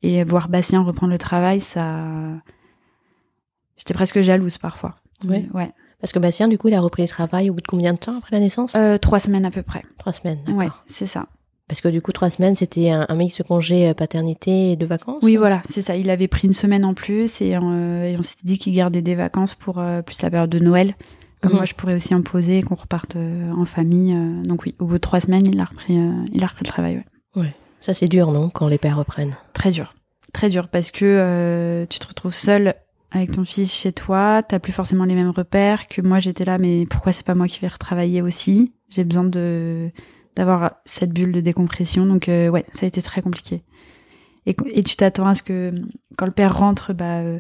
Et 0.02 0.22
voir 0.24 0.48
Bastien 0.48 0.82
reprendre 0.82 1.12
le 1.12 1.18
travail, 1.18 1.60
ça 1.60 2.04
J'étais 3.76 3.94
presque 3.94 4.20
jalouse 4.20 4.58
parfois. 4.58 4.96
Ouais. 5.26 5.46
Ouais. 5.52 5.70
Parce 6.00 6.12
que 6.12 6.18
Bastien, 6.18 6.48
du 6.48 6.58
coup, 6.58 6.68
il 6.68 6.74
a 6.74 6.80
repris 6.80 7.02
le 7.02 7.08
travail 7.08 7.50
au 7.50 7.54
bout 7.54 7.60
de 7.60 7.66
combien 7.66 7.92
de 7.92 7.98
temps 7.98 8.16
après 8.18 8.36
la 8.36 8.40
naissance? 8.40 8.74
Euh, 8.74 8.98
trois 8.98 9.18
semaines 9.18 9.44
à 9.44 9.50
peu 9.50 9.62
près. 9.62 9.82
Trois 9.98 10.12
semaines. 10.12 10.40
Ouais, 10.48 10.68
c'est 10.86 11.06
ça. 11.06 11.26
Parce 11.68 11.80
que 11.80 11.88
du 11.88 12.00
coup, 12.00 12.12
trois 12.12 12.30
semaines, 12.30 12.54
c'était 12.54 12.90
un, 12.90 13.06
un 13.08 13.14
mix 13.16 13.38
de 13.38 13.42
congé 13.42 13.88
euh, 13.88 13.94
paternité 13.94 14.72
et 14.72 14.76
de 14.76 14.86
vacances 14.86 15.20
Oui, 15.22 15.36
voilà, 15.36 15.62
c'est 15.68 15.82
ça. 15.82 15.96
Il 15.96 16.10
avait 16.10 16.28
pris 16.28 16.46
une 16.46 16.54
semaine 16.54 16.84
en 16.84 16.94
plus 16.94 17.40
et, 17.40 17.56
euh, 17.56 18.04
et 18.04 18.16
on 18.16 18.22
s'était 18.22 18.44
dit 18.46 18.58
qu'il 18.58 18.74
gardait 18.74 19.02
des 19.02 19.14
vacances 19.16 19.54
pour 19.54 19.78
euh, 19.78 20.00
plus 20.02 20.22
la 20.22 20.30
période 20.30 20.50
de 20.50 20.58
Noël. 20.58 20.94
Comme 21.46 21.52
Mhm. 21.52 21.56
moi, 21.58 21.64
je 21.64 21.74
pourrais 21.74 21.94
aussi 21.94 22.12
imposer 22.12 22.62
qu'on 22.62 22.74
reparte 22.74 23.14
euh, 23.16 23.52
en 23.52 23.64
famille. 23.64 24.12
euh, 24.14 24.42
donc 24.42 24.64
oui, 24.64 24.74
au 24.80 24.86
bout 24.86 24.94
de 24.94 24.98
trois 24.98 25.20
semaines, 25.20 25.46
il 25.46 25.60
a 25.60 25.64
repris, 25.64 25.96
euh, 25.96 26.12
il 26.32 26.42
a 26.42 26.46
repris 26.48 26.64
le 26.64 26.68
travail. 26.70 27.04
Ouais. 27.36 27.54
Ça, 27.80 27.94
c'est 27.94 28.08
dur, 28.08 28.32
non, 28.32 28.50
quand 28.50 28.66
les 28.68 28.78
pères 28.78 28.96
reprennent? 28.98 29.36
Très 29.52 29.70
dur, 29.70 29.94
très 30.32 30.48
dur 30.48 30.66
parce 30.68 30.90
que 30.90 31.04
euh, 31.04 31.86
tu 31.88 31.98
te 32.00 32.06
retrouves 32.08 32.34
seul 32.34 32.74
avec 33.12 33.30
ton 33.32 33.44
fils 33.44 33.72
chez 33.72 33.92
toi. 33.92 34.42
T'as 34.42 34.58
plus 34.58 34.72
forcément 34.72 35.04
les 35.04 35.14
mêmes 35.14 35.30
repères 35.30 35.86
que 35.86 36.02
moi. 36.02 36.18
J'étais 36.18 36.44
là, 36.44 36.58
mais 36.58 36.84
pourquoi 36.86 37.12
c'est 37.12 37.24
pas 37.24 37.34
moi 37.36 37.46
qui 37.46 37.60
vais 37.60 37.68
retravailler 37.68 38.22
aussi? 38.22 38.72
J'ai 38.90 39.04
besoin 39.04 39.24
de 39.24 39.90
d'avoir 40.34 40.72
cette 40.84 41.12
bulle 41.12 41.32
de 41.32 41.40
décompression. 41.40 42.04
Donc 42.06 42.28
euh, 42.28 42.48
ouais, 42.48 42.64
ça 42.72 42.84
a 42.84 42.88
été 42.88 43.00
très 43.02 43.22
compliqué. 43.22 43.62
Et, 44.46 44.54
et 44.74 44.82
tu 44.82 44.96
t'attends 44.96 45.26
à 45.26 45.34
ce 45.34 45.42
que 45.42 45.70
quand 46.18 46.26
le 46.26 46.32
père 46.32 46.56
rentre, 46.58 46.92
bah 46.92 47.20
euh, 47.20 47.38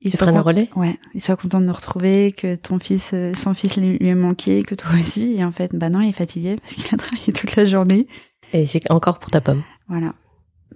il 0.00 0.12
soit 0.12 0.30
le 0.30 0.40
relais? 0.40 0.68
Ouais, 0.76 0.98
il 1.14 1.22
soit 1.22 1.36
content 1.36 1.60
de 1.60 1.66
nous 1.66 1.72
retrouver, 1.72 2.32
que 2.32 2.54
ton 2.54 2.78
fils, 2.78 3.10
euh, 3.14 3.34
son 3.34 3.54
fils 3.54 3.76
lui 3.76 3.96
ait 4.00 4.14
manqué, 4.14 4.62
que 4.62 4.74
toi 4.74 4.90
aussi. 4.94 5.36
Et 5.38 5.44
en 5.44 5.52
fait, 5.52 5.74
bah 5.74 5.88
non, 5.88 6.00
il 6.00 6.10
est 6.10 6.12
fatigué 6.12 6.56
parce 6.56 6.74
qu'il 6.74 6.94
a 6.94 6.98
travaillé 6.98 7.32
toute 7.32 7.56
la 7.56 7.64
journée. 7.64 8.06
Et 8.52 8.66
c'est 8.66 8.90
encore 8.90 9.18
pour 9.18 9.30
ta 9.30 9.40
pomme. 9.40 9.62
Voilà. 9.88 10.14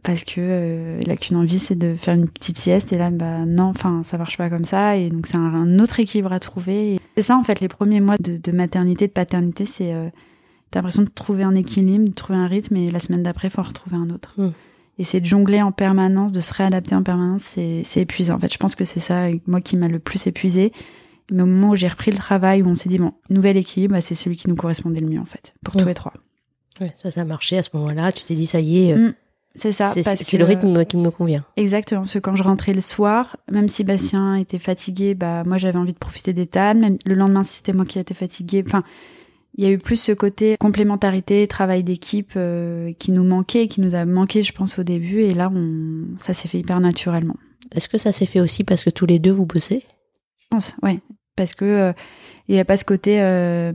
Parce 0.03 0.25
que 0.25 0.37
euh, 0.39 1.00
il 1.03 1.11
a 1.11 1.17
qu'une 1.17 1.37
envie, 1.37 1.59
c'est 1.59 1.75
de 1.75 1.95
faire 1.95 2.15
une 2.15 2.29
petite 2.29 2.59
sieste. 2.59 2.93
Et 2.93 2.99
là, 2.99 3.11
bah 3.11 3.45
non, 3.45 3.65
enfin, 3.65 4.03
ça 4.05 4.17
marche 4.17 4.39
pas 4.39 4.49
comme 4.49 4.65
ça. 4.65 4.97
Et 4.97 5.11
donc, 5.11 5.27
c'est 5.27 5.37
un, 5.37 5.55
un 5.55 5.79
autre 5.79 6.00
équilibre 6.00 6.33
à 6.33 6.41
trouver. 6.41 6.99
C'est 7.17 7.23
ça, 7.23 7.37
en 7.37 7.43
fait, 7.43 7.61
les 7.61 7.69
premiers 7.69 8.00
mois 8.00 8.17
de, 8.19 8.39
de 8.39 8.53
maternité, 8.53 9.07
de 9.07 9.12
paternité, 9.12 9.67
c'est 9.67 9.93
euh, 9.93 10.09
t'as 10.71 10.79
l'impression 10.79 11.03
de 11.03 11.11
trouver 11.11 11.45
un 11.45 11.55
équilibre, 11.55 12.09
de 12.09 12.15
trouver 12.15 12.39
un 12.39 12.47
rythme. 12.47 12.77
Et 12.77 12.91
la 12.91 13.00
semaine 13.00 13.23
d'après, 13.23 13.50
faut 13.50 13.61
en 13.61 13.65
retrouver 13.65 13.97
un 13.97 14.09
autre. 14.09 14.35
Mm. 14.39 14.53
Et 15.00 15.04
c'est 15.04 15.21
de 15.21 15.25
jongler 15.25 15.62
en 15.62 15.73
permanence, 15.73 16.30
de 16.30 16.40
se 16.40 16.52
réadapter 16.52 16.95
en 16.95 17.02
permanence, 17.02 17.40
c'est 17.42 17.83
c'est 17.87 18.02
épuisant. 18.02 18.35
En 18.35 18.38
fait, 18.38 18.52
je 18.52 18.59
pense 18.59 18.75
que 18.76 18.85
c'est 18.85 19.00
ça, 19.00 19.28
moi, 19.47 19.62
qui 19.62 19.78
m'a 19.78 19.88
le 19.88 19.99
plus 19.99 20.26
épuisé. 20.26 20.73
Mais 21.33 21.42
au 21.42 21.47
moment 21.47 21.71
où 21.71 21.75
j'ai 21.75 21.88
repris 21.88 22.11
le 22.11 22.19
travail, 22.19 22.61
où 22.62 22.66
on 22.66 22.75
s'est 22.75 22.88
dit, 22.90 22.99
bon, 22.99 23.12
nouvel 23.30 23.57
équilibre, 23.57 23.95
bah, 23.95 24.00
c'est 24.02 24.14
celui 24.14 24.37
qui 24.37 24.49
nous 24.50 24.57
correspondait 24.57 25.00
le 25.00 25.07
mieux, 25.09 25.21
en 25.21 25.25
fait, 25.25 25.54
pour 25.64 25.75
Mm. 25.75 25.78
tous 25.80 25.87
les 25.88 25.95
trois. 25.95 26.12
Ouais, 26.83 26.92
ça, 27.00 27.11
ça 27.11 27.23
a 27.23 27.25
marché 27.25 27.57
à 27.57 27.62
ce 27.62 27.71
moment-là. 27.75 28.12
Tu 28.12 28.25
t'es 28.25 28.35
dit, 28.35 28.45
ça 28.47 28.61
y 28.61 28.88
est, 28.88 28.92
euh, 28.92 29.09
Mm. 29.09 29.14
C'est 29.57 29.73
ça. 29.73 29.92
c'est 29.95 30.38
le 30.38 30.45
rythme 30.45 30.85
qui 30.85 30.97
me 30.97 31.11
convient. 31.11 31.45
Exactement, 31.57 32.02
parce 32.02 32.12
que 32.12 32.19
quand 32.21 32.37
je 32.37 32.42
rentrais 32.45 32.73
le 32.73 32.80
soir, 32.80 33.37
même 33.50 33.69
si 33.69 33.83
Bastien 33.83 34.37
était 34.37 34.61
fatigué, 34.61 35.14
bah 35.16 35.42
moi 35.45 35.59
j'avais 35.59 35.76
envie 35.78 35.92
de 35.92 35.99
profiter 35.99 36.33
des 36.33 36.47
tannes. 36.47 36.78
Même 36.80 36.97
le 37.04 37.14
lendemain, 37.16 37.42
si 37.42 37.57
c'était 37.57 37.73
moi 37.73 37.85
qui 37.85 37.99
étais 37.99 38.14
fatiguée, 38.14 38.62
enfin, 38.64 38.83
il 39.57 39.64
y 39.64 39.66
a 39.66 39.71
eu 39.71 39.78
plus 39.78 39.97
ce 40.00 40.12
côté 40.12 40.57
complémentarité, 40.59 41.47
travail 41.47 41.83
d'équipe 41.83 42.33
euh, 42.37 42.92
qui 42.99 43.11
nous 43.11 43.25
manquait, 43.25 43.66
qui 43.69 43.80
nous 43.80 43.95
a 43.95 44.04
manqué, 44.04 44.42
je 44.42 44.52
pense, 44.52 44.78
au 44.78 44.83
début. 44.83 45.21
Et 45.23 45.35
là, 45.35 45.50
on, 45.54 46.07
ça 46.16 46.33
s'est 46.35 46.49
fait 46.49 46.59
hyper 46.61 46.80
naturellement. 46.80 47.37
Est-ce 47.73 47.88
que 47.88 47.99
ça 47.99 48.12
s'est 48.12 48.26
fait 48.26 48.40
aussi 48.40 48.64
parce 48.64 48.85
que 48.85 48.90
tous 48.90 49.07
les 49.07 49.19
deux 49.19 49.33
vous 49.33 49.47
bossez? 49.47 49.85
Je 50.38 50.47
pense, 50.50 50.75
ouais, 50.83 51.00
parce 51.37 51.54
que 51.54 51.64
euh, 51.64 51.92
il 52.49 52.54
y 52.54 52.59
a 52.59 52.64
pas 52.64 52.76
ce 52.76 52.85
côté. 52.85 53.21
Euh, 53.21 53.73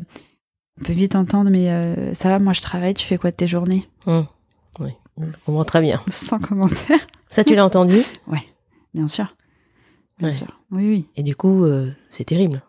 on 0.82 0.84
peut 0.86 0.94
vite 0.94 1.15
entendre, 1.15 1.50
mais 1.51 1.70
euh, 1.70 2.13
ça 2.13 2.27
va, 2.29 2.39
moi 2.39 2.51
je 2.53 2.62
travaille, 2.62 2.94
tu 2.94 3.05
fais 3.05 3.17
quoi 3.17 3.32
de 3.32 3.36
tes 3.38 3.48
journées? 3.48 3.88
Hum, 4.08 4.25
Oui, 4.79 4.89
je 5.17 5.25
comprends 5.46 5.63
très 5.63 5.82
bien. 5.82 6.01
Sans 6.10 6.39
commentaire. 6.39 7.00
Ça, 7.29 7.44
tu 7.46 7.55
l'as 7.55 7.63
entendu? 7.65 8.01
Bien 8.94 9.08
sûr. 9.08 9.36
Bien 10.20 10.29
Ouais. 10.29 10.34
sûr. 10.34 10.60
Oui, 10.72 10.89
oui. 10.89 11.05
Et 11.15 11.24
du 11.24 11.36
coup, 11.36 11.63
euh, 11.65 11.89
c'est 12.10 12.24
terrible. 12.25 12.62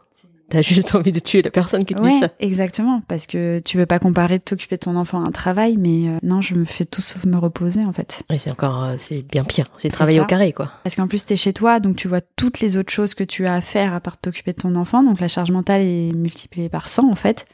T'as 0.49 0.63
juste 0.63 0.95
envie 0.95 1.13
de 1.13 1.19
tuer 1.19 1.43
la 1.43 1.51
personne 1.51 1.85
qui 1.85 1.95
te 1.95 2.01
dit 2.01 2.19
ça. 2.21 2.29
exactement, 2.39 3.03
parce 3.09 3.27
que 3.27 3.61
tu 3.65 3.79
veux 3.79 3.87
pas 3.87 3.99
comparer 3.99 4.39
de 4.39 4.45
t'occuper 4.45 4.77
de 4.77 4.81
ton 4.81 4.95
enfant 4.95 5.25
à 5.25 5.27
un 5.27 5.33
travail, 5.33 5.77
mais 5.77 6.09
euh, 6.09 6.19
non, 6.23 6.41
je 6.41 6.55
me 6.55 6.65
fais 6.65 6.85
tout 6.85 7.01
sauf 7.01 7.25
me 7.25 7.37
reposer 7.37 7.85
en 7.85 7.93
fait. 7.93 8.23
Et 8.31 8.39
c'est 8.39 8.51
encore, 8.51 8.85
euh, 8.85 8.95
c'est 8.99 9.23
bien 9.23 9.43
pire. 9.45 9.67
C'est 9.79 9.89
travailler 9.89 10.19
ça. 10.19 10.25
au 10.25 10.27
carré, 10.27 10.53
quoi. 10.53 10.71
Parce 10.85 10.95
qu'en 10.95 11.09
plus 11.09 11.25
t'es 11.25 11.37
chez 11.37 11.53
toi, 11.53 11.81
donc 11.81 11.97
tu 11.97 12.07
vois 12.07 12.21
toutes 12.21 12.61
les 12.61 12.77
autres 12.77 12.93
choses 12.93 13.15
que 13.15 13.25
tu 13.25 13.47
as 13.47 13.55
à 13.55 13.61
faire 13.61 13.93
à 13.93 14.01
part 14.01 14.19
t'occuper 14.19 14.53
de 14.53 14.59
ton 14.59 14.77
enfant, 14.77 15.03
donc 15.03 15.21
la 15.21 15.29
charge 15.29 15.51
mentale 15.51 15.81
est 15.81 16.13
multipliée 16.15 16.69
par 16.69 16.89
100 16.89 17.11
en 17.11 17.17
fait. 17.17 17.47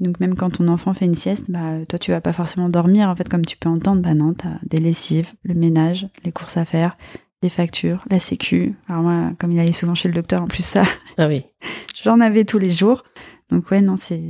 Donc 0.00 0.18
même 0.18 0.34
quand 0.34 0.50
ton 0.50 0.68
enfant 0.68 0.94
fait 0.94 1.04
une 1.04 1.14
sieste, 1.14 1.50
bah 1.50 1.84
toi 1.88 1.98
tu 1.98 2.10
vas 2.10 2.22
pas 2.22 2.32
forcément 2.32 2.68
dormir 2.68 3.08
en 3.08 3.14
fait 3.14 3.28
comme 3.28 3.44
tu 3.44 3.56
peux 3.56 3.68
entendre, 3.68 4.00
bah 4.00 4.14
non, 4.14 4.32
t'as 4.32 4.58
des 4.66 4.78
lessives, 4.78 5.32
le 5.42 5.54
ménage, 5.54 6.08
les 6.24 6.32
courses 6.32 6.56
à 6.56 6.64
faire, 6.64 6.96
les 7.42 7.48
factures, 7.48 8.04
la 8.10 8.18
sécu. 8.18 8.74
Alors 8.88 9.02
moi, 9.02 9.32
comme 9.38 9.52
il 9.52 9.58
allait 9.58 9.72
souvent 9.72 9.94
chez 9.94 10.08
le 10.08 10.14
docteur, 10.14 10.42
en 10.42 10.46
plus 10.46 10.64
ça, 10.64 10.84
Ah 11.18 11.28
oui. 11.28 11.44
j'en 12.02 12.20
avais 12.20 12.44
tous 12.44 12.58
les 12.58 12.70
jours. 12.70 13.04
Donc 13.50 13.70
ouais, 13.70 13.80
non, 13.80 13.96
c'est 13.96 14.20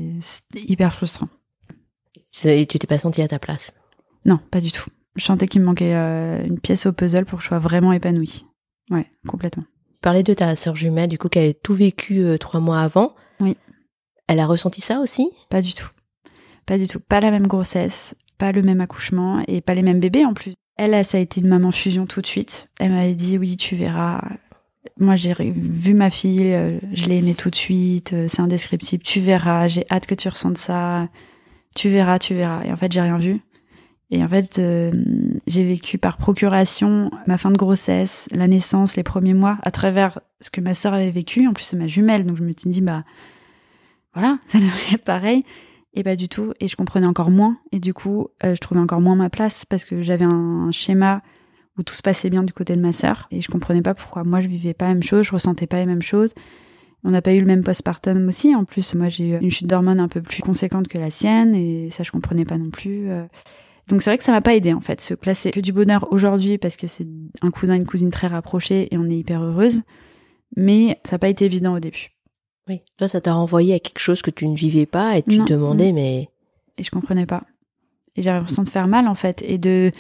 hyper 0.55 0.93
frustrant. 0.93 1.29
Et 2.45 2.67
tu 2.67 2.79
t'es 2.79 2.87
pas 2.87 2.99
senti 2.99 3.23
à 3.23 3.29
ta 3.29 3.39
place? 3.39 3.73
Non, 4.25 4.39
pas 4.51 4.61
du 4.61 4.71
tout. 4.71 4.89
Je 5.17 5.25
sentais 5.25 5.49
qu'il 5.49 5.61
me 5.61 5.67
manquait 5.67 5.95
euh, 5.95 6.45
une 6.47 6.61
pièce 6.61 6.87
au 6.87 6.93
puzzle 6.93 7.25
pour 7.25 7.39
que 7.39 7.43
je 7.43 7.49
sois 7.49 7.59
vraiment 7.59 7.93
épanouie. 7.93 8.47
Ouais, 8.91 9.07
complètement. 9.27 9.65
Tu 9.65 9.99
parlais 10.03 10.23
de 10.23 10.33
ta 10.33 10.55
sœur 10.57 10.77
jumelle, 10.77 11.09
du 11.09 11.19
coup, 11.19 11.29
qui 11.29 11.39
avait 11.39 11.55
tout 11.55 11.75
vécu 11.75 12.21
euh, 12.21 12.39
trois 12.39 12.61
mois 12.61 12.81
avant. 12.81 13.15
Oui. 13.41 13.57
Elle 14.29 14.41
a 14.41 14.47
ressenti 14.47 14.81
ça 14.81 15.01
aussi? 15.01 15.29
Pas 15.51 15.61
du 15.61 15.75
tout. 15.75 15.89
Pas 16.65 16.79
du 16.79 16.87
tout. 16.87 17.01
Pas 17.01 17.21
la 17.21 17.31
même 17.31 17.49
grossesse, 17.49 18.15
pas 18.39 18.53
le 18.53 18.63
même 18.63 18.81
accouchement 18.81 19.43
et 19.49 19.61
pas 19.61 19.75
les 19.75 19.83
mêmes 19.83 20.01
bébés 20.01 20.25
en 20.25 20.33
plus. 20.35 20.55
Elle, 20.83 21.05
ça 21.05 21.19
a 21.19 21.21
été 21.21 21.43
une 21.43 21.49
maman 21.49 21.73
fusion 21.73 22.07
tout 22.07 22.23
de 22.23 22.27
suite. 22.27 22.71
Elle 22.79 22.93
m'avait 22.93 23.15
dit 23.15 23.37
oui, 23.37 23.59
tu 23.59 23.77
verras. 23.77 24.23
Moi, 24.99 25.15
j'ai 25.15 25.35
vu 25.35 25.93
ma 25.93 26.09
fille, 26.09 26.55
euh, 26.55 26.79
je 26.95 27.05
l'ai 27.05 27.19
aimée 27.19 27.35
tout 27.35 27.51
de 27.51 27.55
suite, 27.55 28.15
euh, 28.15 28.29
c'est 28.31 28.41
indescriptible. 28.41 29.03
Tu 29.03 29.21
verras, 29.21 29.69
j'ai 29.69 29.85
hâte 29.91 30.07
que 30.07 30.15
tu 30.15 30.27
ressentes 30.31 30.57
ça. 30.57 31.11
Tu 31.77 31.91
verras, 31.91 32.19
tu 32.19 32.35
verras. 32.35 32.65
Et 32.65 32.73
en 32.73 32.79
fait, 32.79 32.91
j'ai 32.93 33.03
rien 33.03 33.19
vu. 33.19 33.41
Et 34.11 34.25
en 34.25 34.29
fait, 34.29 34.59
euh, 34.59 34.91
j'ai 35.47 35.65
vécu 35.65 35.99
par 35.99 36.17
procuration 36.17 37.11
ma 37.27 37.37
fin 37.37 37.51
de 37.51 37.59
grossesse, 37.59 38.27
la 38.33 38.49
naissance, 38.49 38.97
les 38.97 39.03
premiers 39.03 39.35
mois, 39.35 39.59
à 39.63 39.71
travers 39.71 40.19
ce 40.41 40.49
que 40.49 40.63
ma 40.63 40.75
sœur 40.75 40.95
avait 40.95 41.11
vécu. 41.11 41.47
En 41.47 41.53
plus, 41.53 41.65
c'est 41.65 41.77
ma 41.77 41.89
jumelle, 41.89 42.25
donc 42.25 42.39
je 42.39 42.43
me 42.43 42.53
suis 42.57 42.71
dit, 42.71 42.81
bah, 42.81 43.05
voilà, 44.15 44.39
ça 44.47 44.57
devrait 44.57 44.95
être 44.95 45.05
pareil. 45.05 45.45
Et 45.95 46.03
pas 46.05 46.17
du 46.17 46.29
tout. 46.29 46.53
Et 46.61 46.69
je 46.69 46.77
comprenais 46.77 47.07
encore 47.07 47.31
moins. 47.31 47.59
Et 47.73 47.81
du 47.81 47.95
coup, 47.95 48.29
euh, 48.45 48.55
je 48.55 48.61
trouvais 48.61 48.81
encore 48.81 49.01
moins 49.01 49.17
ma 49.17 49.31
place 49.31 49.65
parce 49.65 49.85
que 49.85 50.03
j'avais 50.03 50.25
un 50.25 50.71
schéma 50.71 51.23
où 51.79 51.83
tout 51.83 51.95
se 51.95 52.03
passait 52.03 52.31
bien 52.31 52.43
du 52.43 52.53
côté 52.53 52.77
de 52.77 52.81
ma 52.81 52.93
sœur. 52.93 53.27
Et 53.31 53.41
je 53.41 53.49
comprenais 53.49 53.83
pas 53.83 53.95
pourquoi 53.95 54.23
moi 54.25 54.41
je 54.41 54.49
vivais 54.49 54.75
pas 54.75 54.89
la 54.89 54.95
même 54.95 55.03
chose, 55.03 55.27
je 55.27 55.33
ressentais 55.33 55.67
pas 55.67 55.79
les 55.79 55.87
mêmes 55.87 56.03
choses. 56.03 56.35
On 57.03 57.11
n'a 57.11 57.23
pas 57.23 57.33
eu 57.33 57.41
le 57.41 57.47
même 57.47 57.65
postpartum 57.65 58.29
aussi. 58.29 58.55
En 58.55 58.65
plus, 58.65 58.95
moi 58.95 59.09
j'ai 59.09 59.31
eu 59.31 59.39
une 59.41 59.51
chute 59.51 59.67
d'hormones 59.67 60.01
un 60.01 60.09
peu 60.09 60.21
plus 60.21 60.43
conséquente 60.43 60.87
que 60.87 60.99
la 60.99 61.11
sienne. 61.11 61.55
Et 61.55 61.91
ça, 61.91 62.03
je 62.03 62.11
comprenais 62.11 62.45
pas 62.45 62.59
non 62.59 62.71
plus. 62.71 63.11
euh. 63.11 63.25
Donc 63.89 64.03
c'est 64.03 64.11
vrai 64.11 64.19
que 64.19 64.25
ça 64.25 64.33
m'a 64.33 64.43
pas 64.43 64.55
aidé 64.55 64.73
en 64.73 64.81
fait. 64.81 65.13
Là, 65.25 65.35
c'est 65.35 65.51
que 65.51 65.61
du 65.61 65.73
bonheur 65.73 66.07
aujourd'hui 66.13 66.59
parce 66.59 66.77
que 66.77 66.87
c'est 66.87 67.07
un 67.43 67.51
cousin, 67.51 67.75
une 67.75 67.87
cousine 67.87 68.11
très 68.11 68.29
rapprochés 68.29 68.95
et 68.95 68.99
on 68.99 69.09
est 69.09 69.17
hyper 69.17 69.43
heureuse. 69.43 69.83
Mais 70.57 71.01
ça 71.05 71.17
n'a 71.17 71.19
pas 71.19 71.29
été 71.29 71.45
évident 71.45 71.75
au 71.75 71.81
début. 71.81 72.11
Oui. 72.71 72.81
Toi, 72.99 73.09
ça 73.09 73.21
t'a 73.21 73.33
renvoyé 73.35 73.75
à 73.75 73.79
quelque 73.81 73.99
chose 73.99 74.23
que 74.23 74.31
tu 74.31 74.47
ne 74.47 74.55
vivais 74.55 74.87
pas 74.87 75.19
et 75.19 75.23
tu 75.23 75.39
Non. 75.39 75.45
te 75.45 75.53
demandais, 75.53 75.91
mais 75.93 76.29
et 76.79 76.83
je 76.85 76.91
comprenais 76.91 77.27
pas. 77.27 77.41
Et 78.17 78.23
j'avais 78.23 78.39
l'impression 78.39 78.63
de 78.63 78.69
faire 78.69 78.87
mal 78.87 79.09
en 79.09 79.15
fait 79.17 79.43
et 79.45 79.59
de 79.59 79.91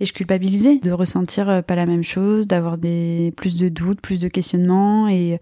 et 0.00 0.04
je 0.04 0.12
culpabilisais 0.12 0.76
de 0.76 0.90
ressentir 0.90 1.48
euh, 1.48 1.62
pas 1.62 1.76
la 1.76 1.86
même 1.86 2.02
chose, 2.02 2.46
d'avoir 2.46 2.78
des 2.78 3.32
plus 3.36 3.58
de 3.58 3.68
doutes, 3.68 4.00
plus 4.00 4.20
de 4.20 4.28
questionnements 4.28 5.08
et 5.08 5.38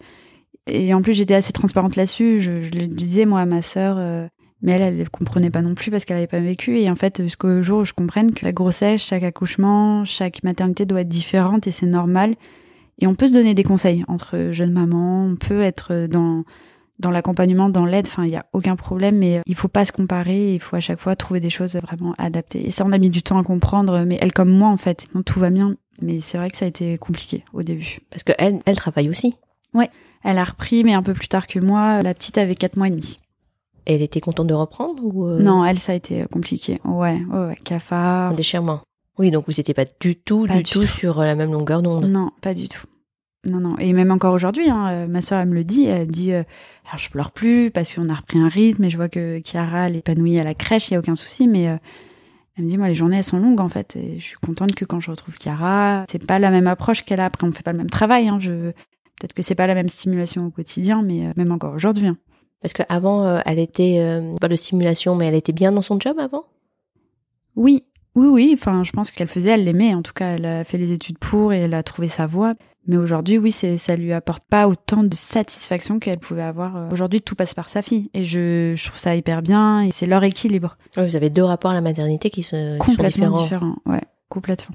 et 0.66 0.92
en 0.94 1.00
plus 1.02 1.14
j'étais 1.14 1.34
assez 1.34 1.52
transparente 1.54 1.96
là-dessus. 1.96 2.40
Je, 2.40 2.62
je 2.62 2.70
le 2.70 2.86
disais 2.86 3.24
moi 3.24 3.40
à 3.40 3.46
ma 3.46 3.62
sœur, 3.62 3.96
euh, 3.98 4.26
mais 4.62 4.72
elle 4.72 5.00
elle 5.00 5.10
comprenait 5.10 5.50
pas 5.50 5.62
non 5.62 5.74
plus 5.74 5.90
parce 5.90 6.04
qu'elle 6.04 6.18
avait 6.18 6.26
pas 6.26 6.40
vécu 6.40 6.80
et 6.80 6.90
en 6.90 6.96
fait 6.96 7.22
jusqu'au 7.22 7.62
jour 7.62 7.80
où 7.80 7.84
je 7.86 7.94
comprenne 7.94 8.34
que 8.34 8.44
la 8.44 8.52
grossesse, 8.52 9.02
chaque 9.02 9.22
accouchement, 9.24 10.04
chaque 10.04 10.42
maternité 10.42 10.84
doit 10.84 11.00
être 11.00 11.08
différente 11.08 11.66
et 11.66 11.70
c'est 11.70 11.86
normal. 11.86 12.34
Et 13.00 13.06
on 13.06 13.14
peut 13.14 13.26
se 13.26 13.32
donner 13.32 13.54
des 13.54 13.64
conseils 13.64 14.04
entre 14.06 14.50
jeunes 14.52 14.72
mamans, 14.72 15.24
on 15.24 15.34
peut 15.36 15.62
être 15.62 16.06
dans 16.06 16.44
dans 16.98 17.10
l'accompagnement, 17.10 17.68
dans 17.68 17.84
l'aide, 17.86 18.06
enfin, 18.06 18.24
il 18.24 18.30
y 18.30 18.36
a 18.36 18.46
aucun 18.52 18.76
problème, 18.76 19.18
mais 19.18 19.42
il 19.46 19.54
faut 19.54 19.68
pas 19.68 19.84
se 19.84 19.92
comparer, 19.92 20.54
il 20.54 20.60
faut 20.60 20.76
à 20.76 20.80
chaque 20.80 21.00
fois 21.00 21.16
trouver 21.16 21.40
des 21.40 21.50
choses 21.50 21.74
vraiment 21.76 22.14
adaptées. 22.18 22.66
Et 22.66 22.70
ça, 22.70 22.84
on 22.86 22.92
a 22.92 22.98
mis 22.98 23.10
du 23.10 23.22
temps 23.22 23.38
à 23.38 23.42
comprendre, 23.42 24.04
mais 24.06 24.16
elle 24.20 24.32
comme 24.32 24.50
moi, 24.56 24.68
en 24.68 24.76
fait, 24.76 25.06
tout 25.26 25.40
va 25.40 25.50
bien. 25.50 25.74
Mais 26.02 26.20
c'est 26.20 26.38
vrai 26.38 26.50
que 26.50 26.56
ça 26.56 26.64
a 26.64 26.68
été 26.68 26.98
compliqué 26.98 27.44
au 27.52 27.62
début. 27.62 27.98
parce 28.10 28.22
que 28.24 28.32
elle, 28.38 28.60
elle 28.66 28.76
travaille 28.76 29.08
aussi. 29.08 29.34
Elle 30.26 30.38
a 30.38 30.44
repris, 30.44 30.84
mais 30.84 30.94
un 30.94 31.02
peu 31.02 31.12
plus 31.12 31.28
tard 31.28 31.46
que 31.46 31.58
moi. 31.58 32.00
La 32.00 32.14
petite 32.14 32.38
avait 32.38 32.54
quatre 32.54 32.76
mois 32.78 32.86
et 32.86 32.90
demi. 32.90 33.18
Elle 33.84 34.00
était 34.00 34.20
contente 34.22 34.46
de 34.46 34.54
reprendre 34.54 35.02
ou 35.04 35.26
euh, 35.26 35.38
Non, 35.38 35.62
elle, 35.66 35.78
ça 35.78 35.92
a 35.92 35.94
été 35.94 36.24
compliqué. 36.32 36.80
Ouais, 36.86 37.20
ouais, 37.30 37.46
ouais, 37.48 37.56
cafard. 37.62 38.32
un 38.32 38.34
déchirement 38.34 38.80
Oui, 39.18 39.30
donc 39.30 39.44
vous 39.46 39.52
n'étiez 39.58 39.74
pas 39.74 39.84
du 40.00 40.16
tout, 40.16 40.46
Pas 40.46 40.54
du 40.54 40.62
du 40.62 40.72
tout 40.72 40.80
tout. 40.80 40.86
sur 40.86 41.20
la 41.20 41.34
même 41.34 41.52
longueur 41.52 41.82
d'onde. 41.82 42.06
Non, 42.06 42.30
pas 42.40 42.54
du 42.54 42.70
tout. 42.70 42.84
Non, 43.46 43.60
non. 43.60 43.76
Et 43.78 43.92
même 43.92 44.10
encore 44.10 44.32
aujourd'hui, 44.32 44.70
hein, 44.70 44.88
euh, 44.90 45.06
ma 45.06 45.20
soeur, 45.20 45.40
elle 45.40 45.48
me 45.48 45.54
le 45.54 45.64
dit. 45.64 45.84
Elle 45.84 46.06
me 46.06 46.12
dit, 46.12 46.32
euh, 46.32 46.42
alors 46.86 46.98
je 46.98 47.10
pleure 47.10 47.30
plus 47.30 47.70
parce 47.70 47.92
qu'on 47.92 48.08
a 48.08 48.14
repris 48.14 48.38
un 48.38 48.48
rythme 48.48 48.84
et 48.84 48.90
je 48.90 48.96
vois 48.96 49.08
que 49.08 49.40
Chiara, 49.44 49.86
elle 49.88 49.96
est 49.96 49.98
épanouie 49.98 50.38
à 50.38 50.44
la 50.44 50.54
crèche, 50.54 50.90
il 50.90 50.94
y 50.94 50.96
a 50.96 51.00
aucun 51.00 51.14
souci. 51.14 51.46
Mais 51.46 51.68
euh, 51.68 51.76
elle 52.56 52.64
me 52.64 52.70
dit, 52.70 52.78
moi, 52.78 52.88
les 52.88 52.94
journées, 52.94 53.18
elles 53.18 53.24
sont 53.24 53.38
longues, 53.38 53.60
en 53.60 53.68
fait. 53.68 53.96
Et 53.96 54.18
je 54.18 54.24
suis 54.24 54.36
contente 54.36 54.74
que 54.74 54.84
quand 54.84 55.00
je 55.00 55.10
retrouve 55.10 55.36
Chiara, 55.38 56.04
c'est 56.08 56.24
pas 56.26 56.38
la 56.38 56.50
même 56.50 56.66
approche 56.66 57.04
qu'elle 57.04 57.20
a. 57.20 57.26
Après, 57.26 57.46
on 57.46 57.52
fait 57.52 57.62
pas 57.62 57.72
le 57.72 57.78
même 57.78 57.90
travail. 57.90 58.28
Hein, 58.28 58.38
je... 58.40 58.70
Peut-être 59.20 59.34
que 59.34 59.42
c'est 59.42 59.54
pas 59.54 59.66
la 59.66 59.74
même 59.74 59.88
stimulation 59.88 60.46
au 60.46 60.50
quotidien, 60.50 61.02
mais 61.02 61.26
euh, 61.26 61.32
même 61.36 61.52
encore 61.52 61.74
aujourd'hui. 61.74 62.08
hein. 62.08 62.14
Parce 62.62 62.72
qu'avant, 62.72 63.40
elle 63.44 63.58
était, 63.58 64.22
pas 64.40 64.48
de 64.48 64.56
stimulation, 64.56 65.16
mais 65.16 65.26
elle 65.26 65.34
était 65.34 65.52
bien 65.52 65.70
dans 65.70 65.82
son 65.82 66.00
job 66.00 66.18
avant? 66.18 66.46
Oui, 67.56 67.84
Oui, 68.14 68.26
oui, 68.26 68.50
enfin, 68.54 68.82
je 68.84 68.92
pense 68.92 69.10
qu'elle 69.10 69.28
faisait, 69.28 69.50
elle 69.50 69.64
l'aimait. 69.64 69.94
En 69.94 70.00
tout 70.00 70.14
cas, 70.14 70.28
elle 70.36 70.46
a 70.46 70.64
fait 70.64 70.78
les 70.78 70.90
études 70.90 71.18
pour 71.18 71.52
et 71.52 71.58
elle 71.58 71.74
a 71.74 71.82
trouvé 71.82 72.08
sa 72.08 72.26
voie. 72.26 72.52
Mais 72.86 72.96
aujourd'hui, 72.96 73.38
oui, 73.38 73.50
c'est, 73.50 73.78
ça 73.78 73.96
lui 73.96 74.12
apporte 74.12 74.44
pas 74.44 74.68
autant 74.68 75.04
de 75.04 75.14
satisfaction 75.14 75.98
qu'elle 75.98 76.18
pouvait 76.18 76.42
avoir. 76.42 76.76
euh. 76.76 76.88
Aujourd'hui, 76.90 77.22
tout 77.22 77.34
passe 77.34 77.54
par 77.54 77.70
sa 77.70 77.80
fille. 77.80 78.10
Et 78.12 78.24
je, 78.24 78.74
je 78.76 78.84
trouve 78.84 78.98
ça 78.98 79.16
hyper 79.16 79.40
bien 79.42 79.82
et 79.82 79.90
c'est 79.90 80.06
leur 80.06 80.22
équilibre. 80.24 80.76
Ouais, 80.96 81.06
Vous 81.06 81.16
avez 81.16 81.30
deux 81.30 81.42
rapports 81.44 81.70
à 81.70 81.74
la 81.74 81.80
maternité 81.80 82.28
qui, 82.30 82.42
se, 82.42 82.78
qui 82.78 82.84
sont 82.84 82.92
complètement 82.92 83.42
différents. 83.42 83.42
différent. 83.42 83.76
Ouais, 83.86 84.02
complètement. 84.28 84.74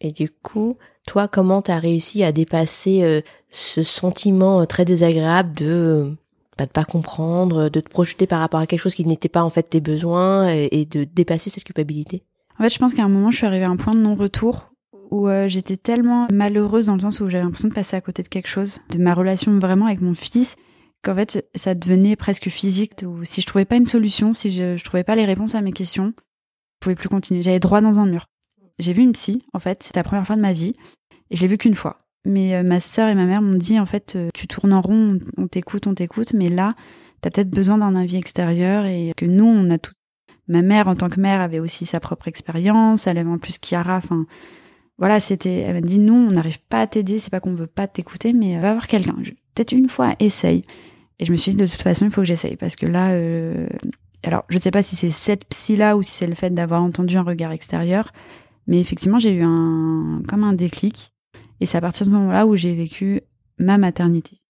Et 0.00 0.12
du 0.12 0.30
coup, 0.30 0.76
toi, 1.08 1.26
comment 1.26 1.60
t'as 1.60 1.78
réussi 1.78 2.22
à 2.22 2.30
dépasser 2.30 3.02
euh, 3.02 3.20
ce 3.50 3.82
sentiment 3.82 4.60
euh, 4.60 4.64
très 4.64 4.84
désagréable 4.84 5.52
de 5.54 5.66
euh, 5.66 6.10
bah, 6.56 6.66
de 6.66 6.70
pas 6.70 6.84
comprendre, 6.84 7.68
de 7.68 7.80
te 7.80 7.88
projeter 7.88 8.28
par 8.28 8.38
rapport 8.38 8.60
à 8.60 8.66
quelque 8.68 8.78
chose 8.80 8.94
qui 8.94 9.04
n'était 9.04 9.28
pas 9.28 9.42
en 9.42 9.50
fait 9.50 9.64
tes 9.64 9.80
besoins 9.80 10.48
et, 10.54 10.68
et 10.70 10.86
de 10.86 11.02
dépasser 11.02 11.50
cette 11.50 11.64
culpabilité? 11.64 12.22
En 12.60 12.62
fait, 12.62 12.70
je 12.72 12.78
pense 12.78 12.94
qu'à 12.94 13.02
un 13.02 13.08
moment, 13.08 13.32
je 13.32 13.38
suis 13.38 13.46
arrivée 13.46 13.64
à 13.64 13.70
un 13.70 13.76
point 13.76 13.92
de 13.92 13.98
non-retour 13.98 14.70
où 15.10 15.28
euh, 15.28 15.48
j'étais 15.48 15.76
tellement 15.76 16.26
malheureuse 16.32 16.86
dans 16.86 16.94
le 16.94 17.00
sens 17.00 17.20
où 17.20 17.28
j'avais 17.28 17.44
l'impression 17.44 17.68
de 17.68 17.74
passer 17.74 17.96
à 17.96 18.00
côté 18.00 18.22
de 18.22 18.28
quelque 18.28 18.48
chose, 18.48 18.78
de 18.90 18.98
ma 18.98 19.14
relation 19.14 19.58
vraiment 19.58 19.86
avec 19.86 20.00
mon 20.00 20.14
fils, 20.14 20.56
qu'en 21.02 21.14
fait, 21.14 21.48
ça 21.54 21.74
devenait 21.74 22.16
presque 22.16 22.48
physique. 22.48 23.04
Où 23.06 23.24
si 23.24 23.40
je 23.40 23.46
trouvais 23.46 23.64
pas 23.64 23.76
une 23.76 23.86
solution, 23.86 24.32
si 24.32 24.50
je, 24.50 24.76
je 24.76 24.84
trouvais 24.84 25.04
pas 25.04 25.14
les 25.14 25.24
réponses 25.24 25.54
à 25.54 25.60
mes 25.60 25.72
questions, 25.72 26.12
je 26.16 26.80
pouvais 26.80 26.94
plus 26.94 27.08
continuer. 27.08 27.42
J'allais 27.42 27.60
droit 27.60 27.80
dans 27.80 27.98
un 27.98 28.06
mur. 28.06 28.26
J'ai 28.78 28.92
vu 28.92 29.02
une 29.02 29.12
psy, 29.12 29.42
en 29.52 29.58
fait, 29.58 29.82
c'était 29.82 30.00
la 30.00 30.04
première 30.04 30.26
fois 30.26 30.36
de 30.36 30.40
ma 30.40 30.52
vie, 30.52 30.74
et 31.30 31.36
je 31.36 31.42
l'ai 31.42 31.48
vue 31.48 31.58
qu'une 31.58 31.74
fois. 31.74 31.98
Mais 32.24 32.54
euh, 32.54 32.62
ma 32.62 32.78
sœur 32.80 33.08
et 33.08 33.14
ma 33.14 33.24
mère 33.24 33.42
m'ont 33.42 33.56
dit, 33.56 33.80
en 33.80 33.86
fait, 33.86 34.14
euh, 34.16 34.28
tu 34.34 34.46
tournes 34.46 34.72
en 34.72 34.80
rond, 34.80 35.18
on 35.36 35.48
t'écoute, 35.48 35.86
on 35.86 35.94
t'écoute, 35.94 36.32
mais 36.34 36.48
là, 36.48 36.74
t'as 37.20 37.30
peut-être 37.30 37.50
besoin 37.50 37.78
d'un 37.78 37.96
avis 37.96 38.16
extérieur 38.16 38.84
et 38.86 39.12
que 39.16 39.24
nous, 39.24 39.46
on 39.46 39.70
a 39.70 39.78
tout. 39.78 39.92
Ma 40.46 40.62
mère, 40.62 40.88
en 40.88 40.94
tant 40.94 41.08
que 41.08 41.20
mère, 41.20 41.40
avait 41.40 41.58
aussi 41.58 41.86
sa 41.86 42.00
propre 42.00 42.28
expérience, 42.28 43.06
elle 43.06 43.18
avait 43.18 43.28
en 43.28 43.38
plus 43.38 43.58
Chiara, 43.60 43.96
enfin, 43.96 44.26
voilà, 44.98 45.20
c'était, 45.20 45.60
elle 45.60 45.74
m'a 45.74 45.80
dit, 45.80 45.98
nous, 45.98 46.14
on 46.14 46.32
n'arrive 46.32 46.58
pas 46.58 46.80
à 46.80 46.86
t'aider, 46.88 47.20
c'est 47.20 47.30
pas 47.30 47.38
qu'on 47.38 47.54
veut 47.54 47.68
pas 47.68 47.86
t'écouter, 47.86 48.32
mais 48.32 48.56
euh, 48.56 48.60
va 48.60 48.72
voir 48.72 48.88
quelqu'un. 48.88 49.14
Peut-être 49.54 49.72
une 49.72 49.88
fois, 49.88 50.16
essaye. 50.18 50.64
Et 51.20 51.24
je 51.24 51.30
me 51.30 51.36
suis 51.36 51.52
dit, 51.52 51.56
de 51.56 51.66
toute 51.66 51.82
façon, 51.82 52.06
il 52.06 52.10
faut 52.10 52.22
que 52.22 52.26
j'essaye, 52.26 52.56
parce 52.56 52.74
que 52.74 52.86
là, 52.86 53.10
euh, 53.10 53.68
alors, 54.24 54.44
je 54.48 54.58
sais 54.58 54.72
pas 54.72 54.82
si 54.82 54.96
c'est 54.96 55.10
cette 55.10 55.44
psy-là 55.44 55.96
ou 55.96 56.02
si 56.02 56.10
c'est 56.10 56.26
le 56.26 56.34
fait 56.34 56.50
d'avoir 56.50 56.82
entendu 56.82 57.16
un 57.16 57.22
regard 57.22 57.52
extérieur, 57.52 58.12
mais 58.66 58.80
effectivement, 58.80 59.20
j'ai 59.20 59.32
eu 59.32 59.42
un, 59.44 60.20
comme 60.26 60.42
un 60.42 60.52
déclic. 60.52 61.12
Et 61.60 61.66
c'est 61.66 61.78
à 61.78 61.80
partir 61.80 62.06
de 62.06 62.10
ce 62.10 62.16
moment-là 62.16 62.46
où 62.46 62.56
j'ai 62.56 62.74
vécu 62.74 63.20
ma 63.58 63.78
maternité, 63.78 64.40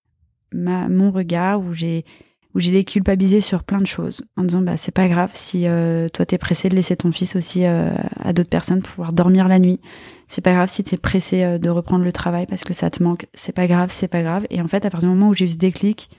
ma, 0.52 0.88
mon 0.88 1.11
regard, 1.11 1.61
où 1.61 1.74
j'ai, 1.74 2.06
où 2.54 2.61
j'ai 2.61 2.72
déculpabilisé 2.72 3.42
sur 3.42 3.64
plein 3.64 3.80
de 3.80 3.87
choses, 3.87 4.24
en 4.38 4.44
disant, 4.44 4.62
bah, 4.62 4.78
c'est 4.78 4.94
pas 4.94 5.08
grave 5.08 5.30
si 5.34 5.66
euh, 5.66 6.08
toi 6.08 6.24
t'es 6.24 6.38
pressé 6.38 6.70
de 6.70 6.74
laisser 6.74 6.96
ton 6.96 7.12
fils 7.12 7.37
aussi 7.37 7.64
à 7.66 8.32
d'autres 8.32 8.48
personnes 8.48 8.80
pour 8.80 8.90
pouvoir 8.90 9.12
dormir 9.12 9.46
la 9.46 9.58
nuit. 9.58 9.80
C'est 10.28 10.42
pas 10.42 10.52
grave 10.52 10.68
si 10.68 10.84
t'es 10.84 10.98
pressé 10.98 11.42
euh, 11.42 11.58
de 11.58 11.70
reprendre 11.70 12.04
le 12.04 12.12
travail 12.12 12.46
parce 12.46 12.62
que 12.62 12.74
ça 12.74 12.90
te 12.90 13.02
manque. 13.02 13.26
C'est 13.34 13.52
pas 13.52 13.66
grave, 13.66 13.90
c'est 13.90 14.08
pas 14.08 14.22
grave. 14.22 14.46
Et 14.50 14.60
en 14.60 14.68
fait, 14.68 14.84
à 14.84 14.90
partir 14.90 15.08
du 15.08 15.14
moment 15.14 15.30
où 15.30 15.34
j'ai 15.34 15.46
eu 15.46 15.48
ce 15.48 15.56
déclic, 15.56 16.10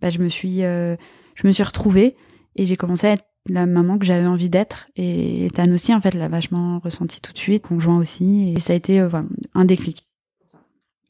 bah, 0.00 0.08
je 0.08 0.18
me 0.18 0.28
suis, 0.28 0.64
euh, 0.64 0.96
je 1.34 1.46
me 1.46 1.52
suis 1.52 1.62
retrouvée 1.62 2.16
et 2.56 2.64
j'ai 2.66 2.76
commencé 2.76 3.06
à 3.06 3.12
être 3.12 3.26
la 3.48 3.66
maman 3.66 3.98
que 3.98 4.06
j'avais 4.06 4.26
envie 4.26 4.48
d'être. 4.48 4.88
Et 4.96 5.46
Ethan 5.46 5.70
aussi, 5.70 5.94
en 5.94 6.00
fait, 6.00 6.14
l'a 6.14 6.28
vachement 6.28 6.80
ressenti 6.82 7.20
tout 7.20 7.32
de 7.32 7.38
suite, 7.38 7.66
conjoint 7.66 7.98
aussi. 7.98 8.54
Et 8.56 8.60
ça 8.60 8.72
a 8.72 8.76
été 8.76 9.00
euh, 9.00 9.08
voilà, 9.08 9.26
un 9.54 9.66
déclic. 9.66 10.06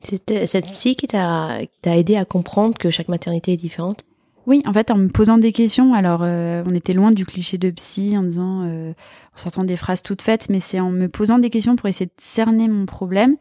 C'était 0.01 0.47
cette 0.47 0.71
psy 0.73 0.97
qui 0.97 1.07
t'a 1.07 1.59
aidé 1.85 2.17
à 2.17 2.25
comprendre 2.25 2.77
que 2.77 2.91
chaque 2.91 3.09
maternité 3.09 3.53
est 3.53 3.57
différente 3.57 4.05
Oui, 4.47 4.63
en 4.65 4.73
fait, 4.73 4.93
en 4.93 4.97
me 4.97 5.09
posant 5.09 5.39
des 5.39 5.51
questions, 5.51 5.93
alors 5.93 6.21
euh, 6.23 6.63
on 6.67 6.75
était 6.75 6.93
loin 6.93 7.11
du 7.11 7.27
cliché 7.27 7.59
de 7.59 7.69
psy 7.71 8.17
en 8.17 8.21
disant, 8.21 8.63
euh, 8.65 8.93
en 9.35 9.37
sortant 9.37 9.65
des 9.65 9.77
phrases 9.77 10.03
toutes 10.03 10.23
faites, 10.23 10.49
mais 10.49 10.61
c'est 10.61 10.79
en 10.79 10.91
me 10.91 11.09
posant 11.09 11.41
des 11.41 11.51
questions 11.51 11.75
pour 11.75 11.89
essayer 11.89 12.07
de 12.07 12.13
cerner 12.19 12.69
mon 12.69 12.87
problème 12.87 13.37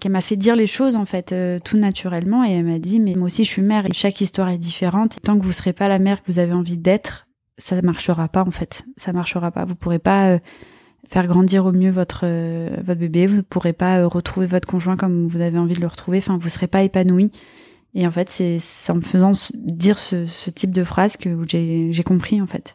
qu'elle 0.00 0.12
m'a 0.12 0.20
fait 0.20 0.36
dire 0.36 0.56
les 0.56 0.66
choses 0.66 0.96
en 0.96 1.04
fait 1.04 1.32
euh, 1.32 1.58
tout 1.58 1.78
naturellement. 1.78 2.44
Et 2.44 2.52
elle 2.52 2.64
m'a 2.64 2.78
dit 2.78 3.00
mais 3.00 3.14
moi 3.14 3.26
aussi 3.26 3.44
je 3.44 3.50
suis 3.50 3.62
mère 3.62 3.86
et 3.86 3.94
chaque 3.94 4.20
histoire 4.20 4.50
est 4.50 4.58
différente. 4.58 5.20
Tant 5.22 5.38
que 5.38 5.44
vous 5.44 5.52
serez 5.52 5.72
pas 5.72 5.88
la 5.88 5.98
mère 5.98 6.20
que 6.20 6.30
vous 6.30 6.38
avez 6.38 6.52
envie 6.52 6.76
d'être 6.76 7.26
ça 7.56 7.80
marchera 7.80 8.28
pas 8.28 8.42
en 8.42 8.50
fait. 8.50 8.84
Ça 8.96 9.12
marchera 9.12 9.52
pas. 9.52 9.64
Vous 9.64 9.76
pourrez 9.76 10.00
pas 10.00 10.38
faire 11.08 11.28
grandir 11.28 11.64
au 11.64 11.70
mieux 11.70 11.90
votre 11.90 12.26
bébé. 12.82 13.28
Vous 13.28 13.44
pourrez 13.44 13.72
pas 13.72 14.04
retrouver 14.04 14.46
votre 14.46 14.66
conjoint 14.66 14.96
comme 14.96 15.28
vous 15.28 15.40
avez 15.40 15.58
envie 15.58 15.74
de 15.74 15.80
le 15.80 15.86
retrouver. 15.86 16.18
Enfin 16.18 16.36
vous 16.36 16.48
serez 16.48 16.66
pas 16.66 16.82
épanoui 16.82 17.30
et 17.94 18.06
en 18.06 18.10
fait, 18.10 18.28
c'est 18.28 18.92
en 18.92 18.96
me 18.96 19.00
faisant 19.00 19.32
dire 19.54 19.98
ce, 19.98 20.26
ce 20.26 20.50
type 20.50 20.72
de 20.72 20.84
phrase 20.84 21.16
que 21.16 21.44
j'ai 21.48 22.02
compris 22.04 22.40
en 22.40 22.46
fait 22.46 22.74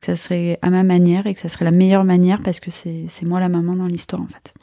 que 0.00 0.06
ça 0.06 0.16
serait 0.16 0.58
à 0.62 0.70
ma 0.70 0.82
manière 0.82 1.26
et 1.26 1.34
que 1.34 1.40
ça 1.40 1.50
serait 1.50 1.66
la 1.66 1.70
meilleure 1.70 2.04
manière 2.04 2.40
parce 2.42 2.58
que 2.58 2.70
c'est 2.70 3.06
moi 3.22 3.38
la 3.38 3.50
maman 3.50 3.76
dans 3.76 3.86
l'histoire 3.86 4.22
en 4.22 4.26
fait. 4.26 4.54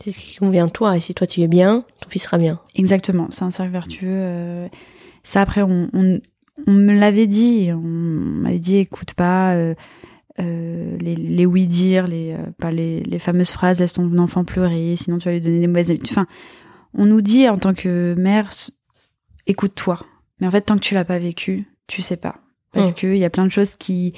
C'est 0.00 0.12
ce 0.12 0.18
qui 0.18 0.36
convient 0.36 0.66
à 0.66 0.70
toi 0.70 0.96
et 0.96 1.00
si 1.00 1.12
toi 1.12 1.26
tu 1.26 1.42
es 1.42 1.48
bien, 1.48 1.84
ton 2.00 2.08
fils 2.08 2.22
sera 2.22 2.38
bien. 2.38 2.60
Exactement, 2.74 3.26
c'est 3.30 3.42
un 3.42 3.50
cercle 3.50 3.72
vertueux. 3.72 4.06
euh, 4.08 4.68
ça 5.24 5.42
après, 5.42 5.60
on, 5.62 5.90
on, 5.92 6.20
on 6.66 6.72
me 6.72 6.92
l'avait 6.94 7.26
dit, 7.26 7.70
on 7.72 7.80
m'avait 7.82 8.60
dit 8.60 8.76
écoute 8.76 9.12
pas 9.12 9.54
euh, 9.54 9.74
euh, 10.40 10.96
les, 11.00 11.16
les 11.16 11.44
oui 11.46 11.66
dire, 11.66 12.06
les 12.06 12.34
pas 12.58 12.70
les, 12.70 13.02
les 13.02 13.18
fameuses 13.18 13.50
phrases 13.50 13.80
laisse 13.80 13.92
ton 13.94 14.16
enfant 14.18 14.44
pleurer, 14.44 14.94
sinon 14.96 15.18
tu 15.18 15.28
vas 15.28 15.32
lui 15.34 15.40
donner 15.40 15.60
des 15.60 15.66
mauvaises 15.66 15.90
habitudes. 15.90 16.12
Enfin, 16.12 16.26
on 16.94 17.06
nous 17.06 17.20
dit 17.20 17.48
en 17.48 17.58
tant 17.58 17.74
que 17.74 18.14
mère 18.18 18.50
écoute-toi, 19.46 20.04
mais 20.40 20.46
en 20.46 20.50
fait 20.50 20.62
tant 20.62 20.76
que 20.76 20.80
tu 20.82 20.94
l'as 20.94 21.04
pas 21.04 21.18
vécu, 21.18 21.66
tu 21.86 22.02
sais 22.02 22.16
pas, 22.16 22.36
parce 22.72 22.90
Mm. 22.90 22.94
que 22.94 23.06
il 23.08 23.18
y 23.18 23.24
a 23.24 23.30
plein 23.30 23.44
de 23.46 23.50
choses 23.50 23.76
qui 23.76 24.12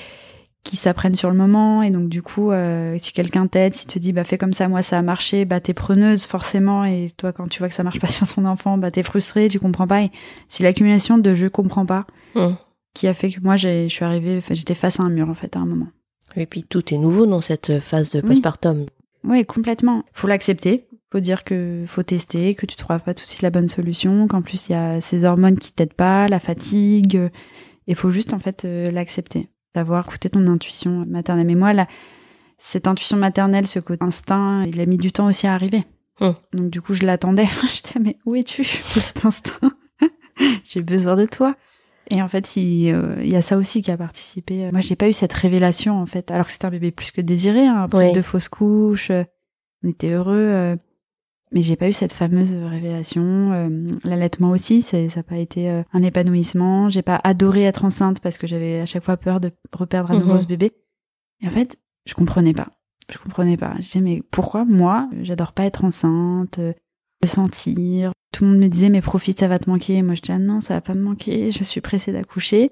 qui 0.62 0.76
s'apprennent 0.76 1.14
sur 1.14 1.30
le 1.30 1.36
moment 1.36 1.82
et 1.82 1.90
donc 1.90 2.10
du 2.10 2.20
coup 2.20 2.50
euh, 2.50 2.94
si 3.00 3.14
quelqu'un 3.14 3.46
t'aide 3.46 3.74
si 3.74 3.86
te 3.86 3.98
dit 3.98 4.12
bah 4.12 4.24
fais 4.24 4.36
comme 4.36 4.52
ça 4.52 4.68
moi 4.68 4.82
ça 4.82 4.98
a 4.98 5.02
marché 5.02 5.46
bah 5.46 5.58
t'es 5.58 5.72
preneuse 5.72 6.26
forcément 6.26 6.84
et 6.84 7.10
toi 7.16 7.32
quand 7.32 7.48
tu 7.48 7.60
vois 7.60 7.70
que 7.70 7.74
ça 7.74 7.82
marche 7.82 7.98
pas 7.98 8.06
sur 8.08 8.28
ton 8.28 8.44
enfant 8.44 8.76
bah 8.76 8.90
t'es 8.90 9.02
frustrée 9.02 9.48
tu 9.48 9.58
comprends 9.58 9.86
pas 9.86 10.02
et 10.02 10.10
c'est 10.48 10.62
l'accumulation 10.62 11.16
de 11.16 11.34
je 11.34 11.46
comprends 11.46 11.86
pas 11.86 12.06
Hum. 12.34 12.56
qui 12.92 13.08
a 13.08 13.14
fait 13.14 13.30
que 13.30 13.40
moi 13.40 13.56
j'ai 13.56 13.88
je 13.88 13.94
suis 13.94 14.04
arrivée 14.04 14.36
enfin, 14.36 14.54
j'étais 14.54 14.74
face 14.74 15.00
à 15.00 15.02
un 15.02 15.08
mur 15.08 15.30
en 15.30 15.34
fait 15.34 15.56
à 15.56 15.60
un 15.60 15.64
moment 15.66 15.88
Et 16.36 16.44
puis 16.44 16.62
tout 16.62 16.92
est 16.94 16.98
nouveau 16.98 17.24
dans 17.24 17.40
cette 17.40 17.80
phase 17.80 18.10
de 18.10 18.20
Oui. 18.20 18.26
postpartum. 18.28 18.84
oui 19.24 19.46
complètement 19.46 20.04
faut 20.12 20.26
l'accepter 20.26 20.84
faut 21.12 21.20
dire 21.20 21.44
que 21.44 21.84
faut 21.86 22.02
tester 22.02 22.54
que 22.54 22.66
tu 22.66 22.76
trouveras 22.76 23.00
pas 23.00 23.14
tout 23.14 23.24
de 23.24 23.28
suite 23.28 23.42
la 23.42 23.50
bonne 23.50 23.68
solution 23.68 24.26
qu'en 24.28 24.42
plus 24.42 24.68
il 24.68 24.72
y 24.72 24.74
a 24.76 25.00
ces 25.00 25.24
hormones 25.24 25.58
qui 25.58 25.72
t'aident 25.72 25.94
pas 25.94 26.28
la 26.28 26.38
fatigue 26.38 27.30
et 27.86 27.94
faut 27.94 28.10
juste 28.10 28.32
en 28.32 28.38
fait 28.38 28.64
euh, 28.64 28.90
l'accepter 28.90 29.48
d'avoir 29.74 30.06
écouté 30.06 30.30
ton 30.30 30.46
intuition 30.46 31.04
maternelle. 31.08 31.46
Mais 31.46 31.54
moi 31.56 31.72
là 31.72 31.86
cette 32.58 32.86
intuition 32.86 33.16
maternelle 33.16 33.66
ce 33.66 33.78
côté 33.80 34.04
instinct 34.04 34.64
il 34.66 34.80
a 34.80 34.86
mis 34.86 34.98
du 34.98 35.10
temps 35.12 35.26
aussi 35.26 35.46
à 35.46 35.54
arriver. 35.54 35.82
Hum. 36.20 36.34
donc 36.52 36.70
du 36.70 36.80
coup 36.82 36.94
je 36.94 37.04
l'attendais. 37.04 37.46
J'étais 37.74 37.98
mais 37.98 38.16
où 38.26 38.34
es-tu 38.36 38.62
petit 38.62 39.26
instinct? 39.26 39.72
J'ai 40.64 40.82
besoin 40.82 41.16
de 41.16 41.24
toi. 41.24 41.54
Et 42.10 42.22
en 42.22 42.28
fait 42.28 42.56
il, 42.56 42.90
euh, 42.92 43.16
il 43.20 43.30
y 43.30 43.36
a 43.36 43.42
ça 43.42 43.56
aussi 43.56 43.82
qui 43.82 43.90
a 43.90 43.96
participé. 43.96 44.70
Moi 44.70 44.80
j'ai 44.80 44.96
pas 44.96 45.08
eu 45.08 45.12
cette 45.12 45.32
révélation 45.32 46.00
en 46.00 46.06
fait 46.06 46.30
alors 46.30 46.46
que 46.46 46.52
c'était 46.52 46.66
un 46.66 46.70
bébé 46.70 46.90
plus 46.92 47.10
que 47.10 47.20
désiré 47.20 47.66
hein, 47.66 47.82
après 47.82 48.08
Oui. 48.08 48.12
deux 48.12 48.22
fausses 48.22 48.48
couches 48.48 49.10
euh, 49.10 49.24
on 49.82 49.88
était 49.88 50.10
heureux 50.10 50.34
euh, 50.36 50.76
mais 51.52 51.62
j'ai 51.62 51.76
pas 51.76 51.88
eu 51.88 51.92
cette 51.92 52.12
fameuse 52.12 52.54
révélation. 52.54 53.52
Euh, 53.52 53.68
L'allaitement 54.04 54.50
aussi, 54.50 54.82
ça 54.82 54.98
n'a 54.98 55.22
pas 55.22 55.38
été 55.38 55.68
euh, 55.70 55.82
un 55.92 56.02
épanouissement. 56.02 56.88
J'ai 56.90 57.02
pas 57.02 57.20
adoré 57.24 57.64
être 57.64 57.84
enceinte 57.84 58.20
parce 58.20 58.38
que 58.38 58.46
j'avais 58.46 58.80
à 58.80 58.86
chaque 58.86 59.04
fois 59.04 59.16
peur 59.16 59.40
de 59.40 59.50
reperdre 59.72 60.12
à 60.12 60.16
nouveau 60.18 60.34
Mhm. 60.34 60.40
ce 60.40 60.46
bébé. 60.46 60.72
Et 61.42 61.46
en 61.46 61.50
fait, 61.50 61.76
je 62.06 62.14
comprenais 62.14 62.52
pas. 62.52 62.68
Je 63.12 63.18
comprenais 63.18 63.56
pas. 63.56 63.74
Je 63.76 63.82
disais 63.82 64.00
mais 64.00 64.22
pourquoi 64.30 64.64
moi, 64.64 65.08
j'adore 65.22 65.52
pas 65.52 65.64
être 65.64 65.84
enceinte, 65.84 66.58
euh, 66.60 66.72
sentir? 67.24 68.12
Tout 68.32 68.44
le 68.44 68.50
monde 68.50 68.60
me 68.60 68.68
disait 68.68 68.88
mais 68.88 69.00
profite, 69.00 69.40
ça 69.40 69.48
va 69.48 69.58
te 69.58 69.68
manquer. 69.68 70.02
Moi 70.02 70.14
je 70.14 70.22
disais 70.22 70.34
ah 70.34 70.38
non, 70.38 70.60
ça 70.60 70.74
va 70.74 70.80
pas 70.80 70.94
me 70.94 71.02
manquer. 71.02 71.50
Je 71.50 71.64
suis 71.64 71.80
pressée 71.80 72.12
d'accoucher. 72.12 72.70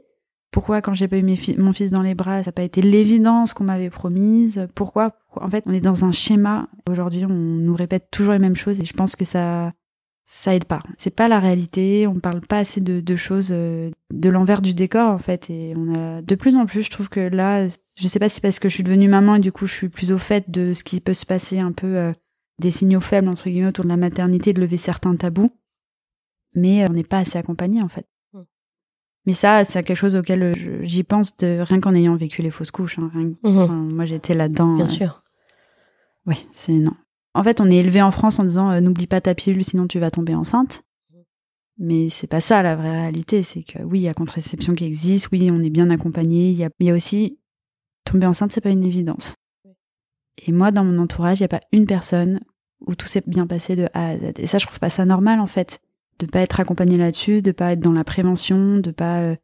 Pourquoi 0.50 0.80
quand 0.80 0.94
j'ai 0.94 1.08
pas 1.08 1.18
eu 1.18 1.36
mon 1.58 1.72
fils 1.72 1.90
dans 1.90 2.02
les 2.02 2.14
bras, 2.14 2.42
ça 2.42 2.48
n'a 2.48 2.52
pas 2.52 2.62
été 2.62 2.80
l'évidence 2.80 3.52
qu'on 3.52 3.64
m'avait 3.64 3.90
promise? 3.90 4.66
Pourquoi? 4.74 5.12
En 5.36 5.48
fait, 5.50 5.64
on 5.66 5.72
est 5.72 5.80
dans 5.80 6.04
un 6.04 6.12
schéma. 6.12 6.68
Aujourd'hui, 6.88 7.24
on 7.26 7.28
nous 7.28 7.74
répète 7.74 8.10
toujours 8.10 8.32
les 8.32 8.38
mêmes 8.38 8.56
choses 8.56 8.80
et 8.80 8.84
je 8.84 8.94
pense 8.94 9.14
que 9.14 9.24
ça 9.24 9.72
ça 10.30 10.54
aide 10.54 10.66
pas. 10.66 10.82
C'est 10.98 11.14
pas 11.14 11.26
la 11.26 11.38
réalité. 11.38 12.06
On 12.06 12.20
parle 12.20 12.42
pas 12.42 12.58
assez 12.58 12.82
de, 12.82 13.16
choses 13.16 13.48
euh, 13.50 13.90
de 14.12 14.28
l'envers 14.28 14.60
du 14.60 14.74
décor 14.74 15.10
en 15.10 15.18
fait. 15.18 15.48
Et 15.48 15.72
on 15.74 15.94
a 15.94 16.20
de 16.20 16.34
plus 16.34 16.54
en 16.56 16.66
plus. 16.66 16.82
Je 16.82 16.90
trouve 16.90 17.08
que 17.08 17.20
là, 17.20 17.66
je 17.96 18.08
sais 18.08 18.18
pas 18.18 18.28
si 18.28 18.42
parce 18.42 18.58
que 18.58 18.68
je 18.68 18.74
suis 18.74 18.84
devenue 18.84 19.08
maman 19.08 19.36
et 19.36 19.40
du 19.40 19.52
coup 19.52 19.66
je 19.66 19.72
suis 19.72 19.88
plus 19.88 20.12
au 20.12 20.18
fait 20.18 20.50
de 20.50 20.74
ce 20.74 20.84
qui 20.84 21.00
peut 21.00 21.14
se 21.14 21.24
passer 21.24 21.60
un 21.60 21.72
peu 21.72 21.96
euh, 21.96 22.12
des 22.60 22.70
signaux 22.70 23.00
faibles 23.00 23.28
entre 23.28 23.48
guillemets 23.48 23.68
autour 23.68 23.84
de 23.84 23.88
la 23.88 23.96
maternité, 23.96 24.52
de 24.52 24.60
lever 24.60 24.76
certains 24.76 25.16
tabous. 25.16 25.50
Mais 26.54 26.84
euh, 26.84 26.88
on 26.90 26.92
n'est 26.92 27.04
pas 27.04 27.18
assez 27.18 27.38
accompagné 27.38 27.80
en 27.80 27.88
fait. 27.88 28.06
Mais 29.26 29.32
ça, 29.32 29.64
c'est 29.64 29.82
quelque 29.82 29.96
chose 29.96 30.16
auquel 30.16 30.42
euh, 30.42 30.54
j'y 30.82 31.02
pense 31.04 31.36
de 31.36 31.60
rien 31.60 31.80
qu'en 31.80 31.94
ayant 31.94 32.16
vécu 32.16 32.42
les 32.42 32.50
fausses 32.50 32.70
couches. 32.70 32.98
hein, 32.98 33.10
rien 33.12 33.32
Mhm. 33.42 33.58
enfin, 33.58 33.74
moi, 33.74 34.06
j'étais 34.06 34.34
là-dedans. 34.34 34.76
Bien 34.76 34.86
euh, 34.86 34.88
sûr. 34.88 35.22
oui, 36.26 36.46
c'est 36.52 36.72
non. 36.72 36.94
En 37.34 37.42
fait, 37.42 37.60
on 37.60 37.70
est 37.70 37.76
élevé 37.76 38.00
en 38.02 38.10
France 38.10 38.38
en 38.38 38.44
disant 38.44 38.70
euh, 38.70 38.80
n'oublie 38.80 39.06
pas 39.06 39.20
ta 39.20 39.34
pilule 39.34 39.64
sinon 39.64 39.86
tu 39.86 39.98
vas 39.98 40.10
tomber 40.10 40.34
enceinte. 40.34 40.82
Mais 41.80 42.08
c'est 42.10 42.26
pas 42.26 42.40
ça 42.40 42.62
la 42.62 42.74
vraie 42.74 42.90
réalité, 43.02 43.44
c'est 43.44 43.62
que 43.62 43.80
oui, 43.84 44.00
il 44.00 44.02
y 44.02 44.08
a 44.08 44.14
contraception 44.14 44.74
qui 44.74 44.84
existe, 44.84 45.28
oui, 45.30 45.48
on 45.52 45.62
est 45.62 45.70
bien 45.70 45.90
accompagné, 45.90 46.50
il 46.50 46.56
y 46.56 46.64
a, 46.64 46.70
il 46.80 46.86
y 46.86 46.90
a 46.90 46.94
aussi 46.94 47.38
tomber 48.04 48.26
enceinte, 48.26 48.50
c'est 48.52 48.60
pas 48.60 48.70
une 48.70 48.82
évidence. 48.82 49.36
Et 50.44 50.50
moi, 50.50 50.72
dans 50.72 50.82
mon 50.82 50.98
entourage, 51.00 51.38
il 51.38 51.42
n'y 51.42 51.46
a 51.46 51.48
pas 51.48 51.60
une 51.70 51.86
personne 51.86 52.40
où 52.86 52.96
tout 52.96 53.06
s'est 53.06 53.22
bien 53.26 53.46
passé 53.46 53.76
de 53.76 53.88
A 53.94 54.08
à 54.08 54.16
Z. 54.18 54.32
Et 54.38 54.46
ça, 54.48 54.58
je 54.58 54.66
trouve 54.66 54.80
pas 54.80 54.90
ça 54.90 55.04
normal, 55.04 55.38
en 55.38 55.46
fait, 55.46 55.78
de 56.18 56.26
pas 56.26 56.40
être 56.40 56.60
accompagné 56.60 56.96
là-dessus, 56.96 57.42
de 57.42 57.52
pas 57.52 57.72
être 57.72 57.80
dans 57.80 57.92
la 57.92 58.04
prévention, 58.04 58.78
de 58.78 58.90
pas 58.90 59.18
euh, 59.18 59.36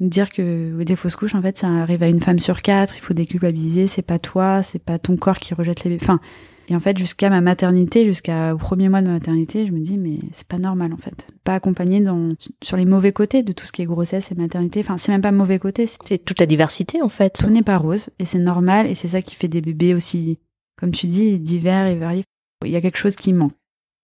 dire 0.00 0.30
que 0.30 0.82
des 0.82 0.96
fausses 0.96 1.16
couches, 1.16 1.34
en 1.34 1.42
fait, 1.42 1.58
ça 1.58 1.68
arrive 1.68 2.02
à 2.02 2.08
une 2.08 2.20
femme 2.20 2.38
sur 2.38 2.62
quatre, 2.62 2.96
il 2.96 3.00
faut 3.00 3.14
déculpabiliser, 3.14 3.86
c'est 3.86 4.02
pas 4.02 4.18
toi, 4.18 4.62
c'est 4.62 4.82
pas 4.82 4.98
ton 4.98 5.16
corps 5.16 5.38
qui 5.38 5.54
rejette 5.54 5.84
les 5.84 5.90
bébés. 5.90 6.02
Enfin, 6.02 6.20
et 6.68 6.74
en 6.74 6.80
fait, 6.80 6.98
jusqu'à 6.98 7.30
ma 7.30 7.40
maternité, 7.40 8.04
jusqu'au 8.04 8.56
premier 8.58 8.88
mois 8.88 9.00
de 9.00 9.06
ma 9.06 9.14
maternité, 9.14 9.66
je 9.66 9.72
me 9.72 9.78
dis, 9.78 9.96
mais 9.96 10.18
c'est 10.32 10.46
pas 10.46 10.58
normal, 10.58 10.92
en 10.92 10.96
fait. 10.96 11.28
Pas 11.44 11.54
accompagné 11.54 12.00
dans, 12.00 12.30
sur 12.62 12.76
les 12.76 12.84
mauvais 12.84 13.12
côtés 13.12 13.44
de 13.44 13.52
tout 13.52 13.66
ce 13.66 13.72
qui 13.72 13.82
est 13.82 13.86
grossesse 13.86 14.32
et 14.32 14.34
maternité. 14.34 14.80
Enfin, 14.80 14.98
c'est 14.98 15.12
même 15.12 15.22
pas 15.22 15.30
mauvais 15.30 15.60
côté. 15.60 15.86
C'est 15.86 16.18
toute 16.18 16.40
la 16.40 16.46
diversité, 16.46 17.02
en 17.02 17.08
fait. 17.08 17.30
Tout 17.38 17.50
n'est 17.50 17.62
pas 17.62 17.76
rose. 17.76 18.10
Et 18.18 18.24
c'est 18.24 18.40
normal. 18.40 18.88
Et 18.88 18.96
c'est 18.96 19.08
ça 19.08 19.22
qui 19.22 19.36
fait 19.36 19.48
des 19.48 19.60
bébés 19.60 19.94
aussi, 19.94 20.40
comme 20.76 20.90
tu 20.90 21.06
dis, 21.06 21.38
divers 21.38 21.86
et 21.86 21.94
variés. 21.94 22.24
Il 22.64 22.72
y 22.72 22.76
a 22.76 22.80
quelque 22.80 22.98
chose 22.98 23.14
qui 23.14 23.32
manque. 23.32 23.52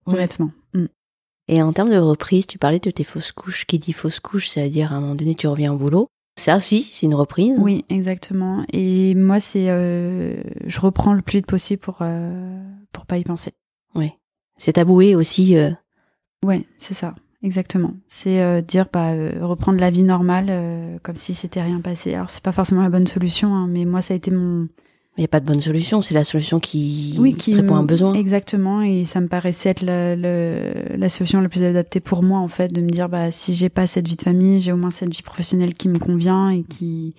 Honnêtement. 0.06 0.52
Et 1.48 1.62
en 1.62 1.72
termes 1.72 1.90
de 1.90 1.98
reprise, 1.98 2.46
tu 2.46 2.58
parlais 2.58 2.78
de 2.78 2.90
tes 2.90 3.04
fausses 3.04 3.32
couches. 3.32 3.66
Qui 3.66 3.78
dit 3.78 3.92
fausse 3.92 4.20
couche, 4.20 4.48
c'est-à-dire 4.48 4.92
à 4.92 4.96
un 4.96 5.00
moment 5.00 5.14
donné, 5.14 5.34
tu 5.34 5.46
reviens 5.46 5.72
au 5.72 5.76
boulot. 5.76 6.08
Ça 6.38 6.56
aussi, 6.56 6.82
c'est 6.82 7.06
une 7.06 7.14
reprise. 7.14 7.54
Oui, 7.58 7.84
exactement. 7.90 8.64
Et 8.72 9.14
moi, 9.14 9.38
c'est, 9.38 9.68
euh, 9.68 10.42
je 10.64 10.80
reprends 10.80 11.12
le 11.12 11.22
plus 11.22 11.38
vite 11.38 11.46
possible 11.46 11.80
pour 11.80 11.98
euh, 12.00 12.62
pour 12.92 13.06
pas 13.06 13.18
y 13.18 13.24
penser. 13.24 13.52
Oui. 13.94 14.12
C'est 14.56 14.74
taboué 14.74 15.14
aussi. 15.14 15.56
Euh... 15.56 15.70
Ouais, 16.44 16.64
c'est 16.78 16.94
ça, 16.94 17.14
exactement. 17.42 17.92
C'est 18.08 18.40
euh, 18.40 18.62
dire 18.62 18.86
bah 18.90 19.10
euh, 19.10 19.32
reprendre 19.42 19.78
la 19.78 19.90
vie 19.90 20.04
normale 20.04 20.98
comme 21.02 21.16
si 21.16 21.34
c'était 21.34 21.62
rien 21.62 21.80
passé. 21.80 22.14
Alors 22.14 22.30
c'est 22.30 22.42
pas 22.42 22.52
forcément 22.52 22.82
la 22.82 22.90
bonne 22.90 23.06
solution, 23.06 23.54
hein, 23.54 23.66
mais 23.68 23.84
moi 23.84 24.00
ça 24.00 24.14
a 24.14 24.16
été 24.16 24.30
mon 24.30 24.68
Il 25.18 25.20
n'y 25.20 25.24
a 25.26 25.28
pas 25.28 25.40
de 25.40 25.46
bonne 25.46 25.60
solution, 25.60 26.00
c'est 26.00 26.14
la 26.14 26.24
solution 26.24 26.58
qui, 26.58 27.16
oui, 27.18 27.34
qui 27.34 27.54
répond 27.54 27.74
à 27.74 27.78
un 27.78 27.84
besoin. 27.84 28.14
Exactement, 28.14 28.80
et 28.80 29.04
ça 29.04 29.20
me 29.20 29.28
paraissait 29.28 29.68
être 29.68 29.82
la, 29.82 30.16
le- 30.16 30.96
la 30.96 31.08
solution 31.10 31.42
la 31.42 31.50
plus 31.50 31.62
adaptée 31.64 32.00
pour 32.00 32.22
moi, 32.22 32.38
en 32.38 32.48
fait, 32.48 32.72
de 32.72 32.80
me 32.80 32.88
dire, 32.88 33.10
bah, 33.10 33.30
si 33.30 33.54
j'ai 33.54 33.68
pas 33.68 33.86
cette 33.86 34.08
vie 34.08 34.16
de 34.16 34.22
famille, 34.22 34.58
j'ai 34.60 34.72
au 34.72 34.76
moins 34.78 34.90
cette 34.90 35.10
vie 35.14 35.20
professionnelle 35.20 35.74
qui 35.74 35.88
me 35.88 35.98
convient 35.98 36.48
et 36.48 36.62
qui, 36.62 37.14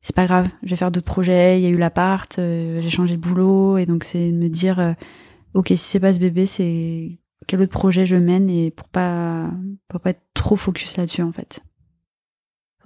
c'est 0.00 0.16
pas 0.16 0.24
grave, 0.24 0.48
je 0.62 0.70
vais 0.70 0.76
faire 0.76 0.90
d'autres 0.90 1.04
projets, 1.06 1.60
il 1.60 1.64
y 1.64 1.66
a 1.66 1.70
eu 1.70 1.76
l'appart, 1.76 2.38
euh, 2.38 2.80
j'ai 2.80 2.88
changé 2.90 3.16
de 3.16 3.20
boulot, 3.20 3.76
et 3.76 3.84
donc 3.84 4.04
c'est 4.04 4.30
de 4.30 4.36
me 4.36 4.48
dire, 4.48 4.80
euh, 4.80 4.92
ok, 5.52 5.68
si 5.68 5.76
c'est 5.76 6.00
pas 6.00 6.14
ce 6.14 6.20
bébé, 6.20 6.46
c'est 6.46 7.18
quel 7.46 7.60
autre 7.60 7.70
projet 7.72 8.06
je 8.06 8.16
mène 8.16 8.48
et 8.48 8.70
pour 8.70 8.88
pas, 8.88 9.50
pour 9.88 10.00
pas 10.00 10.10
être 10.10 10.22
trop 10.32 10.56
focus 10.56 10.96
là-dessus, 10.96 11.20
en 11.22 11.32
fait. 11.32 11.60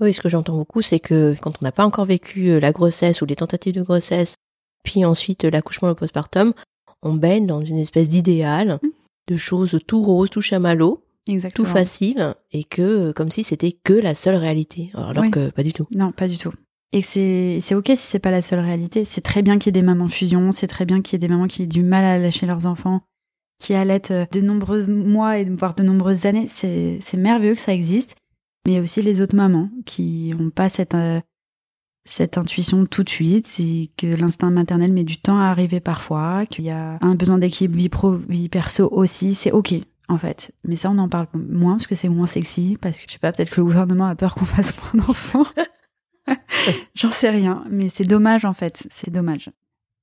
Oui, 0.01 0.13
ce 0.15 0.21
que 0.21 0.29
j'entends 0.29 0.57
beaucoup, 0.57 0.83
c'est 0.83 1.01
que 1.01 1.35
quand 1.41 1.53
on 1.61 1.65
n'a 1.65 1.73
pas 1.73 1.85
encore 1.85 2.07
vécu 2.07 2.49
euh, 2.51 2.61
la 2.61 2.73
grossesse 2.73 3.21
ou 3.23 3.27
les 3.27 3.37
tentatives 3.37 3.75
de 3.75 3.83
grossesse, 3.83 4.35
puis 4.85 5.05
ensuite 5.05 5.45
euh, 5.45 5.51
l'accouchement, 5.51 5.89
le 5.89 5.95
postpartum, 5.95 6.53
on 7.03 7.15
baigne 7.15 7.47
dans 7.47 7.63
une 7.65 7.79
espèce 7.79 8.09
d'idéal, 8.09 8.79
Mm. 8.83 8.89
de 9.29 9.37
choses 9.37 9.79
tout 9.87 10.03
roses, 10.03 10.31
tout 10.31 10.41
chamallow, 10.41 11.03
tout 11.55 11.65
facile, 11.67 12.35
et 12.53 12.65
que 12.65 12.83
euh, 12.83 13.13
comme 13.13 13.31
si 13.31 13.43
c'était 13.45 13.73
que 13.73 13.93
la 13.93 14.15
seule 14.15 14.35
réalité. 14.37 14.91
Alors 14.95 15.23
Oui. 15.23 15.31
que 15.31 15.51
pas 15.51 15.63
du 15.63 15.73
tout. 15.73 15.87
Non, 15.95 16.13
pas 16.13 16.27
du 16.29 16.39
tout. 16.39 16.53
Et 16.93 17.03
c'est 17.03 17.59
c'est 17.61 17.75
ok 17.77 17.87
si 17.89 17.97
c'est 17.99 18.19
pas 18.19 18.33
la 18.33 18.43
seule 18.43 18.59
réalité. 18.61 19.05
C'est 19.05 19.21
très 19.21 19.43
bien 19.43 19.59
qu'il 19.59 19.67
y 19.69 19.79
ait 19.79 19.81
des 19.81 19.87
mamans 19.87 20.09
fusion, 20.09 20.51
c'est 20.51 20.67
très 20.67 20.85
bien 20.87 21.03
qu'il 21.03 21.13
y 21.13 21.17
ait 21.17 21.29
des 21.29 21.33
mamans 21.33 21.47
qui 21.47 21.63
aient 21.63 21.67
du 21.67 21.83
mal 21.85 22.05
à 22.05 22.19
lâcher 22.19 22.47
leurs 22.47 22.67
enfants, 22.67 23.03
qui 23.63 23.75
allaitent 23.75 24.13
de 24.33 24.41
nombreux 24.41 24.87
mois 24.87 25.39
et 25.39 25.45
voire 25.45 25.75
de 25.75 25.85
nombreuses 25.85 26.27
années. 26.27 26.49
C'est 26.49 26.99
merveilleux 27.17 27.55
que 27.55 27.61
ça 27.61 27.73
existe. 27.75 28.17
Mais 28.67 28.73
il 28.73 28.75
y 28.77 28.79
a 28.79 28.83
aussi 28.83 29.03
les 29.03 29.21
autres 29.21 29.37
mamans 29.37 29.71
qui 29.87 30.35
ont 30.39 30.51
pas 30.51 30.69
cette 30.69 30.95
euh, 30.95 31.21
cette 32.05 32.39
intuition 32.39 32.87
tout 32.87 33.05
de 33.05 33.09
suite, 33.09 33.47
c'est 33.47 33.89
que 33.97 34.07
l'instinct 34.07 34.51
maternel 34.51 34.93
met 34.93 35.05
du 35.05 35.19
temps 35.19 35.39
à 35.39 35.45
arriver 35.45 35.81
parfois, 35.81 36.47
qu'il 36.47 36.65
y 36.65 36.71
a 36.71 36.99
un 37.03 37.15
besoin 37.15 37.39
d'équilibre 37.39 37.77
vie 37.77 37.89
pro 37.89 38.17
vie 38.17 38.49
perso 38.49 38.89
aussi. 38.91 39.35
C'est 39.35 39.53
ok 39.53 39.75
en 40.09 40.19
fait. 40.19 40.53
Mais 40.67 40.77
ça 40.77 40.91
on 40.91 40.99
en 40.99 41.09
parle 41.09 41.29
moins 41.35 41.75
parce 41.75 41.87
que 41.87 41.95
c'est 41.95 42.09
moins 42.09 42.27
sexy 42.27 42.77
parce 42.81 42.99
que 42.99 43.05
je 43.07 43.13
sais 43.13 43.19
pas 43.19 43.33
peut-être 43.33 43.51
que 43.51 43.61
le 43.61 43.65
gouvernement 43.67 44.07
a 44.07 44.15
peur 44.15 44.35
qu'on 44.35 44.45
fasse 44.45 44.75
moins 44.83 45.05
d'enfants. 45.05 45.47
J'en 46.95 47.11
sais 47.11 47.31
rien, 47.31 47.65
mais 47.71 47.89
c'est 47.89 48.05
dommage 48.05 48.45
en 48.45 48.53
fait, 48.53 48.87
c'est 48.91 49.11
dommage. 49.11 49.51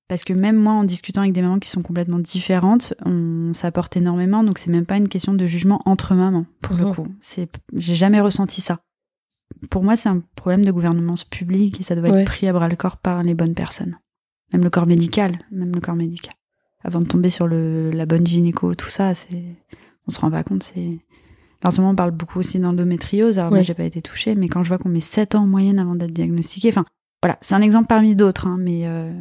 Parce 0.07 0.23
que 0.23 0.31
même 0.33 0.55
moi, 0.55 0.71
en 0.73 0.83
discutant 0.85 1.21
avec 1.21 1.33
des 1.33 1.41
mamans 1.41 1.59
qui 1.59 1.69
sont 1.69 1.81
complètement 1.81 2.19
différentes, 2.19 2.93
on 3.05 3.51
s'apporte 3.53 3.97
énormément, 3.97 4.43
donc 4.43 4.57
c'est 4.57 4.71
même 4.71 4.85
pas 4.85 4.95
une 4.95 5.09
question 5.09 5.33
de 5.33 5.45
jugement 5.45 5.81
entre 5.85 6.15
mamans, 6.15 6.45
pour 6.61 6.77
le 6.77 6.85
Mhm. 6.85 6.93
coup. 6.93 7.07
C'est, 7.19 7.49
j'ai 7.73 7.95
jamais 7.95 8.21
ressenti 8.21 8.61
ça. 8.61 8.79
Pour 9.69 9.83
moi, 9.83 9.97
c'est 9.97 10.07
un 10.09 10.21
problème 10.35 10.63
de 10.63 10.71
gouvernance 10.71 11.23
publique 11.25 11.79
et 11.81 11.83
ça 11.83 11.95
doit 11.95 12.09
Ouais. 12.09 12.21
être 12.21 12.25
pris 12.25 12.47
à 12.47 12.53
bras 12.53 12.69
le 12.69 12.75
corps 12.77 12.97
par 12.97 13.21
les 13.23 13.33
bonnes 13.33 13.53
personnes. 13.53 13.97
Même 14.53 14.63
le 14.63 14.69
corps 14.69 14.87
médical, 14.87 15.39
même 15.51 15.73
le 15.73 15.81
corps 15.81 15.95
médical. 15.95 16.33
Avant 16.85 16.99
de 16.99 17.05
tomber 17.07 17.29
sur 17.29 17.47
le, 17.47 17.91
la 17.91 18.05
bonne 18.05 18.25
gynéco, 18.25 18.75
tout 18.75 18.87
ça, 18.87 19.13
c'est, 19.13 19.43
on 20.07 20.11
se 20.11 20.21
rend 20.21 20.31
pas 20.31 20.43
compte, 20.43 20.63
c'est, 20.63 20.99
en 21.65 21.71
ce 21.71 21.81
moment, 21.81 21.91
on 21.91 21.95
parle 21.95 22.11
beaucoup 22.11 22.39
aussi 22.39 22.59
d'endométriose. 22.59 23.39
Alors, 23.39 23.51
moi, 23.51 23.59
Ouais. 23.59 23.63
j'ai 23.65 23.73
pas 23.73 23.83
été 23.83 24.01
touchée, 24.01 24.35
mais 24.35 24.47
quand 24.47 24.63
je 24.63 24.69
vois 24.69 24.77
qu'on 24.77 24.87
met 24.89 25.01
7 25.01 25.35
ans 25.35 25.43
en 25.43 25.47
moyenne 25.47 25.79
avant 25.79 25.95
d'être 25.95 26.13
diagnostiqué, 26.13 26.69
enfin, 26.69 26.85
voilà, 27.21 27.37
c'est 27.41 27.55
un 27.55 27.61
exemple 27.61 27.87
parmi 27.87 28.15
d'autres, 28.15 28.47
hein, 28.47 28.57
mais 28.59 28.83
euh, 28.85 29.11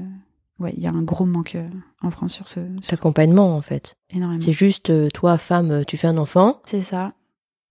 ouais, 0.58 0.72
il 0.76 0.82
y 0.82 0.86
a 0.86 0.90
un 0.90 1.02
gros 1.02 1.24
manque 1.26 1.54
euh, 1.54 1.68
en 2.02 2.10
France 2.10 2.32
sur 2.32 2.48
ce, 2.48 2.60
sur 2.82 2.92
L'accompagnement, 2.92 3.56
en 3.56 3.60
fait. 3.62 3.94
énormément. 4.10 4.40
C'est 4.40 4.52
juste, 4.52 4.90
euh, 4.90 5.08
toi, 5.12 5.38
femme, 5.38 5.70
euh, 5.70 5.84
tu 5.84 5.96
fais 5.96 6.06
un 6.08 6.16
enfant, 6.18 6.60
C'est 6.64 6.80
ça. 6.80 7.12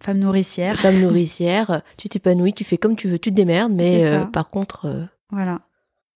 Femme 0.02 0.20
nourricière. 0.20 0.78
femme 0.80 1.00
nourricière, 1.02 1.82
tu 1.98 2.10
t'épanouis, 2.10 2.54
tu 2.54 2.64
fais 2.64 2.78
comme 2.78 2.96
tu 2.96 3.08
veux, 3.08 3.18
tu 3.20 3.30
te 3.30 3.36
démerdes, 3.36 3.72
mais 3.74 4.06
euh, 4.06 4.26
par 4.26 4.50
contre, 4.50 4.86
euh, 4.86 5.06
Voilà. 5.32 5.62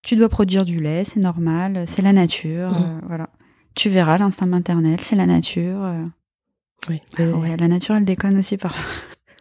Tu 0.02 0.16
dois 0.16 0.28
produire 0.28 0.64
du 0.64 0.80
lait, 0.80 1.04
c'est 1.04 1.20
normal, 1.20 1.84
c'est 1.86 2.02
la 2.02 2.12
nature, 2.12 2.72
euh, 2.74 2.98
voilà. 3.06 3.28
Tu 3.74 3.88
verras 3.88 4.18
l'instinct 4.18 4.46
maternel, 4.46 5.00
c'est 5.00 5.16
la 5.16 5.26
nature. 5.26 5.80
oui. 6.88 7.00
Ouais, 7.18 7.56
la 7.56 7.68
nature, 7.68 7.94
elle 7.96 8.04
déconne 8.04 8.36
aussi 8.38 8.56
parfois. 8.56 8.82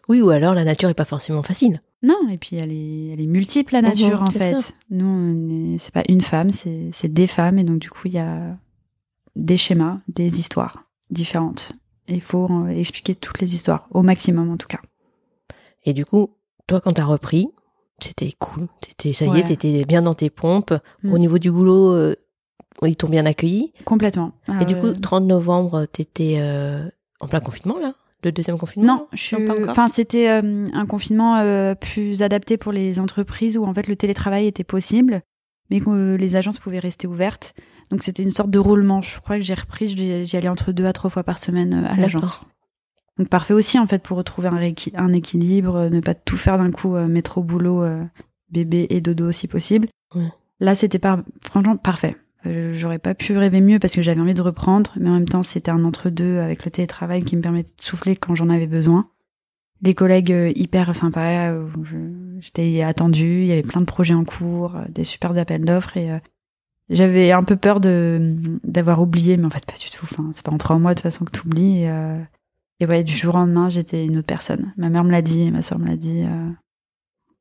Oui, 0.10 0.22
ou 0.22 0.32
alors 0.32 0.54
la 0.56 0.64
nature 0.64 0.90
est 0.90 0.94
pas 0.96 1.06
forcément 1.06 1.44
facile. 1.44 1.82
Non, 2.02 2.18
et 2.32 2.38
puis 2.38 2.56
elle 2.56 2.72
est, 2.72 3.10
elle 3.14 3.22
est 3.22 3.28
multiple, 3.28 3.74
la 3.74 3.82
nature, 3.82 4.22
en 4.24 4.26
fait. 4.28 4.58
ça. 4.60 4.74
Nous, 4.90 5.78
c'est 5.80 5.94
pas 5.94 6.04
une 6.10 6.22
femme, 6.22 6.52
c'est 6.52 7.14
des 7.14 7.28
femmes, 7.28 7.60
et 7.60 7.64
donc 7.64 7.80
du 7.80 7.90
coup, 7.90 8.02
il 8.06 8.14
y 8.14 8.20
a 8.20 8.58
des 9.36 9.58
schémas, 9.58 10.00
des 10.08 10.40
histoires 10.40 10.84
différentes. 11.12 11.74
Et 12.08 12.16
il 12.16 12.22
faut 12.22 12.48
euh, 12.50 12.70
expliquer 12.70 13.14
toutes 13.16 13.40
les 13.40 13.54
histoires, 13.54 13.88
au 13.92 14.02
maximum 14.02 14.50
en 14.50 14.58
tout 14.58 14.68
cas. 14.68 14.80
Et 15.86 15.94
du 15.94 16.06
coup, 16.06 16.32
toi, 16.68 16.82
quand 16.82 16.94
t'as 16.94 17.06
repris, 17.06 17.48
c'était 18.02 18.32
cool. 18.40 18.68
T'étais, 18.82 19.14
ça 19.14 19.26
y 19.26 19.30
Ouais. 19.30 19.40
est, 19.42 19.44
t'étais 19.44 19.84
bien 19.86 20.02
dans 20.02 20.14
tes 20.16 20.30
pompes. 20.30 20.74
Mm. 21.04 21.14
Au 21.14 21.18
niveau 21.20 21.38
du 21.38 21.52
boulot, 21.52 21.92
euh, 21.94 22.16
ils 22.84 22.96
t'ont 22.96 23.10
bien 23.10 23.26
accueilli. 23.26 23.74
Complètement. 23.86 24.32
Ah 24.48 24.62
Et 24.62 24.66
du 24.66 24.76
coup, 24.76 24.88
ouais. 24.88 25.00
30 25.00 25.26
novembre, 25.26 25.86
t'étais 25.86 26.36
euh, 26.40 26.90
en 27.20 27.28
plein 27.28 27.42
confinement, 27.42 27.78
là? 27.80 27.94
Le 28.24 28.32
deuxième 28.32 28.58
confinement 28.58 28.96
Non, 28.96 29.08
je 29.14 29.22
suis. 29.22 29.46
pas 29.46 29.54
encore 29.54 29.70
Enfin, 29.70 29.88
c'était 29.88 30.30
euh, 30.30 30.66
un 30.74 30.86
confinement 30.86 31.38
euh, 31.38 31.74
plus 31.74 32.22
adapté 32.22 32.58
pour 32.58 32.72
les 32.72 33.00
entreprises 33.00 33.58
où 33.58 33.66
en 33.66 33.74
fait 33.74 33.88
le 33.88 33.96
télétravail 33.96 34.46
était 34.48 34.66
possible, 34.66 35.22
mais 35.70 35.80
que 35.80 35.90
euh, 35.90 36.18
les 36.18 36.36
agences 36.36 36.60
pouvaient 36.60 36.80
rester 36.80 37.08
ouvertes. 37.08 37.54
Donc 37.92 38.04
c'était 38.04 38.24
une 38.24 38.32
sorte 38.32 38.50
de 38.50 38.60
roulement. 38.60 39.02
Je 39.02 39.20
crois 39.22 39.38
que 39.38 39.44
j'ai 39.44 39.54
repris, 39.54 39.88
j'y 39.88 40.38
allais 40.38 40.50
entre 40.50 40.72
deux 40.72 40.86
à 40.86 40.94
trois 40.94 41.10
fois 41.10 41.24
par 41.24 41.40
semaine 41.40 41.74
à 41.74 41.96
l'agence. 41.96 42.42
Donc 43.18 43.30
parfait 43.30 43.54
aussi 43.54 43.80
en 43.80 43.88
fait 43.88 44.04
pour 44.04 44.18
retrouver 44.18 44.50
un, 44.50 45.12
équilibre, 45.14 45.90
ne 45.90 46.00
pas 46.00 46.14
tout 46.14 46.38
faire 46.38 46.58
d'un 46.58 46.72
coup, 46.72 46.96
métro, 46.96 47.42
boulot, 47.42 47.84
bébé 48.52 48.86
et 48.92 49.02
dodo 49.02 49.32
si 49.32 49.48
possible. 49.48 49.88
Ouais. 50.14 50.32
Là 50.60 50.76
c'était 50.76 51.00
pas 51.00 51.24
franchement 51.42 51.78
parfait. 51.78 52.16
Euh, 52.46 52.72
J'aurais 52.74 53.00
pas 53.00 53.16
pu 53.16 53.38
rêver 53.38 53.62
mieux 53.62 53.80
parce 53.80 53.96
que 53.96 54.02
j'avais 54.02 54.22
envie 54.22 54.34
de 54.34 54.42
reprendre, 54.42 54.94
mais 54.98 55.10
en 55.10 55.14
même 55.14 55.28
temps 55.28 55.44
c'était 55.44 55.72
un 55.72 55.84
entre-deux 55.84 56.40
avec 56.40 56.66
le 56.66 56.72
télétravail 56.72 57.24
qui 57.24 57.36
me 57.36 57.42
permettait 57.42 57.74
de 57.78 57.84
souffler 57.84 58.16
quand 58.16 58.36
j'en 58.36 58.50
avais 58.50 58.68
besoin. 58.68 59.10
Les 59.82 59.94
collègues 59.94 60.32
euh, 60.32 60.52
hyper 60.56 60.96
sympas, 60.96 61.52
euh, 61.52 61.68
j'étais 62.40 62.82
attendue, 62.82 63.42
il 63.42 63.48
y 63.48 63.52
avait 63.52 63.62
plein 63.62 63.82
de 63.82 63.86
projets 63.86 64.14
en 64.14 64.26
cours, 64.26 64.78
des 64.90 65.04
super 65.04 65.38
appels 65.38 65.66
d'offres 65.66 65.98
et 65.98 66.12
euh, 66.12 66.20
j'avais 66.90 67.32
un 67.32 67.44
peu 67.44 67.56
peur 67.56 67.80
de 67.80 68.36
d'avoir 68.64 69.02
oublié, 69.02 69.38
mais 69.38 69.46
en 69.46 69.50
fait 69.50 69.66
pas 69.66 69.78
du 69.80 69.90
tout. 69.90 70.06
Enfin, 70.10 70.30
c'est 70.32 70.44
pas 70.44 70.52
en 70.52 70.58
trois 70.58 70.80
mois 70.80 70.92
de 70.92 71.00
toute 71.00 71.04
façon 71.04 71.26
que 71.26 71.32
t'oublies. 71.32 71.84
Et, 71.84 71.90
euh, 71.90 72.20
et 72.80 72.86
ouais, 72.86 73.04
du 73.04 73.16
jour 73.16 73.36
au 73.36 73.38
lendemain, 73.38 73.70
j'étais 73.70 74.06
une 74.06 74.18
autre 74.18 74.28
personne. 74.28 74.74
Ma 74.78 74.90
mère 74.90 75.04
me 75.04 75.12
l'a 75.12 75.22
dit, 75.22 75.52
ma 75.52 75.62
soeur 75.62 75.80
me 75.80 75.88
l'a 75.88 75.98
dit. 75.98 76.24
Euh, 76.24 76.50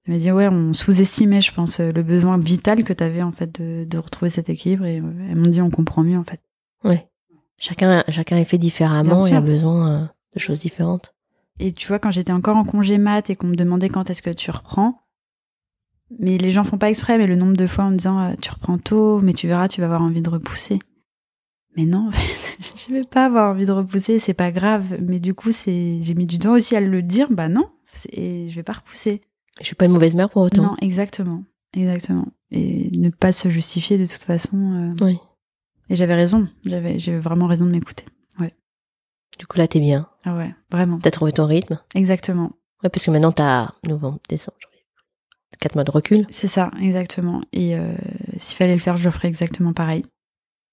elle 0.09 0.15
m'a 0.15 0.21
dit 0.21 0.33
ouais, 0.33 0.49
on 0.49 0.73
sous-estimait, 0.73 1.43
je 1.43 1.53
pense, 1.53 1.81
euh, 1.81 1.93
le 1.93 2.03
besoin 2.03 2.39
vital 2.39 2.83
que 2.83 2.95
t'avais 2.95 3.23
en 3.23 3.31
fait 3.31 3.61
de, 3.61 3.85
de 3.85 3.99
retrouver 3.99 4.31
cet 4.31 4.49
équilibre. 4.49 4.87
Et 4.87 5.01
euh, 5.01 5.29
elles 5.29 5.37
m'ont 5.37 5.51
dit 5.51 5.61
on 5.61 5.69
comprend 5.69 6.03
mieux 6.03 6.17
en 6.17 6.25
fait. 6.25 6.41
Ouais. 6.83 7.11
Chacun, 7.59 8.03
chacun 8.09 8.39
est 8.39 8.47
fait 8.47 8.57
différemment 8.57 9.27
et 9.27 9.35
a 9.35 9.43
besoin 9.43 9.91
euh, 9.91 10.07
de 10.35 10.41
choses 10.41 10.61
différentes. 10.61 11.15
Et 11.59 11.73
tu 11.73 11.89
vois, 11.89 11.99
quand 11.99 12.11
j'étais 12.11 12.33
encore 12.33 12.57
en 12.57 12.65
congé 12.65 12.97
mat 12.97 13.29
et 13.29 13.37
qu'on 13.37 13.49
me 13.49 13.55
demandait 13.55 13.91
quand 13.91 14.09
est-ce 14.09 14.23
que 14.23 14.31
tu 14.31 14.51
reprends, 14.51 15.03
mais 16.19 16.39
les 16.39 16.53
gens 16.53 16.65
font 16.65 16.79
pas 16.79 16.89
exprès, 16.89 17.19
mais 17.19 17.27
le 17.27 17.37
nombre 17.37 17.57
de 17.57 17.67
fois 17.67 17.85
en 17.85 17.91
me 17.91 17.97
disant 17.97 18.35
tu 18.41 18.51
reprends 18.51 18.79
tôt, 18.79 19.21
mais 19.21 19.35
tu 19.35 19.47
verras, 19.47 19.69
tu 19.69 19.83
vas 19.83 19.89
avoir 19.89 20.01
envie 20.01 20.23
de 20.23 20.31
repousser. 20.31 20.79
Mais 21.77 21.85
non, 21.85 22.09
en 22.09 22.13
fait, 22.13 22.57
je 22.89 22.95
vais 22.95 23.05
pas 23.05 23.27
avoir 23.27 23.51
envie 23.51 23.67
de 23.67 23.73
repousser, 23.73 24.19
c'est 24.21 24.33
pas 24.33 24.53
grave. 24.53 24.97
Mais 25.03 25.19
du 25.19 25.35
coup, 25.35 25.53
c'est, 25.53 25.99
j'ai 26.01 26.15
mis 26.15 26.27
du 26.27 26.39
temps 26.39 26.55
aussi 26.55 26.77
à 26.77 26.81
le 26.81 27.03
dire, 27.03 27.27
bah 27.31 27.51
non, 27.51 27.69
et 28.11 28.49
je 28.49 28.55
vais 28.55 28.63
pas 28.63 28.73
repousser. 28.75 29.21
Je 29.61 29.67
suis 29.67 29.75
pas 29.75 29.87
une 29.87 29.93
mauvaise 29.93 30.15
mère 30.15 30.31
pour 30.31 30.43
autant. 30.43 30.63
Non, 30.63 30.77
exactement. 30.81 31.45
exactement. 31.75 32.27
Et 32.51 32.91
ne 32.97 33.11
pas 33.11 33.33
se 33.33 33.49
justifier 33.49 33.99
de 33.99 34.07
toute 34.07 34.23
façon. 34.23 34.95
euh. 35.01 35.05
Oui. 35.05 35.19
Et 35.91 35.97
j'avais 35.97 36.15
raison. 36.15 36.49
J'avais, 36.67 36.99
vraiment 37.19 37.47
raison 37.47 37.67
de 37.67 37.71
m'écouter. 37.71 38.05
Du 39.39 39.47
coup, 39.47 39.59
là, 39.59 39.69
t'es 39.69 39.79
bien. 39.79 40.09
Ah 40.25 40.35
ouais, 40.35 40.53
vraiment. 40.71 40.99
T'as 40.99 41.13
trouvé 41.13 41.31
ton 41.31 41.47
rythme. 41.47 41.79
Exactement. 41.95 42.51
Ouais, 42.83 42.91
parce 42.91 43.05
que 43.05 43.11
maintenant, 43.13 43.31
t'as 43.31 43.71
novembre, 43.87 44.19
décembre, 44.29 44.57
janvier. 44.61 44.85
Quatre 45.61 45.75
mois 45.77 45.85
de 45.85 45.91
recul. 45.91 46.27
C'est 46.31 46.49
ça, 46.49 46.73
exactement. 46.81 47.43
Et 47.53 47.77
euh, 47.77 47.95
s'il 48.37 48.57
fallait 48.57 48.75
le 48.75 48.81
faire, 48.81 48.97
je 48.97 49.05
le 49.05 49.11
ferais 49.11 49.29
exactement 49.29 49.73
pareil. 49.73 50.05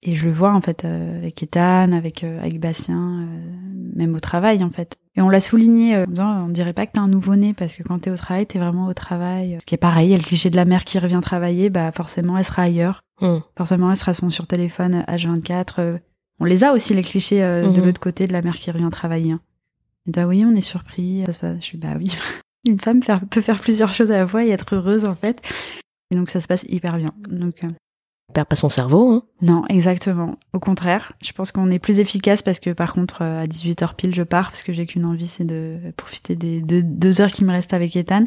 Et 0.02 0.14
je 0.16 0.26
le 0.26 0.32
vois 0.34 0.54
en 0.54 0.62
fait 0.62 0.86
euh, 0.86 1.18
avec 1.18 1.42
Ethan, 1.42 1.92
avec 1.92 2.24
euh, 2.24 2.40
avec 2.40 2.60
Bastien, 2.60 3.22
euh, 3.22 3.96
même 3.96 4.14
au 4.16 4.20
travail 4.20 4.64
en 4.64 4.70
fait. 4.70 4.96
Et 5.16 5.22
on 5.22 5.30
l'a 5.30 5.40
souligné 5.42 5.96
euh, 5.96 6.04
en 6.06 6.10
disant, 6.10 6.46
on 6.46 6.50
dirait 6.50 6.74
pas 6.74 6.86
que 6.86 6.92
t'es 6.92 7.00
un 7.00 7.08
nouveau-né 7.08 7.54
parce 7.54 7.74
que 7.74 7.84
quand 7.84 8.00
t'es 8.00 8.12
au 8.12 8.18
travail, 8.18 8.46
t'es 8.46 8.60
vraiment 8.60 8.88
au 8.88 8.94
travail. 8.94 9.58
Ce 9.62 9.66
qui 9.66 9.74
est 9.74 9.80
pareil, 9.80 10.10
il 10.10 10.12
y 10.12 10.14
a 10.14 10.18
le 10.18 10.24
cliché 10.24 10.50
de 10.50 10.56
la 10.58 10.66
mère 10.66 10.84
qui 10.84 11.00
revient 11.00 11.20
travailler, 11.22 11.70
bah 11.70 11.92
forcément 11.92 12.38
elle 12.38 12.44
sera 12.44 12.64
ailleurs. 12.64 13.02
Hmm. 13.22 13.38
Forcément 13.58 13.90
elle 13.90 13.98
sera 13.98 14.14
son 14.14 14.30
sur 14.30 14.46
téléphone 14.46 15.04
H24. 15.08 15.76
euh. 15.80 15.98
on 16.40 16.46
les 16.46 16.64
a 16.64 16.74
aussi 16.74 16.94
les 16.94 17.02
clichés 17.02 17.42
euh, 17.42 17.64
de 17.72 17.80
Mhm. 17.80 17.86
l'autre 17.86 18.02
côté 18.02 18.28
de 18.28 18.34
la 18.34 18.42
mère 18.42 18.56
qui 18.58 18.70
revient 18.70 18.90
travailler. 18.92 19.32
hein. 19.32 19.40
Et 20.08 20.12
bah 20.12 20.28
oui, 20.28 20.46
on 20.46 20.54
est 20.54 20.62
surpris. 20.62 21.24
Ça 21.26 21.32
se 21.32 21.40
passe- 21.40 21.58
Je 21.62 21.66
suis 21.66 21.78
bah 21.78 21.94
oui. 21.98 22.12
Une 22.68 22.80
femme 22.80 23.02
faire- 23.02 23.26
peut 23.28 23.42
faire 23.42 23.60
plusieurs 23.62 23.94
choses 23.94 24.12
à 24.12 24.18
la 24.18 24.28
fois 24.28 24.44
et 24.46 24.50
être 24.50 24.76
heureuse 24.76 25.06
en 25.06 25.16
fait. 25.16 25.42
Et 26.12 26.16
donc 26.16 26.30
ça 26.30 26.42
se 26.42 26.48
passe 26.48 26.66
hyper 26.70 26.98
bien. 26.98 27.12
Donc 27.30 27.64
euh, 27.64 27.70
perd 28.36 28.48
pas 28.48 28.56
son 28.56 28.70
cerveau, 28.70 29.14
hein. 29.14 29.24
non, 29.42 29.64
exactement. 29.70 30.38
Au 30.54 30.60
contraire, 30.60 31.14
je 31.22 31.32
pense 31.32 31.52
qu'on 31.52 31.72
est 31.72 31.80
plus 31.80 32.00
efficace 32.00 32.42
parce 32.42 32.60
que 32.60 32.70
par 32.72 32.94
contre 32.94 33.22
euh, 33.22 33.44
à 33.44 33.48
18h 33.48 33.96
pile 33.96 34.14
je 34.14 34.24
pars 34.24 34.52
parce 34.52 34.62
que 34.62 34.74
j'ai 34.74 34.86
qu'une 34.86 35.06
envie 35.06 35.28
c'est 35.28 35.46
de 35.46 35.80
profiter 35.96 36.36
des 36.36 36.62
deux, 36.62 36.84
deux 36.84 37.22
heures 37.22 37.32
qui 37.32 37.46
me 37.46 37.52
restent 37.52 37.74
avec 37.74 37.96
Ethan. 37.96 38.26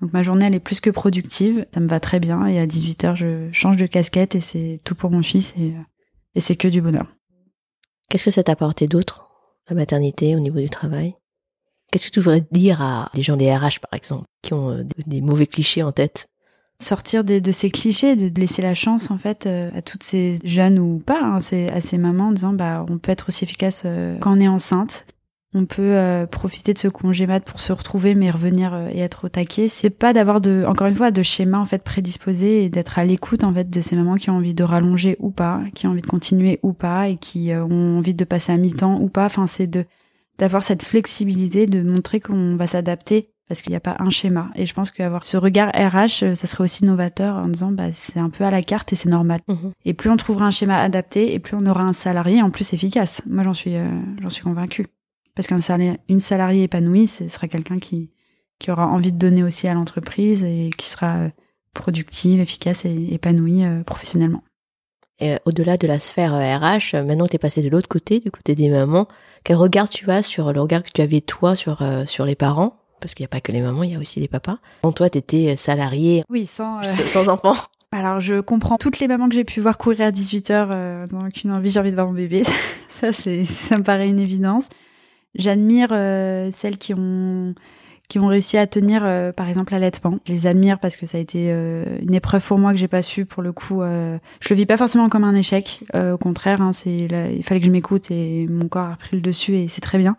Donc 0.00 0.12
ma 0.12 0.22
journée 0.22 0.46
elle 0.46 0.54
est 0.54 0.60
plus 0.60 0.80
que 0.80 0.90
productive, 0.90 1.66
ça 1.74 1.80
me 1.80 1.88
va 1.88 1.98
très 1.98 2.20
bien 2.20 2.46
et 2.46 2.60
à 2.60 2.66
18h 2.66 3.16
je 3.16 3.50
change 3.52 3.76
de 3.76 3.86
casquette 3.86 4.36
et 4.36 4.40
c'est 4.40 4.80
tout 4.84 4.94
pour 4.94 5.10
mon 5.10 5.22
fils 5.22 5.52
et, 5.58 5.70
euh, 5.70 5.82
et 6.36 6.40
c'est 6.40 6.56
que 6.56 6.68
du 6.68 6.80
bonheur. 6.80 7.06
Qu'est-ce 8.08 8.24
que 8.24 8.30
ça 8.30 8.44
t'a 8.44 8.52
apporté 8.52 8.86
d'autre, 8.86 9.28
la 9.68 9.74
maternité, 9.74 10.36
au 10.36 10.40
niveau 10.40 10.60
du 10.60 10.70
travail? 10.70 11.16
Qu'est-ce 11.90 12.06
que 12.06 12.12
tu 12.12 12.20
voudrais 12.20 12.44
dire 12.52 12.80
à 12.80 13.10
des 13.14 13.22
gens 13.22 13.36
des 13.36 13.54
RH, 13.54 13.80
par 13.80 13.94
exemple, 13.94 14.26
qui 14.42 14.54
ont 14.54 14.70
euh, 14.70 14.84
des 15.06 15.20
mauvais 15.20 15.46
clichés 15.46 15.82
en 15.82 15.92
tête? 15.92 16.28
Sortir 16.84 17.24
de 17.24 17.50
ces 17.50 17.70
clichés, 17.70 18.16
de 18.16 18.38
laisser 18.38 18.62
la 18.62 18.74
chance 18.74 19.10
en 19.10 19.18
fait 19.18 19.46
euh, 19.46 19.70
à 19.74 19.82
toutes 19.82 20.02
ces 20.02 20.38
jeunes 20.44 20.78
ou 20.78 21.02
pas, 21.04 21.20
hein, 21.20 21.38
à 21.38 21.80
ces 21.80 21.98
mamans 21.98 22.28
en 22.28 22.32
disant 22.32 22.52
bah 22.52 22.84
on 22.88 22.98
peut 22.98 23.12
être 23.12 23.28
aussi 23.28 23.44
efficace 23.44 23.82
euh, 23.84 24.16
quand 24.20 24.36
on 24.36 24.40
est 24.40 24.48
enceinte. 24.48 25.06
On 25.56 25.66
peut 25.66 25.82
euh, 25.82 26.26
profiter 26.26 26.74
de 26.74 26.78
ce 26.80 26.88
congé 26.88 27.28
mat 27.28 27.44
pour 27.44 27.60
se 27.60 27.72
retrouver 27.72 28.16
mais 28.16 28.28
revenir 28.28 28.74
euh, 28.74 28.88
et 28.92 28.98
être 28.98 29.26
au 29.26 29.28
taquet. 29.28 29.68
C'est 29.68 29.88
pas 29.88 30.12
d'avoir 30.12 30.40
de 30.40 30.64
encore 30.66 30.88
une 30.88 30.96
fois 30.96 31.12
de 31.12 31.22
schéma 31.22 31.60
en 31.60 31.64
fait 31.64 31.84
prédisposé 31.84 32.64
et 32.64 32.68
d'être 32.68 32.98
à 32.98 33.04
l'écoute 33.04 33.44
en 33.44 33.54
fait 33.54 33.70
de 33.70 33.80
ces 33.80 33.94
mamans 33.94 34.16
qui 34.16 34.30
ont 34.30 34.36
envie 34.36 34.54
de 34.54 34.64
rallonger 34.64 35.16
ou 35.20 35.30
pas, 35.30 35.62
qui 35.74 35.86
ont 35.86 35.90
envie 35.90 36.02
de 36.02 36.08
continuer 36.08 36.58
ou 36.64 36.72
pas 36.72 37.08
et 37.08 37.16
qui 37.16 37.52
ont 37.54 37.98
envie 37.98 38.14
de 38.14 38.24
passer 38.24 38.50
à 38.50 38.56
mi-temps 38.56 39.00
ou 39.00 39.08
pas. 39.08 39.26
Enfin 39.26 39.46
c'est 39.46 39.68
de 39.68 39.84
d'avoir 40.38 40.64
cette 40.64 40.82
flexibilité, 40.82 41.66
de 41.66 41.82
montrer 41.82 42.18
qu'on 42.18 42.56
va 42.56 42.66
s'adapter 42.66 43.28
parce 43.48 43.62
qu'il 43.62 43.70
n'y 43.70 43.76
a 43.76 43.80
pas 43.80 43.96
un 43.98 44.10
schéma. 44.10 44.50
Et 44.54 44.66
je 44.66 44.74
pense 44.74 44.90
qu'avoir 44.90 45.24
ce 45.24 45.36
regard 45.36 45.68
RH, 45.70 46.22
euh, 46.22 46.34
ça 46.34 46.46
serait 46.46 46.64
aussi 46.64 46.84
novateur 46.84 47.36
en 47.36 47.48
disant 47.48 47.72
bah 47.72 47.92
c'est 47.94 48.18
un 48.18 48.30
peu 48.30 48.44
à 48.44 48.50
la 48.50 48.62
carte 48.62 48.92
et 48.92 48.96
c'est 48.96 49.08
normal. 49.08 49.40
Et 49.84 49.94
plus 49.94 50.10
on 50.10 50.16
trouvera 50.16 50.46
un 50.46 50.50
schéma 50.50 50.78
adapté, 50.80 51.34
et 51.34 51.38
plus 51.38 51.56
on 51.56 51.66
aura 51.66 51.82
un 51.82 51.92
salarié 51.92 52.42
en 52.42 52.50
plus 52.50 52.72
efficace. 52.72 53.22
Moi 53.26 53.44
j'en 53.44 53.54
suis 53.54 53.76
euh, 53.76 53.88
j'en 54.22 54.30
suis 54.30 54.42
convaincue. 54.42 54.86
Parce 55.34 55.48
qu'un 55.48 55.60
salarié, 55.60 55.98
une 56.08 56.20
salariée 56.20 56.62
épanouie, 56.64 57.06
ce 57.06 57.28
sera 57.28 57.48
quelqu'un 57.48 57.78
qui 57.78 58.10
qui 58.58 58.70
aura 58.70 58.86
envie 58.86 59.12
de 59.12 59.18
donner 59.18 59.42
aussi 59.42 59.68
à 59.68 59.74
l'entreprise 59.74 60.44
et 60.44 60.70
qui 60.76 60.86
sera 60.86 61.16
euh, 61.16 61.28
productive, 61.74 62.40
efficace 62.40 62.84
et 62.84 63.12
épanouie 63.12 63.64
euh, 63.64 63.82
professionnellement. 63.82 64.42
Et 65.20 65.36
au-delà 65.44 65.76
de 65.76 65.86
la 65.86 66.00
sphère 66.00 66.32
RH, 66.32 66.96
maintenant 67.04 67.26
tu 67.26 67.36
es 67.36 67.38
passé 67.38 67.62
de 67.62 67.68
l'autre 67.68 67.88
côté, 67.88 68.20
du 68.20 68.30
côté 68.30 68.54
des 68.54 68.68
mamans. 68.68 69.06
Quel 69.44 69.56
regard 69.56 69.88
tu 69.88 70.10
as 70.10 70.22
sur 70.22 70.52
le 70.52 70.60
regard 70.60 70.82
que 70.82 70.90
tu 70.92 71.02
avais 71.02 71.20
toi 71.20 71.54
sur 71.54 71.82
euh, 71.82 72.04
sur 72.06 72.24
les 72.24 72.34
parents? 72.34 72.78
Parce 73.00 73.14
qu'il 73.14 73.22
n'y 73.22 73.26
a 73.26 73.28
pas 73.28 73.40
que 73.40 73.52
les 73.52 73.60
mamans, 73.60 73.82
il 73.82 73.92
y 73.92 73.94
a 73.94 73.98
aussi 73.98 74.20
les 74.20 74.28
papas. 74.28 74.58
Quand 74.82 74.92
toi, 74.92 75.10
tu 75.10 75.18
étais 75.18 75.56
salarié 75.56 76.24
Oui, 76.30 76.46
sans 76.46 76.82
sans 76.82 77.28
enfant. 77.28 77.54
Alors, 77.92 78.18
je 78.18 78.40
comprends 78.40 78.76
toutes 78.76 78.98
les 78.98 79.06
mamans 79.06 79.28
que 79.28 79.34
j'ai 79.34 79.44
pu 79.44 79.60
voir 79.60 79.78
courir 79.78 80.06
à 80.06 80.10
18h 80.10 80.50
euh, 80.50 81.06
dans 81.06 81.26
aucune 81.28 81.52
envie, 81.52 81.70
j'ai 81.70 81.78
envie 81.78 81.90
de 81.90 81.94
voir 81.94 82.08
mon 82.08 82.12
bébé. 82.12 82.42
ça, 82.88 83.12
c'est, 83.12 83.44
ça 83.44 83.78
me 83.78 83.84
paraît 83.84 84.08
une 84.08 84.18
évidence. 84.18 84.68
J'admire 85.36 85.90
euh, 85.92 86.50
celles 86.50 86.78
qui 86.78 86.92
ont 86.94 87.54
qui 88.08 88.18
ont 88.18 88.26
réussi 88.26 88.58
à 88.58 88.66
tenir, 88.66 89.02
euh, 89.04 89.32
par 89.32 89.48
exemple, 89.48 89.72
l'allaitement. 89.72 90.18
Je 90.26 90.32
les 90.32 90.46
admire 90.46 90.78
parce 90.78 90.96
que 90.96 91.06
ça 91.06 91.18
a 91.18 91.20
été 91.20 91.46
euh, 91.48 91.98
une 92.02 92.14
épreuve 92.14 92.46
pour 92.46 92.58
moi 92.58 92.72
que 92.72 92.76
j'ai 92.78 92.88
pas 92.88 93.02
su, 93.02 93.24
pour 93.24 93.42
le 93.42 93.52
coup. 93.52 93.82
Euh, 93.82 94.18
je 94.40 94.50
le 94.50 94.56
vis 94.56 94.66
pas 94.66 94.76
forcément 94.76 95.08
comme 95.08 95.24
un 95.24 95.34
échec. 95.34 95.80
Euh, 95.94 96.12
au 96.12 96.18
contraire, 96.18 96.60
hein, 96.60 96.72
c'est 96.72 97.08
là, 97.08 97.30
il 97.30 97.42
fallait 97.42 97.60
que 97.60 97.66
je 97.66 97.70
m'écoute 97.70 98.10
et 98.10 98.46
mon 98.48 98.68
corps 98.68 98.90
a 98.92 98.96
pris 98.96 99.16
le 99.16 99.22
dessus 99.22 99.56
et 99.56 99.68
c'est 99.68 99.80
très 99.80 99.98
bien. 99.98 100.16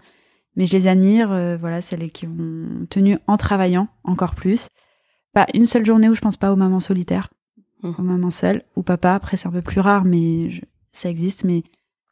Mais 0.56 0.66
je 0.66 0.74
les 0.74 0.88
admire, 0.88 1.32
euh, 1.32 1.58
voilà, 1.60 1.82
celles 1.82 2.12
qui 2.12 2.26
ont 2.28 2.86
tenu 2.90 3.18
en 3.28 3.38
travaillant 3.38 3.88
encore 4.04 4.36
plus. 4.36 4.70
Pas 5.34 5.48
une 5.54 5.66
seule 5.66 5.86
journée 5.86 6.08
où 6.10 6.16
je 6.16 6.22
pense 6.22 6.38
pas 6.38 6.52
aux 6.52 6.56
mamans 6.56 6.80
solitaires 6.80 7.30
aux 7.84 8.02
mamans 8.02 8.32
seules 8.32 8.64
ou 8.76 8.82
papa. 8.82 9.14
Après, 9.14 9.38
c'est 9.38 9.48
un 9.48 9.52
peu 9.52 9.62
plus 9.62 9.80
rare, 9.80 10.06
mais 10.06 10.50
je- 10.50 10.62
ça 10.92 11.08
existe. 11.08 11.44
Mais 11.44 11.62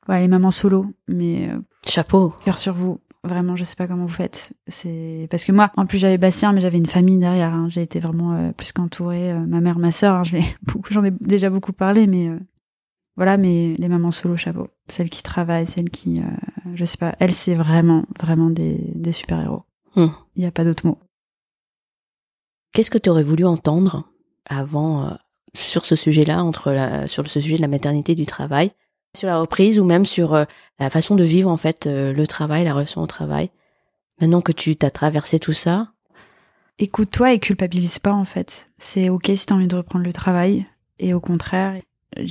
voilà, 0.05 0.21
les 0.21 0.27
mamans 0.27 0.51
solo. 0.51 0.85
Mais 1.07 1.49
euh, 1.49 1.57
Chapeau. 1.87 2.33
cœur 2.45 2.59
sur 2.59 2.75
vous. 2.75 2.99
Vraiment, 3.23 3.55
je 3.55 3.63
sais 3.63 3.75
pas 3.75 3.87
comment 3.87 4.05
vous 4.05 4.13
faites. 4.13 4.51
C'est 4.67 5.27
parce 5.31 5.43
que 5.45 5.51
moi, 5.51 5.71
en 5.77 5.85
plus, 5.87 5.97
j'avais 5.97 6.19
Bastien, 6.19 6.51
mais 6.53 6.61
j'avais 6.61 6.77
une 6.77 6.85
famille 6.85 7.17
derrière. 7.17 7.53
hein. 7.55 7.69
J'ai 7.69 7.81
été 7.81 7.99
vraiment 7.99 8.33
euh, 8.33 8.51
plus 8.51 8.71
qu'entourée. 8.71 9.31
Euh, 9.31 9.39
ma 9.47 9.61
mère, 9.61 9.79
ma 9.79 9.91
sœur, 9.91 10.13
hein, 10.15 10.23
je 10.25 10.37
beaucoup, 10.63 10.91
j'en 10.93 11.03
ai 11.03 11.09
déjà 11.11 11.49
beaucoup 11.49 11.73
parlé, 11.73 12.05
mais 12.05 12.27
euh, 12.27 12.37
voilà. 13.15 13.37
Mais 13.37 13.75
les 13.77 13.87
mamans 13.87 14.11
solo, 14.11 14.37
chapeau. 14.37 14.67
Celles 14.89 15.09
qui 15.09 15.23
travaillent, 15.23 15.67
celles 15.67 15.89
qui, 15.89 16.19
euh, 16.19 16.23
je 16.75 16.85
sais 16.85 16.97
pas. 16.97 17.15
Elles, 17.19 17.33
c'est 17.33 17.55
vraiment, 17.55 18.05
vraiment 18.19 18.49
des, 18.49 18.79
des 18.95 19.11
super 19.11 19.39
héros. 19.41 19.63
Il 19.95 20.03
Hmm. 20.03 20.11
n'y 20.37 20.45
a 20.45 20.51
pas 20.51 20.63
d'autre 20.63 20.85
mot. 20.87 20.97
Qu'est-ce 22.73 22.89
que 22.89 22.97
tu 22.97 23.09
aurais 23.09 23.23
voulu 23.23 23.45
entendre 23.45 24.09
avant 24.47 25.05
euh, 25.05 25.13
sur 25.53 25.85
ce 25.85 25.95
sujet-là, 25.95 26.43
entre 26.43 26.71
la, 26.71 27.05
sur 27.07 27.27
ce 27.27 27.39
sujet 27.39 27.57
de 27.57 27.61
la 27.61 27.67
maternité 27.67 28.13
et 28.13 28.15
du 28.15 28.25
travail, 28.25 28.71
sur 29.15 29.27
la 29.27 29.39
reprise 29.39 29.79
ou 29.79 29.85
même 29.85 30.05
sur 30.05 30.33
euh, 30.33 30.45
la 30.79 30.89
façon 30.89 31.15
de 31.15 31.23
vivre 31.23 31.49
en 31.51 31.57
fait 31.57 31.85
euh, 31.85 32.11
le 32.13 32.25
travail, 32.25 32.63
la 32.65 32.73
relation 32.73 33.01
au 33.01 33.07
travail. 33.07 33.51
Maintenant 34.19 34.41
que 34.41 34.51
tu 34.51 34.75
t'as 34.75 34.89
traversé 34.89 35.37
tout 35.37 35.53
ça, 35.53 35.91
écoute-toi 36.79 37.33
et 37.33 37.39
culpabilise 37.39 37.99
pas 37.99 38.13
en 38.13 38.25
fait. 38.25 38.65
C'est 38.79 39.09
ok 39.09 39.31
si 39.35 39.45
t'as 39.45 39.53
envie 39.55 39.67
de 39.67 39.75
reprendre 39.75 40.05
le 40.05 40.13
travail 40.13 40.65
et 40.97 41.13
au 41.13 41.19
contraire. 41.19 41.79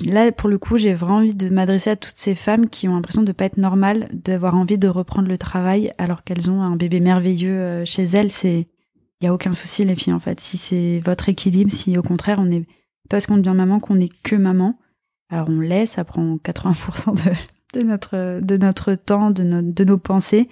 Là, 0.05 0.31
pour 0.33 0.49
le 0.49 0.59
coup, 0.59 0.77
j'ai 0.77 0.95
vraiment 0.95 1.19
envie 1.19 1.35
de 1.35 1.49
m'adresser 1.49 1.91
à 1.91 1.97
toutes 1.97 2.17
ces 2.17 2.35
femmes 2.35 2.69
qui 2.69 2.89
ont 2.89 2.95
l'impression 2.95 3.23
de 3.23 3.33
pas 3.33 3.47
être 3.47 3.57
normales, 3.57 4.09
d'avoir 4.13 4.55
envie 4.55 4.79
de 4.79 4.89
reprendre 4.89 5.29
le 5.29 5.39
travail 5.39 5.91
alors 5.99 6.23
qu'elles 6.25 6.51
ont 6.51 6.63
un 6.63 6.77
bébé 6.77 7.01
merveilleux 7.01 7.59
euh, 7.59 7.85
chez 7.85 8.05
elles. 8.05 8.33
C'est, 8.33 8.69
y 9.21 9.27
a 9.27 9.35
aucun 9.35 9.53
souci 9.53 9.85
les 9.85 9.97
filles 9.97 10.13
en 10.13 10.21
fait. 10.21 10.41
Si 10.41 10.57
c'est 10.57 11.01
votre 11.05 11.29
équilibre, 11.29 11.73
si 11.73 11.97
au 11.99 12.03
contraire 12.03 12.39
on 12.41 12.51
est 12.51 12.65
parce 13.09 13.27
qu'on 13.27 13.37
devient 13.37 13.55
maman 13.57 13.81
qu'on 13.81 14.01
est 14.01 14.13
que 14.23 14.37
maman. 14.37 14.79
Alors 15.29 15.49
on 15.49 15.61
l'est, 15.61 15.87
ça 15.87 16.05
prend 16.05 16.37
80% 16.37 17.37
de, 17.75 17.83
notre 17.83 18.41
de 18.41 18.57
notre 18.57 18.95
temps, 18.95 19.31
de 19.31 19.43
de 19.63 19.85
nos 19.85 19.99
pensées. 19.99 20.49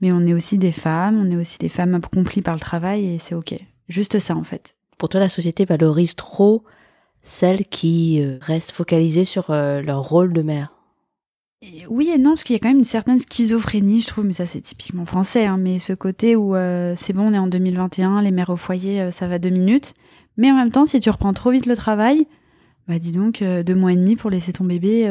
Mais 0.00 0.12
on 0.12 0.20
est 0.22 0.32
aussi 0.32 0.58
des 0.58 0.72
femmes, 0.72 1.18
on 1.18 1.30
est 1.30 1.36
aussi 1.36 1.58
des 1.58 1.68
femmes 1.68 1.94
accomplies 1.94 2.40
par 2.42 2.54
le 2.54 2.60
travail 2.60 3.06
et 3.06 3.18
c'est 3.18 3.34
ok. 3.34 3.54
Juste 3.88 4.18
ça 4.18 4.36
en 4.36 4.44
fait. 4.44 4.76
pour 4.98 5.08
toi 5.08 5.20
la 5.20 5.28
société 5.28 5.64
valorise 5.64 6.14
trop 6.14 6.64
celles 7.22 7.66
qui 7.66 8.20
euh, 8.22 8.38
restent 8.40 8.72
focalisées 8.72 9.24
sur 9.24 9.50
euh, 9.50 9.80
leur 9.82 10.02
rôle 10.02 10.32
de 10.32 10.42
mère. 10.42 10.74
Oui 11.90 12.08
et 12.08 12.16
non, 12.16 12.30
parce 12.30 12.42
qu'il 12.42 12.54
y 12.54 12.56
a 12.56 12.58
quand 12.58 12.68
même 12.68 12.78
une 12.78 12.84
certaine 12.84 13.18
schizophrénie, 13.18 14.00
je 14.00 14.06
trouve, 14.06 14.24
mais 14.24 14.32
ça 14.32 14.46
c'est 14.46 14.62
typiquement 14.62 15.04
français. 15.04 15.44
Hein, 15.44 15.58
mais 15.58 15.78
ce 15.78 15.92
côté 15.92 16.34
où 16.34 16.54
euh, 16.54 16.94
c'est 16.96 17.12
bon, 17.12 17.28
on 17.30 17.34
est 17.34 17.38
en 17.38 17.48
2021, 17.48 18.22
les 18.22 18.30
mères 18.30 18.48
au 18.48 18.56
foyer, 18.56 19.10
ça 19.10 19.26
va 19.26 19.38
deux 19.38 19.50
minutes. 19.50 19.92
Mais 20.38 20.50
en 20.50 20.54
même 20.54 20.70
temps, 20.70 20.86
si 20.86 21.00
tu 21.00 21.10
reprends 21.10 21.34
trop 21.34 21.50
vite 21.50 21.66
le 21.66 21.76
travail, 21.76 22.26
bah 22.88 22.98
dis 22.98 23.12
donc, 23.12 23.42
deux 23.42 23.74
mois 23.74 23.92
et 23.92 23.96
demi 23.96 24.16
pour 24.16 24.30
laisser 24.30 24.54
ton 24.54 24.64
bébé, 24.64 25.02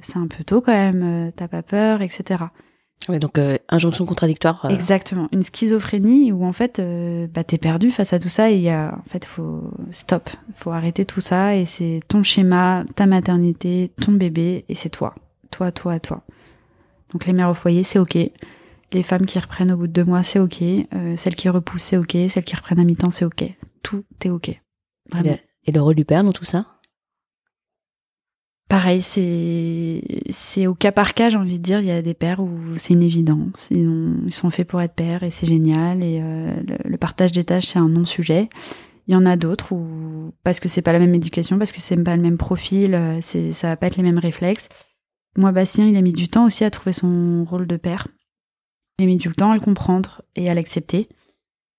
c'est 0.00 0.16
un 0.16 0.26
peu 0.26 0.42
tôt 0.42 0.62
quand 0.62 0.72
même, 0.72 1.32
t'as 1.36 1.48
pas 1.48 1.62
peur, 1.62 2.00
etc. 2.00 2.44
Ouais, 3.08 3.18
donc 3.18 3.38
euh, 3.38 3.56
injonction 3.70 4.04
contradictoire. 4.04 4.64
euh, 4.66 4.68
Exactement, 4.68 5.28
une 5.32 5.42
schizophrénie 5.42 6.32
où 6.32 6.44
en 6.44 6.52
fait, 6.52 6.78
euh, 6.78 7.26
bah 7.32 7.44
t'es 7.44 7.56
perdu 7.58 7.90
face 7.90 8.12
à 8.12 8.18
tout 8.18 8.28
ça 8.28 8.50
et 8.50 8.56
il 8.56 8.60
y 8.62 8.68
a, 8.68 8.94
en 8.94 9.08
fait, 9.10 9.24
faut 9.24 9.72
stop, 9.90 10.28
faut 10.54 10.70
arrêter 10.70 11.04
tout 11.06 11.20
ça 11.22 11.56
et 11.56 11.64
c'est 11.64 12.02
ton 12.08 12.22
schéma, 12.22 12.84
ta 12.94 13.06
maternité, 13.06 13.90
ton 14.00 14.12
bébé 14.12 14.64
et 14.68 14.74
c'est 14.74 14.90
toi, 14.90 15.14
toi, 15.50 15.72
toi, 15.72 15.98
toi. 15.98 16.22
Donc 17.12 17.24
les 17.26 17.32
mères 17.32 17.48
au 17.50 17.54
foyer, 17.54 17.82
c'est 17.84 17.98
ok. 17.98 18.18
Les 18.92 19.02
femmes 19.02 19.24
qui 19.24 19.38
reprennent 19.38 19.72
au 19.72 19.76
bout 19.76 19.86
de 19.86 19.92
deux 19.92 20.04
mois, 20.04 20.22
c'est 20.22 20.38
ok. 20.38 20.62
Euh, 20.62 21.16
celles 21.16 21.36
qui 21.36 21.48
repoussent, 21.48 21.82
c'est 21.84 21.96
ok. 21.96 22.16
Celles 22.28 22.44
qui 22.44 22.54
reprennent 22.56 22.80
à 22.80 22.84
mi-temps, 22.84 23.10
c'est 23.10 23.24
ok. 23.24 23.44
Tout 23.82 24.04
est 24.24 24.30
ok. 24.30 24.48
et, 24.50 24.60
Vraiment. 25.10 25.30
le, 25.30 25.36
et 25.66 25.72
le 25.72 25.80
rôle 25.80 25.94
du 25.94 26.04
père 26.04 26.22
dans 26.22 26.32
tout 26.32 26.44
ça? 26.44 26.66
Pareil, 28.70 29.02
c'est 29.02 30.00
c'est 30.30 30.66
au 30.68 30.74
cas 30.74 30.92
par 30.92 31.12
cas, 31.14 31.28
j'ai 31.28 31.36
envie 31.36 31.58
de 31.58 31.62
dire. 31.62 31.80
Il 31.80 31.86
y 31.86 31.90
a 31.90 32.00
des 32.02 32.14
pères 32.14 32.40
où 32.40 32.48
c'est 32.76 32.94
une 32.94 33.02
évidence. 33.02 33.66
Ils, 33.72 33.86
ont- 33.88 34.16
ils 34.26 34.32
sont 34.32 34.48
faits 34.50 34.66
pour 34.68 34.80
être 34.80 34.94
pères 34.94 35.24
et 35.24 35.30
c'est 35.30 35.44
génial. 35.46 36.02
Et 36.04 36.20
euh, 36.22 36.54
le, 36.66 36.88
le 36.90 36.96
partage 36.96 37.32
des 37.32 37.42
tâches, 37.44 37.66
c'est 37.66 37.80
un 37.80 37.88
non-sujet. 37.88 38.48
Il 39.08 39.12
y 39.14 39.16
en 39.16 39.26
a 39.26 39.34
d'autres 39.36 39.72
où 39.72 40.32
parce 40.44 40.60
que 40.60 40.68
c'est 40.68 40.82
pas 40.82 40.92
la 40.92 41.00
même 41.00 41.14
éducation, 41.16 41.58
parce 41.58 41.72
que 41.72 41.80
c'est 41.80 42.00
pas 42.02 42.14
le 42.14 42.22
même 42.22 42.38
profil, 42.38 42.94
euh, 42.94 43.18
c'est 43.22 43.52
ça 43.52 43.66
va 43.66 43.76
pas 43.76 43.88
être 43.88 43.96
les 43.96 44.04
mêmes 44.04 44.18
réflexes. 44.20 44.68
Moi, 45.36 45.50
Bastien, 45.52 45.86
il 45.86 45.96
a 45.96 46.00
mis 46.00 46.12
du 46.12 46.28
temps 46.28 46.46
aussi 46.46 46.62
à 46.64 46.70
trouver 46.70 46.92
son 46.92 47.42
rôle 47.44 47.66
de 47.66 47.76
père. 47.76 48.06
Il 49.00 49.04
a 49.04 49.06
mis 49.06 49.16
du 49.16 49.28
temps 49.32 49.50
à 49.50 49.54
le 49.54 49.60
comprendre 49.60 50.22
et 50.36 50.48
à 50.48 50.54
l'accepter. 50.54 51.08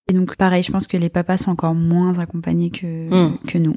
Et 0.09 0.13
donc, 0.13 0.35
pareil, 0.35 0.61
je 0.63 0.71
pense 0.73 0.87
que 0.87 0.97
les 0.97 1.09
papas 1.09 1.37
sont 1.37 1.51
encore 1.51 1.73
moins 1.75 2.19
accompagnés 2.19 2.69
que, 2.69 3.07
Mm. 3.09 3.37
que 3.47 3.57
nous. 3.57 3.75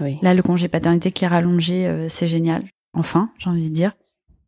Oui. 0.00 0.18
Là, 0.22 0.34
le 0.34 0.42
congé 0.42 0.68
paternité 0.68 1.12
qui 1.12 1.24
est 1.24 1.28
rallongé, 1.28 1.86
euh, 1.86 2.08
c'est 2.08 2.26
génial. 2.26 2.64
Enfin, 2.94 3.30
j'ai 3.38 3.50
envie 3.50 3.68
de 3.68 3.74
dire. 3.74 3.92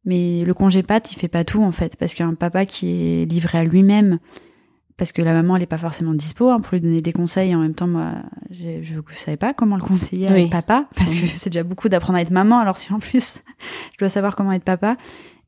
Mais 0.04 0.44
le 0.44 0.54
congé 0.54 0.82
pat, 0.82 1.10
il 1.12 1.16
fait 1.16 1.28
pas 1.28 1.44
tout, 1.44 1.62
en 1.62 1.72
fait. 1.72 1.96
Parce 1.96 2.14
qu'un 2.14 2.34
papa 2.34 2.64
qui 2.66 2.88
est 3.22 3.24
livré 3.30 3.58
à 3.58 3.64
lui-même, 3.64 4.18
parce 4.96 5.12
que 5.12 5.20
la 5.20 5.32
maman, 5.32 5.56
elle 5.56 5.62
est 5.62 5.66
pas 5.66 5.78
forcément 5.78 6.14
dispo 6.14 6.48
hein, 6.50 6.58
pour 6.60 6.70
lui 6.74 6.80
donner 6.80 7.00
des 7.00 7.12
conseils. 7.12 7.50
Et 7.50 7.54
en 7.54 7.60
même 7.60 7.74
temps, 7.74 7.88
moi, 7.88 8.12
je 8.50 8.92
ne 8.92 9.02
savais 9.16 9.36
pas 9.36 9.52
comment 9.52 9.76
le 9.76 9.82
conseiller 9.82 10.28
à 10.28 10.32
Oui. 10.32 10.42
être 10.42 10.50
papa. 10.50 10.86
Parce 10.96 11.14
que 11.14 11.26
c'est 11.26 11.50
déjà 11.50 11.64
beaucoup 11.64 11.88
d'apprendre 11.88 12.18
à 12.18 12.22
être 12.22 12.30
maman. 12.30 12.58
Alors 12.58 12.76
si 12.76 12.92
en 12.92 12.98
plus, 13.00 13.38
je 13.92 13.98
dois 13.98 14.08
savoir 14.08 14.36
comment 14.36 14.52
être 14.52 14.64
papa. 14.64 14.96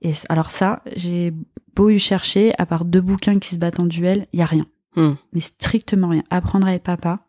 Et 0.03 0.13
alors 0.29 0.51
ça, 0.51 0.83
j'ai 0.97 1.33
beau 1.75 1.89
y 1.91 1.99
chercher, 1.99 2.53
à 2.59 2.67
part 2.67 2.85
deux 2.85 3.01
bouquins 3.01 3.39
qui 3.39 3.55
se 3.55 3.57
battent 3.59 3.81
en 3.81 3.87
duel, 3.87 4.27
il 4.33 4.41
y 4.41 4.43
a 4.43 4.47
rien. 4.47 4.67
Hmm. 4.97 5.13
Mais 5.33 5.41
strictement 5.41 6.09
rien. 6.09 6.25
Apprendre 6.31 6.67
à 6.67 6.75
être 6.75 6.83
papa. 6.83 7.21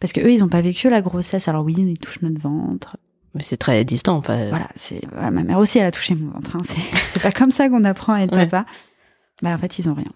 Parce 0.00 0.12
que 0.12 0.20
eux, 0.20 0.32
ils 0.32 0.42
ont 0.42 0.48
pas 0.48 0.60
vécu 0.62 0.88
la 0.88 1.02
grossesse. 1.02 1.46
Alors 1.48 1.64
oui, 1.64 1.74
ils 1.76 1.98
touchent 1.98 2.22
notre 2.22 2.40
ventre. 2.40 2.96
Mais 3.34 3.42
c'est 3.42 3.56
très 3.58 3.84
distant. 3.84 4.16
Enfin, 4.16 4.48
Voilà, 4.48 4.68
c'est 4.74 5.00
voilà, 5.12 5.30
ma 5.30 5.44
mère 5.44 5.58
aussi, 5.58 5.78
elle 5.78 5.86
a 5.86 5.92
touché 5.92 6.14
mon 6.14 6.30
ventre. 6.32 6.56
hein. 6.56 6.60
C'est 6.64 7.22
pas 7.22 7.30
comme 7.32 7.50
ça 7.50 7.68
qu'on 7.68 7.84
apprend 7.84 8.14
à 8.14 8.20
être 8.22 8.34
Ouais. 8.34 8.46
papa. 8.46 8.66
Bah 9.42 9.54
en 9.54 9.58
fait, 9.58 9.78
ils 9.78 9.88
ont 9.88 9.94
rien. 9.94 10.10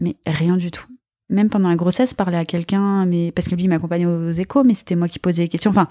Mais 0.00 0.16
rien 0.26 0.56
du 0.56 0.70
tout. 0.70 0.84
Même 1.30 1.48
pendant 1.50 1.68
la 1.68 1.76
grossesse, 1.76 2.14
parler 2.14 2.36
à 2.36 2.44
quelqu'un, 2.44 3.04
mais 3.06 3.32
parce 3.32 3.48
que 3.48 3.54
lui 3.54 3.64
il 3.64 3.68
m'accompagnait 3.68 4.06
aux 4.06 4.30
échos, 4.32 4.64
mais 4.64 4.74
c'était 4.74 4.96
moi 4.96 5.08
qui 5.08 5.18
posais 5.18 5.42
les 5.42 5.48
questions. 5.48 5.70
Enfin, 5.70 5.88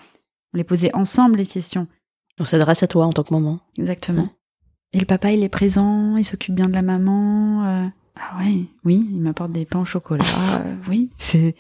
on 0.54 0.58
les 0.58 0.64
posait 0.64 0.94
ensemble 0.96 1.38
les 1.38 1.46
questions. 1.46 1.88
On 2.40 2.46
s'adresse 2.46 2.84
à 2.84 2.88
toi 2.88 3.06
en 3.06 3.12
tant 3.12 3.24
que 3.24 3.34
maman. 3.34 3.60
Exactement. 3.78 4.24
Ouais. 4.24 4.30
Et 4.94 5.00
le 5.00 5.06
papa, 5.06 5.32
il 5.32 5.44
est 5.44 5.50
présent, 5.50 6.16
il 6.18 6.26
s'occupe 6.26 6.56
bien 6.56 6.68
de 6.68 6.74
la 6.74 6.82
maman. 6.82 7.66
euh, 7.66 7.88
Ah 8.16 8.38
ouais, 8.40 8.64
oui, 8.86 9.08
il 9.12 9.20
m'apporte 9.22 9.52
des 9.52 9.66
pains 9.66 9.80
au 9.82 9.86
chocolat. 9.86 10.24
euh, 10.64 10.76
oui, 10.88 11.10
c'est. 11.18 11.56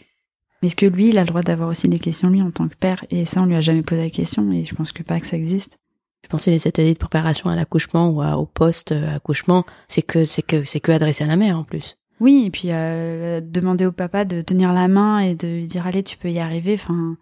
Mais 0.61 0.67
est-ce 0.67 0.75
que 0.75 0.85
lui, 0.85 1.09
il 1.09 1.17
a 1.17 1.21
le 1.21 1.27
droit 1.27 1.41
d'avoir 1.43 1.69
aussi 1.69 1.87
des 1.87 1.99
questions 1.99 2.29
lui 2.29 2.41
en 2.41 2.51
tant 2.51 2.67
que 2.67 2.75
père? 2.75 3.05
Et 3.11 3.25
ça, 3.25 3.41
on 3.41 3.45
lui 3.45 3.55
a 3.55 3.61
jamais 3.61 3.83
posé 3.83 4.01
la 4.01 4.09
question, 4.09 4.51
et 4.51 4.63
je 4.65 4.73
pense 4.75 4.91
que 4.91 5.03
pas 5.03 5.19
que 5.19 5.27
ça 5.27 5.37
existe. 5.37 5.77
Je 6.23 6.29
pensais 6.29 6.51
les 6.51 6.67
ateliers 6.67 6.93
de 6.93 6.99
préparation 6.99 7.49
à 7.49 7.55
l'accouchement 7.55 8.09
ou 8.09 8.21
à- 8.21 8.37
au 8.37 8.45
poste 8.45 8.91
euh, 8.91 9.15
accouchement, 9.15 9.65
c'est 9.87 10.01
que 10.01 10.25
c'est 10.25 10.41
que 10.41 10.63
c'est 10.65 10.79
que 10.79 10.91
adressé 10.91 11.23
à 11.23 11.27
la 11.27 11.37
mère 11.37 11.57
en 11.57 11.63
plus. 11.63 11.95
Oui, 12.19 12.43
et 12.47 12.49
puis 12.51 12.69
euh, 12.71 13.39
demander 13.41 13.85
au 13.85 13.91
papa 13.91 14.25
de 14.25 14.41
tenir 14.41 14.73
la 14.73 14.87
main 14.87 15.19
et 15.19 15.35
de 15.35 15.47
lui 15.47 15.67
dire 15.67 15.85
allez, 15.85 16.01
tu 16.03 16.17
peux 16.17 16.31
y 16.31 16.39
arriver. 16.39 16.73
Enfin, 16.73 17.15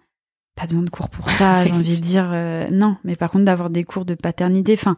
pas 0.56 0.66
besoin 0.66 0.84
de 0.84 0.90
cours 0.90 1.10
pour 1.10 1.30
ça. 1.30 1.66
J'ai 1.66 1.72
envie 1.74 1.98
de 1.98 2.02
dire 2.02 2.30
euh, 2.34 2.68
non, 2.72 2.96
mais 3.04 3.16
par 3.18 3.30
contre 3.30 3.44
d'avoir 3.46 3.70
des 3.70 3.84
cours 3.84 4.06
de 4.06 4.16
paternité. 4.16 4.74
Enfin, 4.74 4.96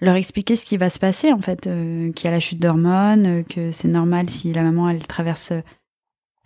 leur 0.00 0.14
expliquer 0.14 0.54
ce 0.54 0.64
qui 0.66 0.76
va 0.76 0.90
se 0.90 0.98
passer 1.00 1.32
en 1.32 1.38
fait, 1.40 1.66
euh, 1.66 2.12
qu'il 2.12 2.26
y 2.26 2.28
a 2.28 2.30
la 2.30 2.40
chute 2.40 2.60
d'hormones, 2.60 3.26
euh, 3.26 3.42
que 3.42 3.70
c'est 3.72 3.88
normal 3.88 4.28
si 4.30 4.52
la 4.52 4.62
maman 4.62 4.90
elle 4.90 5.04
traverse 5.06 5.52
euh, 5.52 5.60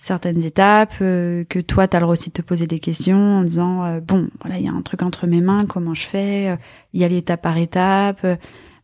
certaines 0.02 0.42
étapes, 0.42 0.94
euh, 1.00 1.44
que 1.44 1.60
toi 1.60 1.86
t'as 1.86 1.98
le 1.98 2.02
droit 2.02 2.14
aussi 2.14 2.30
de 2.30 2.34
te 2.34 2.42
poser 2.42 2.66
des 2.66 2.80
questions 2.80 3.38
en 3.38 3.44
disant 3.44 3.84
euh, 3.84 4.00
bon 4.00 4.28
voilà 4.40 4.58
il 4.58 4.64
y 4.64 4.68
a 4.68 4.72
un 4.72 4.82
truc 4.82 5.02
entre 5.02 5.28
mes 5.28 5.40
mains, 5.40 5.64
comment 5.64 5.94
je 5.94 6.02
fais, 6.02 6.48
euh, 6.48 6.56
y 6.92 7.04
aller 7.04 7.18
étape 7.18 7.40
par 7.40 7.56
étape. 7.56 8.26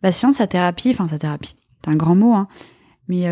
Bah 0.01 0.13
sinon 0.13 0.31
sa 0.31 0.47
thérapie, 0.47 0.91
enfin 0.91 1.09
sa 1.09 1.19
thérapie, 1.19 1.57
c'est 1.83 1.91
un 1.91 1.97
grand 1.97 2.15
mot 2.15 2.35
hein, 2.35 2.47
mais 3.09 3.27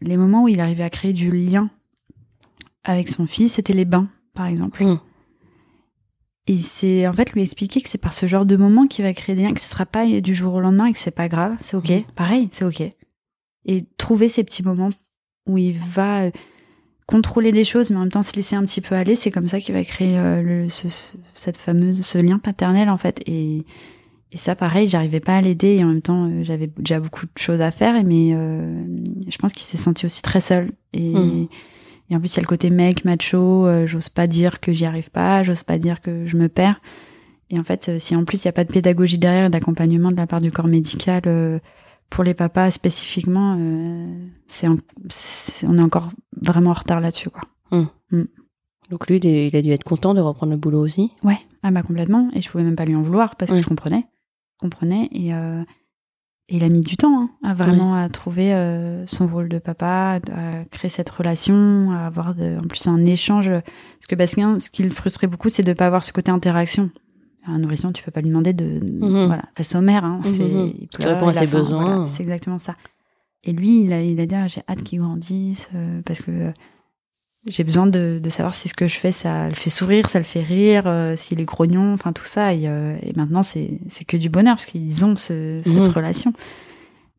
les 0.00 0.16
moments 0.16 0.44
où 0.44 0.48
il 0.48 0.60
arrivait 0.60 0.84
à 0.84 0.90
créer 0.90 1.12
du 1.12 1.30
lien 1.30 1.70
avec 2.84 3.08
son 3.08 3.26
fils, 3.26 3.54
c'était 3.54 3.72
les 3.72 3.86
bains, 3.86 4.08
par 4.34 4.46
exemple. 4.46 4.84
Et 6.46 6.58
c'est 6.58 7.08
en 7.08 7.12
fait 7.14 7.32
lui 7.32 7.40
expliquer 7.40 7.80
que 7.80 7.88
c'est 7.88 7.98
par 7.98 8.12
ce 8.12 8.26
genre 8.26 8.44
de 8.44 8.54
moment 8.56 8.86
qu'il 8.86 9.02
va 9.04 9.14
créer 9.14 9.34
des 9.34 9.42
liens, 9.42 9.54
que 9.54 9.60
ce 9.60 9.68
sera 9.68 9.86
pas 9.86 10.06
du 10.20 10.34
jour 10.34 10.52
au 10.52 10.60
lendemain 10.60 10.84
et 10.86 10.92
que 10.92 10.98
c'est 10.98 11.10
pas 11.10 11.28
grave, 11.28 11.56
c'est 11.62 11.76
ok. 11.76 12.04
Pareil, 12.14 12.48
c'est 12.52 12.66
ok. 12.66 12.82
Et 13.64 13.86
trouver 13.96 14.28
ces 14.28 14.44
petits 14.44 14.62
moments 14.62 14.90
où 15.46 15.56
il 15.56 15.78
va 15.78 16.30
contrôler 17.06 17.52
les 17.52 17.64
choses, 17.64 17.90
mais 17.90 17.96
en 17.96 18.00
même 18.00 18.10
temps 18.10 18.22
se 18.22 18.34
laisser 18.34 18.56
un 18.56 18.62
petit 18.64 18.80
peu 18.80 18.94
aller, 18.94 19.14
c'est 19.14 19.30
comme 19.30 19.46
ça 19.46 19.60
qu'il 19.60 19.74
va 19.74 19.84
créer 19.84 20.18
euh, 20.18 20.42
le, 20.42 20.68
ce, 20.68 20.88
ce- 20.88 21.16
cette 21.34 21.56
fameuse 21.56 22.00
ce 22.02 22.18
lien 22.18 22.38
paternel 22.38 22.88
en 22.90 22.96
fait. 22.96 23.20
Et, 23.26 23.64
et 24.32 24.36
ça, 24.36 24.56
pareil, 24.56 24.88
j'arrivais 24.88 25.20
pas 25.20 25.36
à 25.36 25.40
l'aider 25.40 25.76
et 25.76 25.84
en 25.84 25.88
même 25.88 26.02
temps, 26.02 26.26
euh, 26.28 26.42
j'avais 26.42 26.66
déjà 26.78 26.98
beaucoup 26.98 27.26
de 27.26 27.30
choses 27.38 27.60
à 27.60 27.70
faire. 27.70 28.02
Mais 28.04 28.30
euh, 28.32 28.84
je 29.28 29.36
pense 29.38 29.52
qu'il 29.52 29.62
s'est 29.62 29.76
senti 29.76 30.04
aussi 30.04 30.20
très 30.22 30.40
seul. 30.40 30.72
Et, 30.92 31.10
Mhm. 31.12 31.46
et 32.10 32.16
en 32.16 32.18
plus, 32.18 32.32
il 32.34 32.36
y 32.36 32.40
a 32.40 32.42
le 32.42 32.48
côté 32.48 32.70
mec, 32.70 33.04
macho. 33.04 33.68
j'ose 33.86 34.08
pas 34.08 34.26
dire 34.26 34.58
que 34.60 34.72
j'y 34.72 34.84
arrive 34.84 35.10
pas. 35.10 35.42
J'ose 35.44 35.62
pas 35.62 35.78
dire 35.78 36.00
que 36.00 36.26
je 36.26 36.36
me 36.36 36.48
perds. 36.48 36.80
Et 37.50 37.58
en 37.60 37.62
fait, 37.64 38.00
si 38.00 38.16
en 38.16 38.24
plus 38.24 38.42
il 38.42 38.46
y 38.46 38.48
a 38.48 38.52
pas 38.52 38.64
de 38.64 38.72
pédagogie 38.72 39.18
derrière 39.18 39.46
et 39.46 39.50
d'accompagnement 39.50 40.10
de 40.10 40.16
la 40.16 40.26
part 40.26 40.40
du 40.40 40.50
corps 40.50 40.66
médical 40.66 41.22
pour 42.10 42.24
les 42.24 42.34
papas 42.34 42.70
spécifiquement, 42.70 43.56
euh, 43.58 44.26
c'est, 44.46 44.68
on 44.68 45.78
est 45.78 45.82
encore 45.82 46.10
vraiment 46.40 46.70
en 46.70 46.74
retard 46.74 47.00
là-dessus, 47.00 47.30
quoi. 47.30 47.42
Donc 48.90 49.08
lui, 49.08 49.16
il 49.16 49.56
a 49.56 49.62
dû 49.62 49.70
être 49.70 49.82
content 49.84 50.14
de 50.14 50.20
reprendre 50.20 50.52
le 50.52 50.58
boulot 50.58 50.80
aussi? 50.80 51.10
Ouais, 51.24 51.38
ah 51.64 51.72
bah 51.72 51.82
complètement. 51.82 52.30
Et 52.36 52.42
je 52.42 52.48
pouvais 52.48 52.62
même 52.62 52.76
pas 52.76 52.84
lui 52.84 52.94
en 52.94 53.02
vouloir 53.02 53.34
parce 53.34 53.50
que 53.50 53.56
Ouais. 53.56 53.62
je 53.62 53.66
comprenais, 53.66 54.06
je 54.54 54.58
comprenais. 54.60 55.08
Et, 55.10 55.34
euh, 55.34 55.62
et 56.48 56.58
il 56.58 56.62
a 56.62 56.68
mis 56.68 56.82
du 56.82 56.96
temps 56.96 57.20
hein, 57.22 57.30
à 57.42 57.52
vraiment 57.54 57.96
à 57.96 58.08
trouver 58.08 58.54
euh, 58.54 59.04
son 59.06 59.26
rôle 59.26 59.48
de 59.48 59.58
papa, 59.58 60.20
à 60.32 60.64
créer 60.70 60.88
cette 60.88 61.10
relation, 61.10 61.90
à 61.90 62.06
avoir 62.06 62.36
de, 62.36 62.58
en 62.58 62.68
plus 62.68 62.86
un 62.86 63.04
échange. 63.04 63.50
Parce 63.50 64.06
que 64.08 64.14
Bastien, 64.14 64.60
ce 64.60 64.70
qui 64.70 64.84
le 64.84 64.90
frustrait 64.90 65.26
beaucoup, 65.26 65.48
c'est 65.48 65.64
de 65.64 65.72
pas 65.72 65.88
avoir 65.88 66.04
ce 66.04 66.12
côté 66.12 66.30
interaction. 66.30 66.90
Un 67.48 67.58
nourrisson, 67.58 67.92
tu 67.92 68.02
peux 68.02 68.10
pas 68.10 68.20
lui 68.20 68.28
demander 68.28 68.52
de, 68.52 68.80
Mhm. 68.84 69.26
voilà, 69.26 69.44
reste 69.56 69.72
sommaire. 69.72 70.04
Hein, 70.04 70.20
c'est, 70.24 70.30
Mhm. 70.44 70.72
il 70.80 70.88
Tu 70.88 71.02
réponds 71.06 71.28
à 71.28 71.32
ses 71.34 71.46
faim, 71.46 71.58
besoins. 71.60 71.84
voilà, 71.84 72.08
c'est 72.08 72.22
exactement 72.22 72.58
ça. 72.58 72.76
Et 73.44 73.52
lui, 73.52 73.82
il 73.84 73.92
a, 73.92 74.02
il 74.02 74.18
a 74.20 74.26
dit, 74.26 74.34
ah, 74.34 74.46
j'ai 74.48 74.62
hâte 74.68 74.82
qu'il 74.82 74.98
grandisse 74.98 75.68
euh, 75.74 76.02
parce 76.04 76.20
que 76.20 76.30
euh, 76.32 76.52
j'ai 77.46 77.62
besoin 77.62 77.86
de, 77.86 78.18
de 78.20 78.28
savoir 78.28 78.54
si 78.54 78.68
ce 78.68 78.74
que 78.74 78.88
je 78.88 78.96
fais, 78.98 79.12
ça 79.12 79.48
le 79.48 79.54
fait 79.54 79.70
sourire, 79.70 80.08
ça 80.08 80.18
le 80.18 80.24
fait 80.24 80.42
rire, 80.42 80.82
euh, 80.86 81.14
s'il 81.14 81.38
est 81.40 81.44
grognon, 81.44 81.92
enfin 81.92 82.12
tout 82.12 82.24
ça. 82.24 82.52
Et, 82.54 82.64
et 82.64 83.12
maintenant, 83.14 83.42
c'est 83.42 83.78
c'est 83.88 84.04
que 84.04 84.16
du 84.16 84.28
bonheur 84.28 84.56
parce 84.56 84.66
qu'ils 84.66 85.04
ont 85.04 85.14
ce- 85.14 85.60
cette 85.62 85.72
Mhm. 85.74 85.88
relation. 85.90 86.32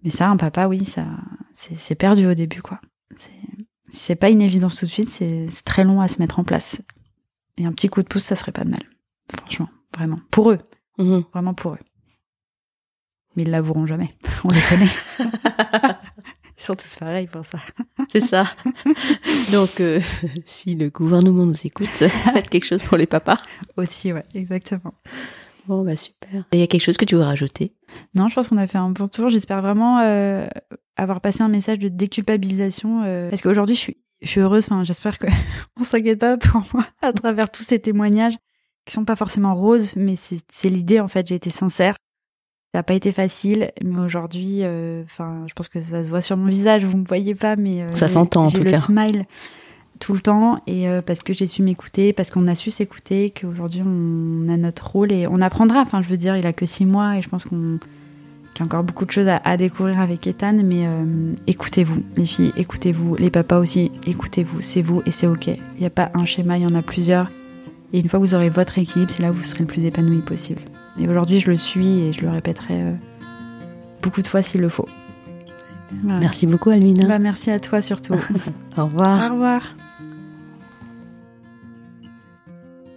Mais 0.03 0.09
ça, 0.09 0.29
un 0.29 0.35
papa, 0.37 0.67
oui, 0.67 0.83
ça 0.83 1.05
c'est 1.53 1.77
c'est 1.77 1.95
perdu 1.95 2.25
au 2.27 2.33
début, 2.33 2.61
quoi. 2.61 2.79
C'est 3.15 3.31
c'est 3.89 4.15
pas 4.15 4.29
une 4.29 4.41
évidence 4.41 4.75
tout 4.75 4.85
de 4.85 4.91
suite, 4.91 5.09
c'est 5.09 5.45
c'est 5.47 5.63
très 5.63 5.85
long 5.85 6.01
à 6.01 6.09
se 6.09 6.19
mettre 6.19 6.39
en 6.39 6.43
place. 6.43 6.81
Et 7.57 7.65
un 7.65 7.71
petit 7.71 7.87
coup 7.87 8.03
de 8.03 8.07
pouce, 8.07 8.23
ça 8.23 8.35
serait 8.35 8.51
pas 8.51 8.65
de 8.65 8.69
mal. 8.69 8.83
Franchement, 9.39 9.69
vraiment. 9.95 10.19
Pour 10.31 10.51
eux, 10.51 10.57
Mhm. 10.97 11.23
vraiment 11.33 11.53
pour 11.53 11.73
eux. 11.73 11.79
Mais 13.35 13.43
ils 13.43 13.51
l'avoueront 13.51 13.85
jamais. 13.85 14.09
On 14.43 14.49
les 14.49 14.61
connaît. 14.69 14.91
Ils 16.59 16.63
sont 16.63 16.73
tous 16.75 16.95
pareils 16.95 17.27
pour 17.27 17.45
ça. 17.45 17.59
C'est 18.09 18.19
ça. 18.19 18.47
Donc, 19.51 19.79
euh, 19.79 20.01
si 20.45 20.73
le 20.73 20.89
gouvernement 20.89 21.45
nous 21.45 21.65
écoute, 21.67 21.85
faites 21.87 22.49
quelque 22.49 22.65
chose 22.65 22.81
pour 22.81 22.97
les 22.97 23.05
papas. 23.05 23.37
Aussi, 23.77 24.11
ouais, 24.11 24.23
exactement. 24.33 24.95
Bon, 25.67 25.83
bah 25.85 25.95
super. 25.95 26.45
Il 26.53 26.59
y 26.59 26.63
a 26.63 26.67
quelque 26.67 26.81
chose 26.81 26.97
que 26.97 27.05
tu 27.05 27.13
veux 27.15 27.21
rajouter? 27.21 27.75
Non, 28.15 28.27
je 28.27 28.33
pense 28.35 28.47
qu'on 28.47 28.57
a 28.57 28.65
fait 28.65 28.79
un 28.79 28.89
bon 28.89 29.07
tour. 29.07 29.29
J'espère 29.29 29.61
vraiment 29.61 29.99
euh, 29.99 30.47
avoir 30.95 31.21
passé 31.21 31.43
un 31.43 31.47
message 31.47 31.77
de 31.77 31.89
déculpabilisation. 31.89 33.03
euh, 33.05 33.29
parce 33.29 33.43
qu'aujourd'hui, 33.43 33.75
je 33.75 33.81
suis, 33.81 33.97
je 34.23 34.27
suis 34.27 34.39
heureuse. 34.41 34.65
Enfin, 34.65 34.83
j'espère 34.83 35.19
que 35.19 35.27
on 35.79 35.83
s'inquiète 35.83 36.19
pas 36.19 36.37
pour 36.37 36.63
moi 36.73 36.87
à 37.03 37.13
travers 37.13 37.51
tous 37.51 37.63
ces 37.63 37.77
témoignages 37.79 38.37
qui 38.87 38.93
sont 38.93 39.05
pas 39.05 39.15
forcément 39.15 39.53
roses, 39.53 39.95
mais 39.95 40.15
c'est 40.17 40.69
l'idée. 40.69 40.99
En 40.99 41.07
fait, 41.07 41.27
j'ai 41.27 41.35
été 41.35 41.49
sincère. 41.49 41.95
Ça 42.73 42.79
n'a 42.79 42.83
pas 42.83 42.95
été 42.95 43.11
facile, 43.11 43.71
mais 43.83 43.99
aujourd'hui, 43.99 44.59
euh, 44.61 45.03
enfin, 45.03 45.43
je 45.47 45.53
pense 45.53 45.67
que 45.67 45.79
ça 45.79 46.03
se 46.03 46.09
voit 46.09 46.21
sur 46.21 46.37
mon 46.37 46.47
visage. 46.47 46.85
Vous 46.85 46.97
me 46.97 47.05
voyez 47.05 47.35
pas, 47.35 47.55
mais 47.55 47.81
euh, 47.81 47.93
Ça 47.95 48.07
s'entend, 48.07 48.45
en 48.45 48.51
tout 48.51 48.63
le 48.63 48.71
cas. 48.71 48.79
smile 48.79 49.25
tout 49.99 50.13
le 50.13 50.19
temps 50.19 50.61
et 50.67 50.87
euh, 50.87 51.01
parce 51.01 51.23
que 51.23 51.33
j'ai 51.33 51.47
su 51.47 51.63
m'écouter, 51.63 52.13
parce 52.13 52.29
qu'on 52.29 52.47
a 52.47 52.53
su 52.53 52.69
s'écouter, 52.69 53.31
qu'aujourd'hui 53.31 53.81
on 53.83 54.47
a 54.47 54.55
notre 54.55 54.91
rôle 54.91 55.11
et 55.11 55.27
on 55.27 55.41
apprendra. 55.41 55.81
Enfin, 55.81 56.03
je 56.03 56.07
veux 56.07 56.17
dire, 56.17 56.37
il 56.37 56.45
a 56.45 56.53
que 56.53 56.67
six 56.67 56.85
mois 56.85 57.17
et 57.17 57.21
je 57.23 57.29
pense 57.29 57.45
qu'on 57.45 57.79
qu'il 58.53 58.63
y 58.65 58.69
a 58.69 58.71
encore 58.71 58.83
beaucoup 58.83 59.05
de 59.05 59.11
choses 59.11 59.27
à, 59.27 59.37
à 59.43 59.55
découvrir 59.57 59.99
avec 59.99 60.25
Ethan, 60.25 60.53
mais 60.63 60.87
euh, 60.87 61.33
écoutez-vous, 61.45 62.01
les 62.15 62.25
filles, 62.25 62.53
écoutez-vous, 62.57 63.15
les 63.15 63.29
papas 63.29 63.59
aussi, 63.59 63.91
écoutez-vous, 64.07 64.61
c'est 64.61 64.81
vous 64.81 65.01
et 65.05 65.11
c'est 65.11 65.27
ok. 65.27 65.47
Il 65.47 65.79
n'y 65.79 65.85
a 65.85 65.91
pas 65.91 66.09
un 66.13 66.25
schéma, 66.25 66.57
il 66.57 66.63
y 66.63 66.67
en 66.67 66.75
a 66.75 66.81
plusieurs. 66.81 67.29
Et 67.93 67.99
une 67.99 68.09
fois 68.09 68.19
que 68.19 68.25
vous 68.25 68.35
aurez 68.35 68.49
votre 68.49 68.77
équilibre, 68.77 69.11
c'est 69.11 69.21
là 69.21 69.31
où 69.31 69.33
vous 69.33 69.43
serez 69.43 69.61
le 69.61 69.65
plus 69.65 69.85
épanoui 69.85 70.21
possible. 70.21 70.61
Et 70.99 71.07
aujourd'hui, 71.07 71.39
je 71.39 71.49
le 71.49 71.57
suis 71.57 72.01
et 72.01 72.13
je 72.13 72.21
le 72.21 72.29
répéterai 72.29 72.81
euh, 72.81 72.93
beaucoup 74.01 74.21
de 74.21 74.27
fois 74.27 74.41
s'il 74.41 74.61
le 74.61 74.69
faut. 74.69 74.87
Voilà. 76.03 76.19
Merci 76.19 76.47
beaucoup, 76.47 76.69
Almina. 76.69 77.07
Bah, 77.07 77.19
merci 77.19 77.49
à 77.49 77.59
toi 77.59 77.81
surtout. 77.81 78.13
Au 78.77 78.85
revoir. 78.85 79.29
Au 79.29 79.33
revoir. 79.33 79.61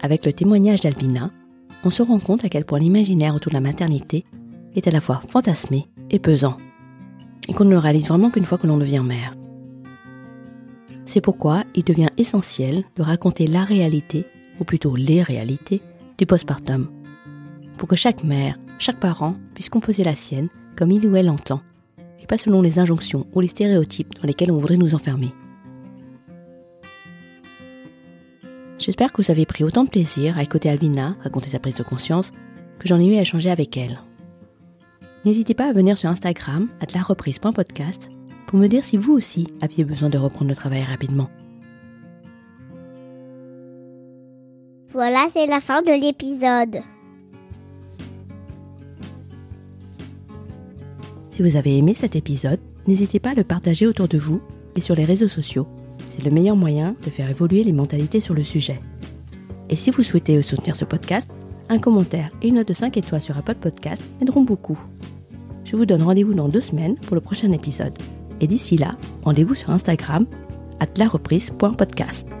Avec 0.01 0.25
le 0.25 0.33
témoignage 0.33 0.81
d'Alvina, 0.81 1.29
on 1.83 1.89
se 1.89 2.01
rend 2.01 2.19
compte 2.19 2.43
à 2.43 2.49
quel 2.49 2.65
point 2.65 2.79
l'imaginaire 2.79 3.35
autour 3.35 3.51
de 3.51 3.55
la 3.55 3.61
maternité 3.61 4.25
est 4.75 4.87
à 4.87 4.91
la 4.91 5.01
fois 5.01 5.21
fantasmé 5.27 5.87
et 6.09 6.19
pesant, 6.19 6.57
et 7.47 7.53
qu'on 7.53 7.65
ne 7.65 7.71
le 7.71 7.77
réalise 7.77 8.07
vraiment 8.07 8.29
qu'une 8.29 8.45
fois 8.45 8.57
que 8.57 8.67
l'on 8.67 8.77
devient 8.77 9.03
mère. 9.05 9.35
C'est 11.05 11.21
pourquoi 11.21 11.63
il 11.75 11.83
devient 11.83 12.09
essentiel 12.17 12.83
de 12.95 13.03
raconter 13.03 13.47
la 13.47 13.63
réalité, 13.63 14.25
ou 14.61 14.63
plutôt 14.63 14.95
les 14.95 15.23
réalités, 15.23 15.81
du 16.17 16.25
postpartum. 16.25 16.87
Pour 17.77 17.89
que 17.89 17.95
chaque 17.95 18.23
mère, 18.23 18.57
chaque 18.77 18.99
parent 18.99 19.35
puisse 19.55 19.69
composer 19.69 20.03
la 20.03 20.15
sienne 20.15 20.49
comme 20.77 20.91
il 20.91 21.05
ou 21.07 21.15
elle 21.15 21.29
entend, 21.29 21.61
et 22.21 22.27
pas 22.27 22.37
selon 22.37 22.61
les 22.61 22.77
injonctions 22.77 23.25
ou 23.33 23.41
les 23.41 23.47
stéréotypes 23.47 24.13
dans 24.21 24.27
lesquels 24.27 24.51
on 24.51 24.59
voudrait 24.59 24.77
nous 24.77 24.93
enfermer. 24.93 25.33
J'espère 28.77 29.11
que 29.11 29.21
vous 29.21 29.31
avez 29.31 29.45
pris 29.45 29.63
autant 29.63 29.83
de 29.83 29.89
plaisir 29.89 30.37
à 30.37 30.43
écouter 30.43 30.69
Alvina 30.69 31.15
raconter 31.21 31.49
sa 31.49 31.59
prise 31.59 31.77
de 31.77 31.83
conscience 31.83 32.31
que 32.79 32.87
j'en 32.87 32.99
ai 32.99 33.05
eu 33.05 33.15
à 33.15 33.21
échanger 33.21 33.49
avec 33.49 33.75
elle. 33.77 33.99
N'hésitez 35.25 35.53
pas 35.53 35.69
à 35.69 35.73
venir 35.73 35.97
sur 35.97 36.09
Instagram, 36.09 36.67
à 36.79 36.85
la 36.93 37.01
reprise.podcast, 37.01 38.09
pour 38.47 38.59
me 38.59 38.67
dire 38.67 38.83
si 38.83 38.97
vous 38.97 39.13
aussi 39.13 39.47
aviez 39.61 39.85
besoin 39.85 40.09
de 40.09 40.17
reprendre 40.17 40.49
le 40.49 40.55
travail 40.55 40.83
rapidement. 40.83 41.29
Voilà, 44.93 45.27
c'est 45.33 45.45
la 45.45 45.61
fin 45.61 45.81
de 45.81 45.91
l'épisode. 45.91 46.83
Si 51.31 51.41
vous 51.41 51.55
avez 51.55 51.77
aimé 51.77 51.93
cet 51.93 52.17
épisode, 52.17 52.59
n'hésitez 52.87 53.19
pas 53.19 53.29
à 53.29 53.33
le 53.33 53.45
partager 53.45 53.87
autour 53.87 54.09
de 54.09 54.17
vous 54.17 54.41
et 54.75 54.81
sur 54.81 54.95
les 54.95 55.05
réseaux 55.05 55.29
sociaux. 55.29 55.65
C'est 56.13 56.25
le 56.25 56.31
meilleur 56.31 56.57
moyen 56.57 56.95
de 57.05 57.09
faire 57.09 57.29
évoluer 57.29 57.63
les 57.63 57.71
mentalités 57.71 58.19
sur 58.19 58.33
le 58.33 58.43
sujet. 58.43 58.81
Et 59.69 59.77
si 59.77 59.91
vous 59.91 60.03
souhaitez 60.03 60.41
soutenir 60.41 60.75
ce 60.75 60.83
podcast, 60.83 61.29
un 61.69 61.79
commentaire 61.79 62.29
et 62.41 62.49
une 62.49 62.55
note 62.55 62.67
de 62.67 62.73
5 62.73 62.97
étoiles 62.97 63.21
sur 63.21 63.37
Apple 63.37 63.55
Podcast 63.55 64.01
aideront 64.21 64.43
beaucoup. 64.43 64.77
Je 65.63 65.77
vous 65.77 65.85
donne 65.85 66.03
rendez-vous 66.03 66.33
dans 66.33 66.49
deux 66.49 66.59
semaines 66.59 66.97
pour 66.97 67.15
le 67.15 67.21
prochain 67.21 67.51
épisode. 67.53 67.97
Et 68.41 68.47
d'ici 68.47 68.75
là, 68.75 68.97
rendez-vous 69.23 69.55
sur 69.55 69.69
Instagram, 69.69 70.25
at. 70.81 72.40